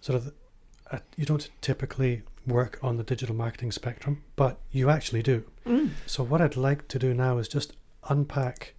sort 0.01 0.15
of, 0.15 0.33
uh, 0.91 0.99
you 1.15 1.25
don't 1.25 1.49
typically 1.61 2.23
work 2.47 2.79
on 2.81 2.97
the 2.97 3.03
digital 3.03 3.35
marketing 3.35 3.71
spectrum, 3.71 4.23
but 4.35 4.59
you 4.71 4.89
actually 4.89 5.21
do. 5.21 5.43
Mm. 5.65 5.91
So 6.07 6.23
what 6.23 6.41
I'd 6.41 6.55
like 6.55 6.87
to 6.87 6.97
do 6.99 7.13
now 7.13 7.37
is 7.37 7.47
just 7.47 7.73
unpack. 8.09 8.73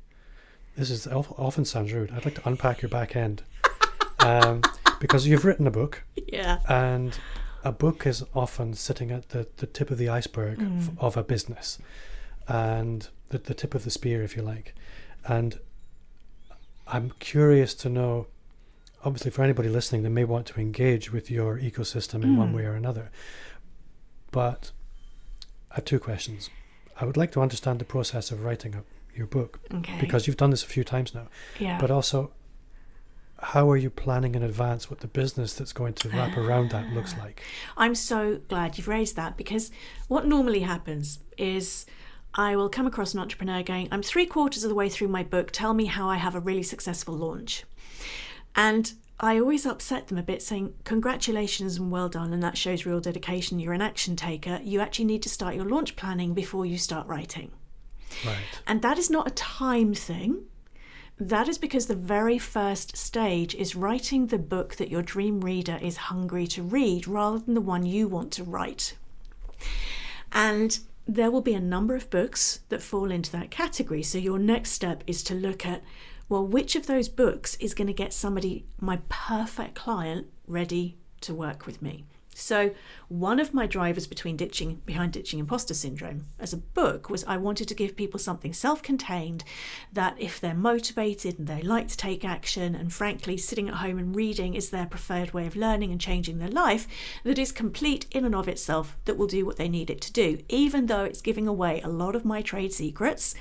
This 0.76 0.90
is 0.90 1.06
often 1.06 1.64
sounds 1.64 1.92
rude. 1.92 2.10
I'd 2.10 2.24
like 2.24 2.36
to 2.36 2.48
unpack 2.48 2.82
your 2.82 2.88
back 2.88 3.14
end, 3.14 3.42
um, 4.20 4.62
because 5.00 5.26
you've 5.26 5.44
written 5.44 5.66
a 5.66 5.70
book, 5.70 6.04
Yeah. 6.28 6.58
and 6.68 7.18
a 7.64 7.72
book 7.72 8.06
is 8.06 8.22
often 8.34 8.74
sitting 8.74 9.10
at 9.10 9.30
the, 9.30 9.48
the 9.56 9.66
tip 9.66 9.90
of 9.90 9.98
the 9.98 10.08
iceberg 10.08 10.60
f- 10.78 10.90
of 10.98 11.16
a 11.16 11.22
business 11.24 11.78
and 12.48 13.08
the, 13.28 13.38
the 13.38 13.52
tip 13.54 13.74
of 13.74 13.84
the 13.84 13.90
spear 13.90 14.22
if 14.22 14.34
you 14.36 14.42
like 14.42 14.74
and 15.28 15.58
i'm 16.88 17.12
curious 17.18 17.74
to 17.74 17.88
know 17.90 18.26
obviously 19.04 19.30
for 19.30 19.42
anybody 19.44 19.68
listening 19.68 20.02
they 20.02 20.08
may 20.08 20.24
want 20.24 20.46
to 20.46 20.58
engage 20.58 21.12
with 21.12 21.30
your 21.30 21.58
ecosystem 21.58 22.22
in 22.24 22.36
one 22.36 22.50
Mm. 22.52 22.56
way 22.56 22.64
or 22.64 22.72
another 22.74 23.10
but 24.30 24.72
i 25.70 25.74
have 25.76 25.84
two 25.84 25.98
questions 26.00 26.48
i 27.00 27.04
would 27.04 27.16
like 27.18 27.30
to 27.32 27.42
understand 27.42 27.78
the 27.78 27.84
process 27.84 28.30
of 28.30 28.42
writing 28.42 28.74
up 28.74 28.84
your 29.14 29.26
book 29.26 29.60
Okay. 29.74 29.98
because 30.00 30.26
you've 30.26 30.36
done 30.38 30.50
this 30.50 30.62
a 30.64 30.66
few 30.66 30.82
times 30.84 31.14
now 31.14 31.26
yeah. 31.58 31.78
but 31.78 31.90
also 31.90 32.30
how 33.42 33.70
are 33.70 33.76
you 33.76 33.90
planning 33.90 34.34
in 34.34 34.42
advance 34.42 34.90
what 34.90 35.00
the 35.00 35.08
business 35.08 35.54
that's 35.54 35.72
going 35.72 35.94
to 35.94 36.08
wrap 36.10 36.36
around 36.36 36.70
that 36.70 36.92
looks 36.92 37.16
like 37.18 37.42
I'm 37.76 37.94
so 37.94 38.40
glad 38.48 38.76
you've 38.76 38.88
raised 38.88 39.16
that 39.16 39.36
because 39.36 39.70
what 40.08 40.26
normally 40.26 40.60
happens 40.60 41.20
is 41.38 41.86
I 42.34 42.54
will 42.54 42.68
come 42.68 42.86
across 42.86 43.12
an 43.12 43.20
entrepreneur 43.20 43.62
going, 43.62 43.88
I'm 43.90 44.02
three 44.02 44.26
quarters 44.26 44.62
of 44.62 44.68
the 44.68 44.74
way 44.74 44.88
through 44.88 45.08
my 45.08 45.22
book, 45.22 45.50
tell 45.50 45.74
me 45.74 45.86
how 45.86 46.08
I 46.08 46.16
have 46.16 46.34
a 46.34 46.40
really 46.40 46.62
successful 46.62 47.14
launch. 47.14 47.64
And 48.54 48.92
I 49.18 49.38
always 49.38 49.66
upset 49.66 50.08
them 50.08 50.16
a 50.16 50.22
bit, 50.22 50.42
saying, 50.42 50.74
Congratulations 50.84 51.76
and 51.76 51.90
well 51.90 52.08
done, 52.08 52.32
and 52.32 52.42
that 52.42 52.56
shows 52.56 52.86
real 52.86 53.00
dedication. 53.00 53.58
You're 53.58 53.74
an 53.74 53.82
action 53.82 54.16
taker. 54.16 54.60
You 54.62 54.80
actually 54.80 55.04
need 55.06 55.22
to 55.24 55.28
start 55.28 55.54
your 55.54 55.66
launch 55.66 55.96
planning 55.96 56.32
before 56.32 56.64
you 56.64 56.78
start 56.78 57.06
writing. 57.06 57.50
right 58.24 58.38
And 58.66 58.80
that 58.82 58.96
is 58.96 59.10
not 59.10 59.26
a 59.26 59.32
time 59.32 59.92
thing. 59.92 60.44
That 61.20 61.48
is 61.48 61.58
because 61.58 61.86
the 61.86 61.94
very 61.94 62.38
first 62.38 62.96
stage 62.96 63.54
is 63.54 63.76
writing 63.76 64.26
the 64.26 64.38
book 64.38 64.76
that 64.76 64.90
your 64.90 65.02
dream 65.02 65.42
reader 65.42 65.78
is 65.82 66.08
hungry 66.08 66.46
to 66.46 66.62
read 66.62 67.06
rather 67.06 67.38
than 67.38 67.52
the 67.52 67.60
one 67.60 67.84
you 67.84 68.08
want 68.08 68.32
to 68.32 68.44
write. 68.44 68.96
And 70.32 70.78
there 71.06 71.30
will 71.30 71.42
be 71.42 71.52
a 71.52 71.60
number 71.60 71.94
of 71.94 72.08
books 72.08 72.60
that 72.70 72.80
fall 72.80 73.10
into 73.10 73.30
that 73.32 73.50
category. 73.50 74.02
So 74.02 74.16
your 74.16 74.38
next 74.38 74.70
step 74.70 75.04
is 75.06 75.22
to 75.24 75.34
look 75.34 75.66
at 75.66 75.82
well, 76.30 76.46
which 76.46 76.76
of 76.76 76.86
those 76.86 77.08
books 77.08 77.56
is 77.56 77.74
going 77.74 77.88
to 77.88 77.92
get 77.92 78.12
somebody, 78.12 78.64
my 78.80 79.00
perfect 79.08 79.74
client, 79.74 80.28
ready 80.46 80.96
to 81.22 81.34
work 81.34 81.66
with 81.66 81.82
me? 81.82 82.04
So, 82.40 82.72
one 83.08 83.38
of 83.38 83.52
my 83.52 83.66
drivers 83.66 84.06
between 84.06 84.36
ditching 84.36 84.80
behind 84.86 85.12
ditching 85.12 85.40
imposter 85.40 85.74
syndrome 85.74 86.26
as 86.38 86.52
a 86.52 86.58
book 86.58 87.10
was 87.10 87.22
I 87.24 87.36
wanted 87.36 87.68
to 87.68 87.74
give 87.74 87.96
people 87.96 88.18
something 88.18 88.54
self-contained 88.54 89.44
that 89.92 90.16
if 90.18 90.40
they're 90.40 90.54
motivated 90.54 91.38
and 91.38 91.46
they 91.46 91.60
like 91.60 91.88
to 91.88 91.96
take 91.96 92.24
action 92.24 92.74
and 92.74 92.92
frankly 92.92 93.36
sitting 93.36 93.68
at 93.68 93.74
home 93.74 93.98
and 93.98 94.16
reading 94.16 94.54
is 94.54 94.70
their 94.70 94.86
preferred 94.86 95.34
way 95.34 95.46
of 95.46 95.54
learning 95.54 95.92
and 95.92 96.00
changing 96.00 96.38
their 96.38 96.48
life 96.48 96.88
that 97.24 97.38
is 97.38 97.52
complete 97.52 98.06
in 98.10 98.24
and 98.24 98.34
of 98.34 98.48
itself 98.48 98.96
that 99.04 99.18
will 99.18 99.26
do 99.26 99.44
what 99.44 99.56
they 99.56 99.68
need 99.68 99.90
it 99.90 100.00
to 100.00 100.12
do. 100.12 100.38
Even 100.48 100.86
though 100.86 101.04
it's 101.04 101.20
giving 101.20 101.46
away 101.46 101.80
a 101.82 101.88
lot 101.88 102.16
of 102.16 102.24
my 102.24 102.40
trade 102.40 102.72
secrets 102.72 103.34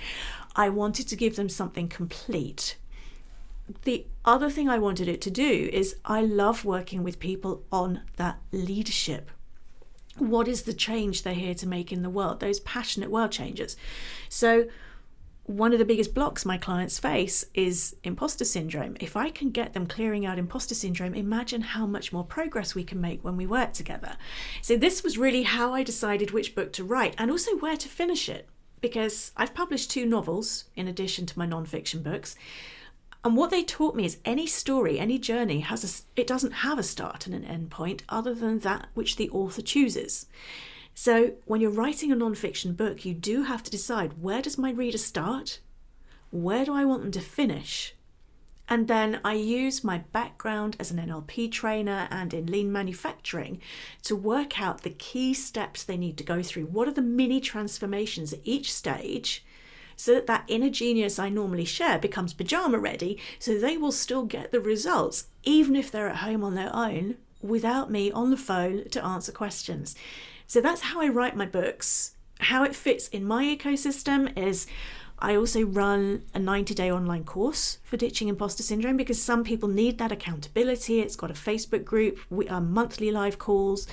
I 0.56 0.68
wanted 0.68 1.08
to 1.08 1.16
give 1.16 1.38
them 1.38 1.48
something 1.48 1.88
complete 1.88 2.76
the 3.84 4.06
other 4.26 4.50
thing 4.50 4.70
I 4.70 4.80
wanted 4.80 5.08
it 5.08 5.22
to 5.22 5.32
do 5.32 5.70
is 5.72 5.98
I 6.06 6.22
love 6.22 6.66
working 6.66 7.04
with 7.04 7.20
people 7.20 7.64
on 7.72 8.02
that 8.18 8.40
leadership. 8.52 9.32
What 10.18 10.48
is 10.48 10.64
the 10.64 10.74
change 10.74 11.24
they're 11.24 11.34
here 11.34 11.56
to 11.56 11.68
make 11.68 11.92
in 11.92 12.02
the 12.02 12.10
world? 12.10 12.40
Those 12.40 12.60
passionate 12.60 13.12
world 13.12 13.32
changers. 13.32 13.78
So, 14.28 14.68
one 15.44 15.74
of 15.74 15.80
the 15.80 15.86
biggest 15.86 16.14
blocks 16.14 16.46
my 16.46 16.60
clients 16.60 17.00
face 17.00 17.44
is 17.56 17.96
imposter 18.04 18.46
syndrome. 18.46 18.96
If 19.00 19.18
I 19.18 19.32
can 19.32 19.50
get 19.50 19.74
them 19.74 19.88
clearing 19.88 20.24
out 20.24 20.38
imposter 20.38 20.76
syndrome, 20.76 21.16
imagine 21.16 21.62
how 21.62 21.88
much 21.88 22.14
more 22.14 22.24
progress 22.24 22.76
we 22.76 22.84
can 22.84 23.02
make 23.02 23.24
when 23.24 23.36
we 23.36 23.48
work 23.48 23.74
together. 23.74 24.18
So, 24.62 24.78
this 24.78 25.04
was 25.04 25.18
really 25.18 25.44
how 25.44 25.74
I 25.74 25.84
decided 25.84 26.32
which 26.32 26.54
book 26.54 26.74
to 26.74 26.84
write 26.84 27.16
and 27.18 27.32
also 27.32 27.58
where 27.58 27.78
to 27.78 27.88
finish 27.88 28.30
it. 28.30 28.48
Because 28.82 29.32
I've 29.36 29.54
published 29.54 29.92
two 29.92 30.06
novels 30.06 30.66
in 30.76 30.88
addition 30.88 31.26
to 31.28 31.40
my 31.40 31.46
non-fiction 31.46 32.02
books. 32.02 32.36
And 33.24 33.36
what 33.36 33.52
they 33.52 33.64
taught 33.64 33.96
me 33.96 34.06
is 34.06 34.18
any 34.24 34.48
story, 34.48 34.98
any 34.98 35.20
journey 35.20 35.60
has 35.60 35.84
a, 35.84 36.20
it 36.20 36.28
doesn't 36.28 36.52
have 36.52 36.80
a 36.80 36.84
start 36.84 37.26
and 37.26 37.36
an 37.36 37.44
end 37.44 37.70
point 37.70 38.04
other 38.08 38.34
than 38.34 38.60
that 38.60 38.88
which 38.94 39.18
the 39.18 39.30
author 39.32 39.62
chooses. 39.62 40.26
So 40.94 41.34
when 41.46 41.60
you're 41.62 41.72
writing 41.72 42.12
a 42.12 42.16
non-fiction 42.16 42.74
book, 42.74 43.06
you 43.06 43.14
do 43.14 43.44
have 43.44 43.64
to 43.64 43.72
decide 43.72 44.22
where 44.22 44.42
does 44.42 44.58
my 44.58 44.72
reader 44.72 44.98
start? 44.98 45.60
Where 46.30 46.64
do 46.64 46.74
I 46.74 46.86
want 46.86 47.02
them 47.02 47.12
to 47.12 47.22
finish? 47.22 47.94
And 48.70 48.88
then 48.88 49.20
I 49.26 49.34
use 49.34 49.84
my 49.84 49.98
background 49.98 50.78
as 50.80 50.92
an 50.92 51.00
NLP 51.00 51.52
trainer 51.52 52.08
and 52.12 52.34
in 52.34 52.46
lean 52.46 52.72
manufacturing 52.72 53.60
to 54.04 54.16
work 54.16 54.62
out 54.62 54.84
the 54.84 54.92
key 54.92 55.34
steps 55.34 55.84
they 55.84 55.98
need 55.98 56.18
to 56.20 56.24
go 56.24 56.44
through. 56.44 56.66
What 56.66 56.88
are 56.88 56.94
the 56.94 57.02
mini 57.02 57.42
transformations 57.42 58.32
at 58.32 58.42
each 58.44 58.72
stage? 58.72 59.44
So 60.00 60.14
that 60.14 60.28
that 60.28 60.46
inner 60.48 60.70
genius 60.70 61.20
I 61.20 61.28
normally 61.28 61.66
share 61.66 62.00
becomes 62.00 62.34
pajama 62.34 62.80
ready, 62.80 63.20
so 63.38 63.60
they 63.60 63.76
will 63.76 63.92
still 63.92 64.24
get 64.24 64.54
the 64.54 64.62
results, 64.62 65.26
even 65.44 65.76
if 65.76 65.92
they're 65.92 66.08
at 66.08 66.24
home 66.24 66.42
on 66.42 66.56
their 66.56 66.74
own, 66.74 67.18
without 67.42 67.92
me 67.92 68.10
on 68.10 68.30
the 68.30 68.38
phone 68.38 68.88
to 68.92 69.04
answer 69.04 69.34
questions. 69.34 69.98
So 70.48 70.62
that's 70.62 70.82
how 70.82 71.02
I 71.02 71.10
write 71.10 71.36
my 71.36 71.46
books. 71.46 72.16
How 72.40 72.64
it 72.64 72.76
fits 72.76 73.10
in 73.10 73.26
my 73.26 73.44
ecosystem 73.44 74.32
is 74.38 74.68
I 75.22 75.36
also 75.36 75.64
run 75.64 76.24
a 76.34 76.40
90 76.40 76.74
day 76.74 76.90
online 76.90 77.26
course 77.26 77.80
for 77.84 77.98
ditching 77.98 78.30
imposter 78.30 78.64
syndrome 78.64 78.96
because 78.96 79.22
some 79.22 79.44
people 79.44 79.68
need 79.68 79.98
that 79.98 80.14
accountability. 80.14 81.02
It's 81.02 81.18
got 81.18 81.30
a 81.30 81.34
Facebook 81.34 81.84
group, 81.84 82.20
we 82.30 82.48
are 82.48 82.62
monthly 82.62 83.12
live 83.12 83.38
calls. 83.38 83.86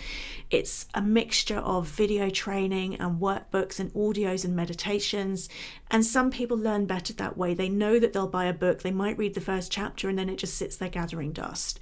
It's 0.51 0.87
a 0.95 1.03
mixture 1.03 1.59
of 1.59 1.89
video 1.89 2.31
training 2.31 2.95
and 2.97 3.21
workbooks 3.21 3.81
and 3.81 3.93
audios 3.93 4.45
and 4.45 4.55
meditations. 4.55 5.49
And 5.91 6.07
some 6.07 6.31
people 6.31 6.57
learn 6.57 6.87
better 6.87 7.13
that 7.15 7.37
way. 7.37 7.55
They 7.55 7.69
know 7.69 7.99
that 7.99 8.13
they'll 8.13 8.29
buy 8.29 8.45
a 8.45 8.53
book, 8.53 8.83
they 8.83 8.93
might 8.93 9.19
read 9.19 9.35
the 9.35 9.41
first 9.41 9.73
chapter, 9.73 10.09
and 10.09 10.17
then 10.17 10.29
it 10.29 10.39
just 10.39 10.55
sits 10.55 10.77
there 10.77 10.89
gathering 10.89 11.33
dust. 11.33 11.81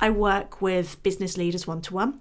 I 0.00 0.10
work 0.10 0.62
with 0.62 1.02
business 1.02 1.36
leaders 1.36 1.66
one 1.66 1.82
to 1.82 1.94
one. 1.94 2.20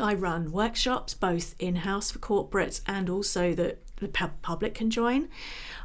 I 0.00 0.14
run 0.14 0.52
workshops 0.52 1.14
both 1.14 1.54
in 1.58 1.76
house 1.76 2.10
for 2.10 2.18
corporates 2.18 2.80
and 2.86 3.08
also 3.08 3.54
that 3.54 3.78
the 3.96 4.08
public 4.42 4.74
can 4.74 4.90
join. 4.90 5.28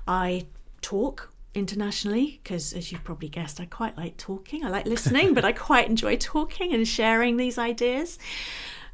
I 0.07 0.47
talk 0.81 1.31
internationally 1.53 2.39
because, 2.43 2.73
as 2.73 2.91
you've 2.91 3.03
probably 3.03 3.29
guessed, 3.29 3.59
I 3.59 3.65
quite 3.65 3.97
like 3.97 4.17
talking. 4.17 4.65
I 4.65 4.69
like 4.69 4.85
listening, 4.85 5.33
but 5.35 5.45
I 5.45 5.51
quite 5.51 5.87
enjoy 5.87 6.17
talking 6.17 6.73
and 6.73 6.87
sharing 6.87 7.37
these 7.37 7.57
ideas. 7.57 8.17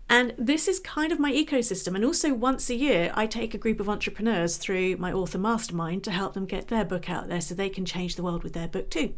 And 0.09 0.33
this 0.37 0.67
is 0.67 0.79
kind 0.79 1.11
of 1.11 1.19
my 1.19 1.31
ecosystem. 1.31 1.93
And 1.95 2.05
also, 2.05 2.33
once 2.33 2.69
a 2.69 2.75
year, 2.75 3.11
I 3.13 3.27
take 3.27 3.53
a 3.53 3.57
group 3.57 3.79
of 3.79 3.89
entrepreneurs 3.89 4.57
through 4.57 4.97
my 4.97 5.11
author 5.11 5.37
mastermind 5.37 6.03
to 6.05 6.11
help 6.11 6.33
them 6.33 6.45
get 6.45 6.69
their 6.69 6.85
book 6.85 7.09
out 7.09 7.27
there 7.27 7.41
so 7.41 7.53
they 7.53 7.69
can 7.69 7.85
change 7.85 8.15
the 8.15 8.23
world 8.23 8.43
with 8.43 8.53
their 8.53 8.69
book 8.69 8.89
too. 8.89 9.15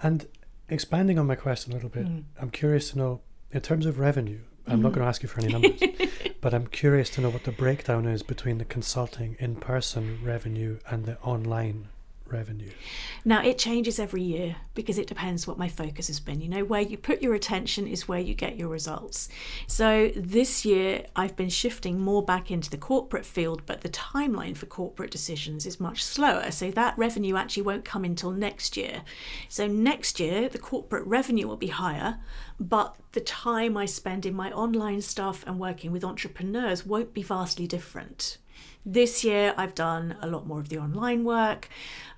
And 0.00 0.26
expanding 0.68 1.18
on 1.18 1.26
my 1.26 1.34
question 1.34 1.72
a 1.72 1.74
little 1.74 1.90
bit, 1.90 2.06
Mm. 2.06 2.24
I'm 2.40 2.50
curious 2.50 2.90
to 2.92 2.98
know, 2.98 3.20
in 3.50 3.60
terms 3.60 3.84
of 3.84 3.98
revenue, 3.98 4.40
I'm 4.68 4.82
not 4.82 4.92
going 4.92 5.00
to 5.00 5.06
mm. 5.06 5.08
ask 5.08 5.22
you 5.22 5.28
for 5.28 5.40
any 5.40 5.52
numbers, 5.52 5.80
but 6.40 6.54
I'm 6.54 6.66
curious 6.66 7.10
to 7.10 7.20
know 7.20 7.30
what 7.30 7.44
the 7.44 7.52
breakdown 7.52 8.06
is 8.06 8.22
between 8.22 8.58
the 8.58 8.64
consulting 8.64 9.36
in 9.38 9.56
person 9.56 10.20
revenue 10.22 10.78
and 10.88 11.06
the 11.06 11.18
online 11.20 11.88
revenue? 12.32 12.70
Now, 13.24 13.42
it 13.42 13.58
changes 13.58 13.98
every 13.98 14.22
year 14.22 14.56
because 14.74 14.98
it 14.98 15.06
depends 15.06 15.46
what 15.46 15.58
my 15.58 15.68
focus 15.68 16.06
has 16.08 16.20
been. 16.20 16.40
You 16.40 16.48
know, 16.48 16.64
where 16.64 16.80
you 16.80 16.96
put 16.96 17.22
your 17.22 17.34
attention 17.34 17.86
is 17.86 18.08
where 18.08 18.20
you 18.20 18.34
get 18.34 18.56
your 18.56 18.68
results. 18.68 19.28
So, 19.66 20.10
this 20.14 20.64
year 20.64 21.06
I've 21.16 21.36
been 21.36 21.48
shifting 21.48 22.00
more 22.00 22.22
back 22.22 22.50
into 22.50 22.70
the 22.70 22.76
corporate 22.76 23.26
field, 23.26 23.62
but 23.66 23.80
the 23.80 23.88
timeline 23.88 24.56
for 24.56 24.66
corporate 24.66 25.10
decisions 25.10 25.66
is 25.66 25.80
much 25.80 26.02
slower. 26.04 26.50
So, 26.50 26.70
that 26.70 26.96
revenue 26.98 27.36
actually 27.36 27.64
won't 27.64 27.84
come 27.84 28.04
until 28.04 28.30
next 28.30 28.76
year. 28.76 29.02
So, 29.48 29.66
next 29.66 30.20
year, 30.20 30.48
the 30.48 30.58
corporate 30.58 31.06
revenue 31.06 31.48
will 31.48 31.56
be 31.56 31.68
higher, 31.68 32.18
but 32.60 32.96
the 33.12 33.20
time 33.20 33.76
I 33.76 33.86
spend 33.86 34.26
in 34.26 34.34
my 34.34 34.50
online 34.52 35.00
stuff 35.00 35.44
and 35.46 35.58
working 35.58 35.92
with 35.92 36.04
entrepreneurs 36.04 36.86
won't 36.86 37.14
be 37.14 37.22
vastly 37.22 37.66
different. 37.66 38.38
This 38.84 39.24
year, 39.24 39.54
I've 39.56 39.74
done 39.74 40.16
a 40.20 40.28
lot 40.28 40.46
more 40.46 40.60
of 40.60 40.68
the 40.68 40.78
online 40.78 41.24
work. 41.24 41.68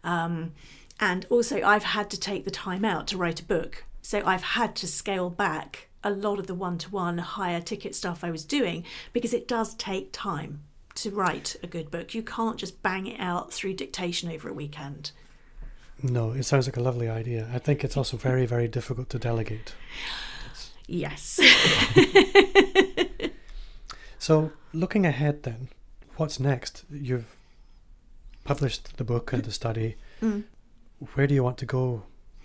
Um, 0.04 0.52
and 0.98 1.26
also, 1.30 1.62
I've 1.62 1.84
had 1.84 2.10
to 2.10 2.20
take 2.20 2.44
the 2.44 2.50
time 2.50 2.84
out 2.84 3.06
to 3.08 3.16
write 3.16 3.40
a 3.40 3.44
book. 3.44 3.84
So 4.02 4.22
I've 4.24 4.42
had 4.42 4.76
to 4.76 4.86
scale 4.86 5.30
back 5.30 5.88
a 6.02 6.10
lot 6.10 6.38
of 6.38 6.46
the 6.46 6.54
one 6.54 6.78
to 6.78 6.90
one 6.90 7.18
higher 7.18 7.60
ticket 7.60 7.94
stuff 7.94 8.24
I 8.24 8.30
was 8.30 8.44
doing 8.44 8.84
because 9.12 9.34
it 9.34 9.46
does 9.46 9.74
take 9.74 10.10
time 10.12 10.62
to 10.96 11.10
write 11.10 11.56
a 11.62 11.66
good 11.66 11.90
book. 11.90 12.14
You 12.14 12.22
can't 12.22 12.56
just 12.56 12.82
bang 12.82 13.06
it 13.06 13.20
out 13.20 13.52
through 13.52 13.74
dictation 13.74 14.30
over 14.30 14.48
a 14.48 14.52
weekend. 14.52 15.12
No, 16.02 16.32
it 16.32 16.44
sounds 16.44 16.66
like 16.66 16.76
a 16.76 16.82
lovely 16.82 17.08
idea. 17.08 17.48
I 17.52 17.58
think 17.58 17.84
it's 17.84 17.96
also 17.96 18.16
very, 18.16 18.46
very 18.46 18.68
difficult 18.68 19.10
to 19.10 19.18
delegate. 19.18 19.74
Yes. 20.86 21.38
so, 24.18 24.50
looking 24.72 25.04
ahead 25.04 25.42
then, 25.42 25.68
what's 26.20 26.38
next? 26.38 26.84
You've 26.90 27.34
published 28.44 28.98
the 28.98 29.04
book 29.04 29.32
and 29.32 29.42
the 29.42 29.50
study. 29.50 29.96
Mm. 30.22 30.44
Where 31.14 31.26
do 31.26 31.34
you 31.34 31.42
want 31.42 31.56
to 31.58 31.66
go 31.66 32.02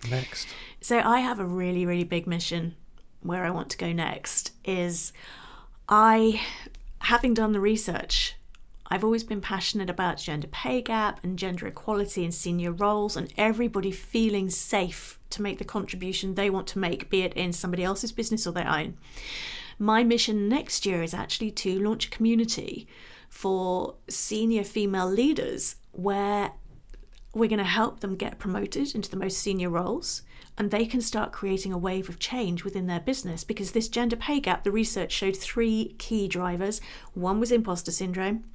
next? 0.09 0.47
So 0.79 0.99
I 0.99 1.19
have 1.19 1.39
a 1.39 1.45
really, 1.45 1.85
really 1.85 2.05
big 2.05 2.25
mission 2.25 2.75
where 3.21 3.43
I 3.43 3.49
want 3.49 3.69
to 3.71 3.77
go 3.77 3.91
next 3.91 4.53
is 4.63 5.11
I 5.89 6.41
having 6.99 7.33
done 7.33 7.51
the 7.51 7.59
research 7.59 8.35
I've 8.87 9.03
always 9.03 9.23
been 9.23 9.41
passionate 9.41 9.89
about 9.89 10.17
gender 10.17 10.47
pay 10.47 10.81
gap 10.81 11.19
and 11.23 11.39
gender 11.39 11.65
equality 11.65 12.23
in 12.23 12.31
senior 12.31 12.71
roles 12.71 13.17
and 13.17 13.33
everybody 13.35 13.91
feeling 13.91 14.49
safe 14.51 15.19
to 15.31 15.41
make 15.41 15.57
the 15.57 15.65
contribution 15.65 16.35
they 16.35 16.51
want 16.51 16.67
to 16.67 16.79
make, 16.79 17.09
be 17.09 17.23
it 17.23 17.33
in 17.33 17.51
somebody 17.51 17.83
else's 17.83 18.11
business 18.11 18.45
or 18.45 18.51
their 18.51 18.69
own. 18.69 18.95
My 19.79 20.03
mission 20.03 20.47
next 20.47 20.85
year 20.85 21.01
is 21.01 21.15
actually 21.15 21.51
to 21.51 21.79
launch 21.79 22.05
a 22.05 22.11
community 22.11 22.87
for 23.35 23.95
senior 24.07 24.63
female 24.63 25.09
leaders 25.09 25.75
where 25.91 26.53
we're 27.33 27.49
going 27.49 27.59
to 27.59 27.65
help 27.65 27.99
them 27.99 28.15
get 28.15 28.39
promoted 28.39 28.95
into 28.95 29.09
the 29.11 29.17
most 29.17 29.37
senior 29.37 29.69
roles 29.69 30.21
and 30.57 30.71
they 30.71 30.85
can 30.85 31.01
start 31.01 31.33
creating 31.33 31.73
a 31.73 31.77
wave 31.77 32.07
of 32.07 32.17
change 32.17 32.63
within 32.63 32.87
their 32.87 33.01
business 33.01 33.43
because 33.43 33.73
this 33.73 33.89
gender 33.89 34.15
pay 34.15 34.39
gap 34.39 34.63
the 34.63 34.71
research 34.71 35.11
showed 35.11 35.35
three 35.35 35.95
key 35.97 36.29
drivers. 36.29 36.79
One 37.13 37.41
was 37.41 37.51
imposter 37.51 37.91
syndrome. 37.91 38.45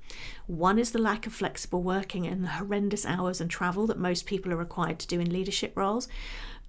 One 0.46 0.78
is 0.78 0.92
the 0.92 0.98
lack 0.98 1.26
of 1.26 1.34
flexible 1.34 1.82
working 1.82 2.26
and 2.26 2.42
the 2.42 2.48
horrendous 2.48 3.04
hours 3.04 3.38
and 3.38 3.50
travel 3.50 3.86
that 3.88 3.98
most 3.98 4.24
people 4.24 4.50
are 4.50 4.56
required 4.56 4.98
to 5.00 5.06
do 5.06 5.20
in 5.20 5.30
leadership 5.30 5.76
roles 5.76 6.08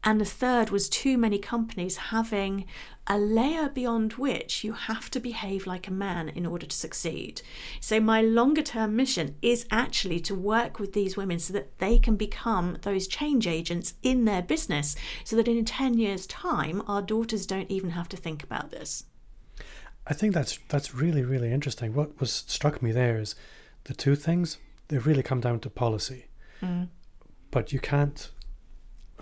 and 0.03 0.19
the 0.19 0.25
third 0.25 0.71
was 0.71 0.89
too 0.89 1.17
many 1.17 1.37
companies 1.37 1.97
having 1.97 2.65
a 3.07 3.17
layer 3.17 3.69
beyond 3.69 4.13
which 4.13 4.63
you 4.63 4.73
have 4.73 5.11
to 5.11 5.19
behave 5.19 5.67
like 5.67 5.87
a 5.87 5.91
man 5.91 6.29
in 6.29 6.45
order 6.45 6.65
to 6.65 6.75
succeed. 6.75 7.41
So, 7.79 7.99
my 7.99 8.21
longer 8.21 8.63
term 8.63 8.95
mission 8.95 9.35
is 9.41 9.67
actually 9.69 10.19
to 10.21 10.35
work 10.35 10.79
with 10.79 10.93
these 10.93 11.17
women 11.17 11.39
so 11.39 11.53
that 11.53 11.77
they 11.79 11.99
can 11.99 12.15
become 12.15 12.77
those 12.81 13.07
change 13.07 13.47
agents 13.47 13.93
in 14.01 14.25
their 14.25 14.41
business, 14.41 14.95
so 15.23 15.35
that 15.35 15.47
in 15.47 15.63
10 15.65 15.97
years' 15.97 16.25
time, 16.25 16.81
our 16.87 17.01
daughters 17.01 17.45
don't 17.45 17.69
even 17.69 17.91
have 17.91 18.09
to 18.09 18.17
think 18.17 18.43
about 18.43 18.71
this. 18.71 19.05
I 20.07 20.13
think 20.13 20.33
that's 20.33 20.57
that's 20.67 20.95
really 20.95 21.23
really 21.23 21.51
interesting. 21.51 21.93
What 21.93 22.19
was 22.19 22.43
struck 22.47 22.81
me 22.81 22.91
there 22.91 23.19
is 23.19 23.35
the 23.83 23.93
two 23.93 24.15
things 24.15 24.57
they 24.87 24.97
really 24.97 25.23
come 25.23 25.41
down 25.41 25.59
to 25.59 25.69
policy, 25.69 26.25
mm. 26.61 26.87
but 27.51 27.71
you 27.71 27.79
can't 27.79 28.31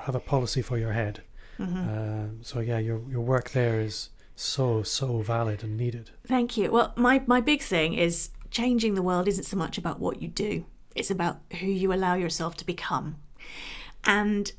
have 0.01 0.15
a 0.15 0.19
policy 0.19 0.61
for 0.61 0.77
your 0.77 0.93
head. 0.93 1.21
Mm-hmm. 1.59 1.89
Uh, 1.89 2.43
so 2.43 2.59
yeah, 2.59 2.79
your 2.79 3.01
your 3.09 3.21
work 3.21 3.51
there 3.51 3.79
is 3.81 4.09
so 4.35 4.83
so 4.83 5.21
valid 5.21 5.63
and 5.63 5.77
needed. 5.77 6.11
Thank 6.25 6.57
you. 6.57 6.71
Well, 6.71 6.93
my 6.95 7.21
my 7.27 7.41
big 7.41 7.61
thing 7.61 7.93
is 7.93 8.29
changing 8.49 8.95
the 8.95 9.01
world 9.01 9.27
isn't 9.27 9.43
so 9.43 9.57
much 9.57 9.77
about 9.77 9.99
what 9.99 10.21
you 10.21 10.27
do; 10.27 10.65
it's 10.95 11.11
about 11.11 11.39
who 11.59 11.67
you 11.67 11.91
allow 11.93 12.15
yourself 12.15 12.55
to 12.57 12.65
become, 12.65 13.17
and 14.05 14.53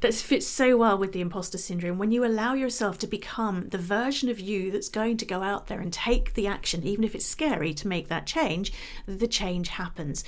that 0.00 0.14
fits 0.14 0.46
so 0.46 0.76
well 0.76 0.98
with 0.98 1.12
the 1.12 1.20
imposter 1.20 1.58
syndrome. 1.58 1.98
When 1.98 2.12
you 2.12 2.24
allow 2.24 2.54
yourself 2.54 2.98
to 2.98 3.06
become 3.06 3.70
the 3.70 3.78
version 3.78 4.28
of 4.28 4.38
you 4.38 4.70
that's 4.70 4.90
going 4.90 5.16
to 5.16 5.24
go 5.24 5.42
out 5.42 5.66
there 5.66 5.80
and 5.80 5.92
take 5.92 6.34
the 6.34 6.46
action, 6.46 6.84
even 6.84 7.02
if 7.02 7.14
it's 7.14 7.26
scary 7.26 7.72
to 7.74 7.88
make 7.88 8.08
that 8.08 8.26
change, 8.26 8.72
the 9.06 9.26
change 9.26 9.68
happens 9.68 10.22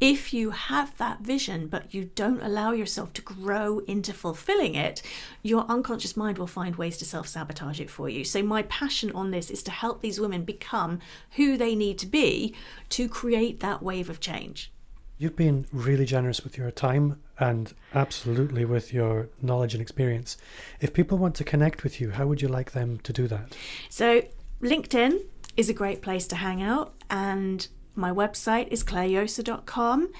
if 0.00 0.34
you 0.34 0.50
have 0.50 0.96
that 0.98 1.20
vision 1.20 1.66
but 1.66 1.94
you 1.94 2.10
don't 2.14 2.42
allow 2.42 2.72
yourself 2.72 3.12
to 3.14 3.22
grow 3.22 3.78
into 3.80 4.12
fulfilling 4.12 4.74
it, 4.74 5.02
your 5.42 5.64
unconscious 5.68 6.16
mind 6.16 6.38
will 6.38 6.46
find 6.46 6.76
ways 6.76 6.96
to 6.98 7.04
self 7.04 7.28
sabotage 7.28 7.80
it 7.80 7.90
for 7.90 8.08
you. 8.08 8.24
So, 8.24 8.42
my 8.42 8.62
passion 8.62 9.10
on 9.12 9.30
this 9.30 9.50
is 9.50 9.62
to 9.64 9.70
help 9.70 10.02
these 10.02 10.20
women 10.20 10.44
become 10.44 11.00
who 11.32 11.56
they 11.56 11.74
need 11.74 11.98
to 11.98 12.06
be 12.06 12.54
to 12.90 13.08
create 13.08 13.60
that 13.60 13.82
wave 13.82 14.10
of 14.10 14.20
change. 14.20 14.70
You've 15.16 15.36
been 15.36 15.66
really 15.72 16.04
generous 16.04 16.42
with 16.42 16.58
your 16.58 16.70
time 16.72 17.22
and 17.38 17.72
absolutely 17.94 18.64
with 18.64 18.92
your 18.92 19.28
knowledge 19.40 19.74
and 19.74 19.80
experience. 19.80 20.36
If 20.80 20.92
people 20.92 21.18
want 21.18 21.36
to 21.36 21.44
connect 21.44 21.84
with 21.84 22.00
you, 22.00 22.10
how 22.10 22.26
would 22.26 22.42
you 22.42 22.48
like 22.48 22.72
them 22.72 22.98
to 23.00 23.12
do 23.12 23.28
that? 23.28 23.56
So, 23.88 24.22
LinkedIn 24.60 25.20
is 25.56 25.68
a 25.68 25.72
great 25.72 26.02
place 26.02 26.26
to 26.26 26.36
hang 26.36 26.62
out 26.62 26.94
and 27.10 27.68
my 27.94 28.10
website 28.10 28.68
is 28.68 28.82
clarejosa.com. 28.84 30.12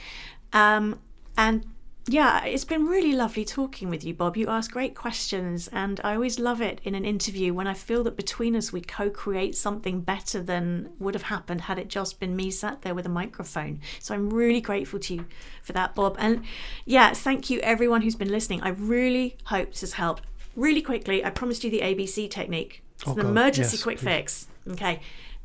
Um, 0.53 1.01
and 1.37 1.67
yeah, 2.07 2.45
it's 2.45 2.67
been 2.67 2.87
really 2.87 3.15
lovely 3.15 3.47
talking 3.47 3.89
with 3.89 4.05
you, 4.05 4.13
Bob. 4.13 4.37
You 4.37 4.49
ask 4.49 4.71
great 4.71 4.95
questions, 4.95 5.69
and 5.69 6.01
I 6.05 6.15
always 6.15 6.39
love 6.39 6.61
it 6.61 6.81
in 6.85 6.95
an 6.95 7.07
interview 7.07 7.55
when 7.55 7.67
I 7.67 7.73
feel 7.73 8.05
that 8.05 8.15
between 8.15 8.55
us 8.55 8.73
we 8.73 8.83
co 8.83 9.09
create 9.09 9.57
something 9.57 10.03
better 10.03 10.43
than 10.43 10.91
would 10.99 11.15
have 11.15 11.25
happened 11.25 11.63
had 11.63 11.79
it 11.79 11.89
just 11.89 12.21
been 12.21 12.37
me 12.37 12.51
sat 12.51 12.83
there 12.83 12.95
with 12.95 13.07
a 13.07 13.11
microphone. 13.11 13.81
So 14.01 14.15
I'm 14.15 14.29
really 14.29 14.61
grateful 14.61 14.99
to 15.01 15.15
you 15.15 15.25
for 15.63 15.73
that, 15.73 15.95
Bob. 15.95 16.17
And 16.19 16.45
yeah, 16.85 17.15
thank 17.15 17.49
you 17.49 17.61
everyone 17.61 18.03
who's 18.03 18.17
been 18.17 18.31
listening. 18.31 18.61
I 18.61 18.69
really 18.71 19.39
hope 19.45 19.71
this 19.71 19.81
has 19.81 19.95
helped. 19.95 20.25
Really 20.57 20.83
quickly, 20.83 21.25
I 21.25 21.31
promised 21.31 21.65
you 21.65 21.71
the 21.71 21.81
ABC 21.81 22.31
technique. 22.31 22.83
It's 22.97 23.09
oh, 23.09 23.13
an 23.13 23.23
God. 23.23 23.31
emergency 23.31 23.77
yes, 23.77 23.83
quick 23.83 23.99
please. 23.99 24.05
fix. 24.05 24.47
Okay. 24.73 25.01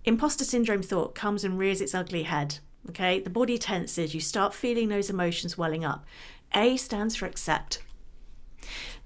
Imposter 0.06 0.44
syndrome 0.44 0.82
thought 0.82 1.16
comes 1.16 1.44
and 1.44 1.58
rears 1.58 1.82
its 1.82 1.94
ugly 1.94 2.24
head. 2.24 2.60
Okay, 2.90 3.20
the 3.20 3.30
body 3.30 3.58
tenses, 3.58 4.16
you 4.16 4.22
start 4.22 4.54
feeling 4.54 4.90
those 4.90 5.10
emotions 5.10 5.58
welling 5.58 5.84
up. 5.84 6.06
A 6.56 6.78
stands 6.78 7.16
for 7.16 7.26
accept. 7.26 7.84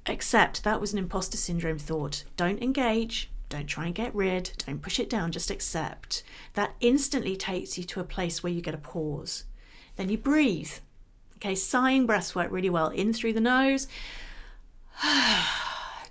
Accept 0.06 0.64
that 0.64 0.80
was 0.80 0.94
an 0.94 1.00
imposter 1.00 1.38
syndrome 1.38 1.80
thought. 1.80 2.24
Don't 2.38 2.62
engage, 2.62 3.32
don't 3.50 3.68
try 3.68 3.88
and 3.88 3.96
get 3.96 4.14
rid, 4.14 4.52
don't 4.66 4.82
push 4.82 5.00
it 5.00 5.10
down, 5.10 5.32
just 5.32 5.52
accept. 5.52 6.24
That 6.54 6.76
instantly 6.80 7.36
takes 7.36 7.78
you 7.78 7.84
to 7.86 8.00
a 8.00 8.06
place 8.06 8.44
where 8.44 8.54
you 8.54 8.62
get 8.62 8.74
a 8.74 8.80
pause. 8.80 9.46
Then 9.96 10.10
you 10.10 10.18
breathe. 10.18 10.72
Okay, 11.38 11.56
sighing 11.56 12.06
breaths 12.06 12.36
work 12.36 12.52
really 12.52 12.70
well 12.70 12.90
in 12.90 13.14
through 13.14 13.34
the 13.34 13.42
nose. 13.42 13.88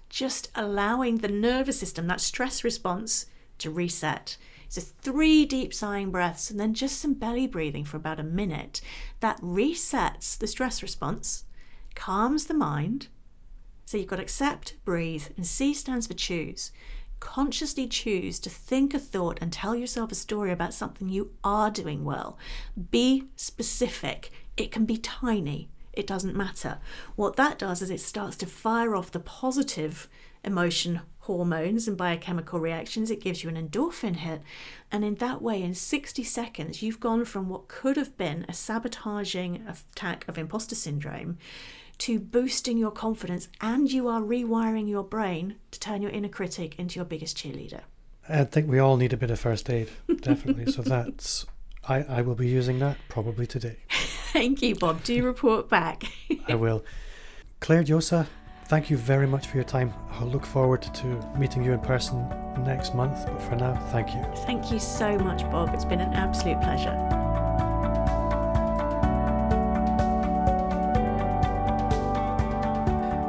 just 0.08 0.50
allowing 0.54 1.18
the 1.18 1.28
nervous 1.28 1.78
system, 1.78 2.06
that 2.06 2.20
stress 2.20 2.62
response, 2.64 3.26
to 3.58 3.70
reset. 3.70 4.36
So, 4.72 4.80
three 4.80 5.44
deep 5.44 5.74
sighing 5.74 6.10
breaths 6.10 6.50
and 6.50 6.58
then 6.58 6.72
just 6.72 6.98
some 6.98 7.12
belly 7.12 7.46
breathing 7.46 7.84
for 7.84 7.98
about 7.98 8.18
a 8.18 8.22
minute. 8.22 8.80
That 9.20 9.38
resets 9.42 10.38
the 10.38 10.46
stress 10.46 10.82
response, 10.82 11.44
calms 11.94 12.46
the 12.46 12.54
mind. 12.54 13.08
So, 13.84 13.98
you've 13.98 14.06
got 14.06 14.18
accept, 14.18 14.76
breathe, 14.86 15.26
and 15.36 15.46
C 15.46 15.74
stands 15.74 16.06
for 16.06 16.14
choose. 16.14 16.72
Consciously 17.20 17.86
choose 17.86 18.38
to 18.38 18.48
think 18.48 18.94
a 18.94 18.98
thought 18.98 19.36
and 19.42 19.52
tell 19.52 19.76
yourself 19.76 20.10
a 20.10 20.14
story 20.14 20.50
about 20.50 20.72
something 20.72 21.10
you 21.10 21.32
are 21.44 21.70
doing 21.70 22.02
well. 22.02 22.38
Be 22.90 23.24
specific. 23.36 24.30
It 24.56 24.72
can 24.72 24.86
be 24.86 24.96
tiny, 24.96 25.68
it 25.92 26.06
doesn't 26.06 26.34
matter. 26.34 26.78
What 27.14 27.36
that 27.36 27.58
does 27.58 27.82
is 27.82 27.90
it 27.90 28.00
starts 28.00 28.38
to 28.38 28.46
fire 28.46 28.96
off 28.96 29.12
the 29.12 29.20
positive 29.20 30.08
emotion 30.42 31.02
hormones 31.22 31.86
and 31.86 31.96
biochemical 31.96 32.58
reactions, 32.58 33.10
it 33.10 33.20
gives 33.20 33.44
you 33.44 33.50
an 33.50 33.68
endorphin 33.68 34.16
hit. 34.16 34.42
And 34.90 35.04
in 35.04 35.14
that 35.16 35.40
way, 35.40 35.62
in 35.62 35.74
60 35.74 36.24
seconds, 36.24 36.82
you've 36.82 37.00
gone 37.00 37.24
from 37.24 37.48
what 37.48 37.68
could 37.68 37.96
have 37.96 38.16
been 38.16 38.44
a 38.48 38.52
sabotaging 38.52 39.64
attack 39.66 40.26
of 40.26 40.36
imposter 40.36 40.74
syndrome 40.74 41.38
to 41.98 42.18
boosting 42.18 42.76
your 42.76 42.90
confidence, 42.90 43.48
and 43.60 43.92
you 43.92 44.08
are 44.08 44.20
rewiring 44.20 44.88
your 44.88 45.04
brain 45.04 45.56
to 45.70 45.78
turn 45.78 46.02
your 46.02 46.10
inner 46.10 46.28
critic 46.28 46.74
into 46.76 46.96
your 46.96 47.04
biggest 47.04 47.36
cheerleader. 47.36 47.82
I 48.28 48.42
think 48.44 48.68
we 48.68 48.80
all 48.80 48.96
need 48.96 49.12
a 49.12 49.16
bit 49.16 49.30
of 49.30 49.38
first 49.38 49.70
aid, 49.70 49.90
definitely. 50.20 50.72
so 50.72 50.82
that's 50.82 51.46
I, 51.88 52.02
I 52.02 52.22
will 52.22 52.34
be 52.34 52.48
using 52.48 52.80
that 52.80 52.96
probably 53.08 53.46
today. 53.46 53.76
Thank 54.32 54.62
you, 54.62 54.74
Bob. 54.74 55.04
Do 55.04 55.14
you 55.14 55.24
report 55.24 55.68
back. 55.68 56.04
I 56.48 56.56
will. 56.56 56.84
Clare 57.60 57.84
Josa, 57.84 58.26
thank 58.72 58.88
you 58.88 58.96
very 58.96 59.26
much 59.26 59.48
for 59.48 59.58
your 59.58 59.64
time. 59.64 59.92
I'll 60.12 60.26
look 60.28 60.46
forward 60.46 60.80
to 60.80 61.06
meeting 61.36 61.62
you 61.62 61.74
in 61.74 61.80
person 61.80 62.26
next 62.64 62.94
month, 62.94 63.26
but 63.26 63.42
for 63.42 63.54
now, 63.54 63.74
thank 63.90 64.14
you. 64.14 64.24
Thank 64.46 64.72
you 64.72 64.78
so 64.78 65.18
much, 65.18 65.42
Bob. 65.50 65.74
It's 65.74 65.84
been 65.84 66.00
an 66.00 66.14
absolute 66.14 66.58
pleasure. 66.62 66.96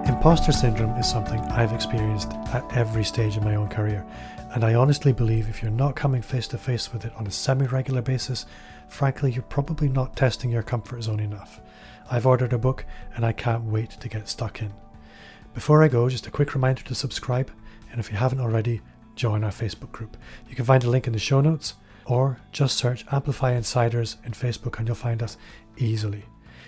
Imposter 0.07 0.53
syndrome 0.53 0.91
is 0.91 1.09
something 1.09 1.41
I've 1.51 1.73
experienced 1.73 2.31
at 2.53 2.63
every 2.77 3.03
stage 3.03 3.35
of 3.35 3.43
my 3.43 3.55
own 3.55 3.67
career, 3.67 4.05
and 4.55 4.63
I 4.63 4.75
honestly 4.75 5.11
believe 5.11 5.49
if 5.49 5.61
you're 5.61 5.71
not 5.71 5.97
coming 5.97 6.21
face 6.21 6.47
to 6.47 6.57
face 6.57 6.93
with 6.93 7.03
it 7.03 7.11
on 7.17 7.27
a 7.27 7.31
semi 7.31 7.65
regular 7.65 8.01
basis, 8.01 8.45
frankly, 8.87 9.33
you're 9.33 9.43
probably 9.43 9.89
not 9.89 10.15
testing 10.15 10.51
your 10.51 10.63
comfort 10.63 11.03
zone 11.03 11.19
enough. 11.19 11.59
I've 12.09 12.25
ordered 12.25 12.53
a 12.53 12.57
book 12.57 12.85
and 13.17 13.25
I 13.25 13.33
can't 13.33 13.65
wait 13.65 13.89
to 13.89 14.07
get 14.07 14.29
stuck 14.29 14.61
in. 14.61 14.71
Before 15.53 15.83
I 15.83 15.87
go, 15.87 16.09
just 16.09 16.27
a 16.27 16.31
quick 16.31 16.55
reminder 16.55 16.81
to 16.83 16.95
subscribe, 16.95 17.51
and 17.91 17.99
if 17.99 18.11
you 18.11 18.17
haven't 18.17 18.41
already, 18.41 18.81
join 19.15 19.43
our 19.43 19.51
Facebook 19.51 19.91
group. 19.91 20.17
You 20.49 20.55
can 20.55 20.65
find 20.65 20.83
a 20.83 20.89
link 20.89 21.05
in 21.05 21.13
the 21.13 21.19
show 21.19 21.41
notes, 21.41 21.75
or 22.05 22.39
just 22.51 22.77
search 22.77 23.05
Amplify 23.11 23.53
Insiders 23.53 24.17
in 24.25 24.31
Facebook 24.31 24.77
and 24.77 24.87
you'll 24.87 24.95
find 24.95 25.21
us 25.21 25.37
easily. 25.77 26.25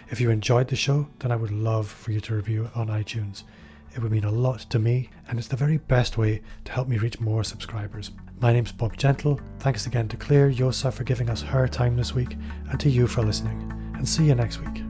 If 0.09 0.21
you 0.21 0.29
enjoyed 0.29 0.67
the 0.67 0.75
show, 0.75 1.07
then 1.19 1.31
I 1.31 1.35
would 1.35 1.51
love 1.51 1.87
for 1.87 2.11
you 2.11 2.21
to 2.21 2.35
review 2.35 2.65
it 2.65 2.77
on 2.77 2.87
iTunes. 2.87 3.43
It 3.95 4.01
would 4.01 4.11
mean 4.11 4.23
a 4.23 4.31
lot 4.31 4.59
to 4.69 4.77
me, 4.77 5.09
and 5.27 5.39
it's 5.39 5.47
the 5.47 5.55
very 5.55 5.77
best 5.77 6.17
way 6.17 6.41
to 6.65 6.71
help 6.71 6.87
me 6.87 6.97
reach 6.97 7.19
more 7.19 7.43
subscribers. 7.43 8.11
My 8.39 8.53
name's 8.53 8.71
Bob 8.71 8.97
Gentle. 8.97 9.39
Thanks 9.59 9.87
again 9.87 10.07
to 10.09 10.17
Clare 10.17 10.51
Josa 10.51 10.93
for 10.93 11.03
giving 11.05 11.29
us 11.29 11.41
her 11.41 11.67
time 11.67 11.95
this 11.95 12.13
week, 12.13 12.37
and 12.69 12.79
to 12.79 12.89
you 12.89 13.07
for 13.07 13.23
listening. 13.23 13.71
And 13.95 14.07
see 14.07 14.25
you 14.25 14.35
next 14.35 14.59
week. 14.61 14.84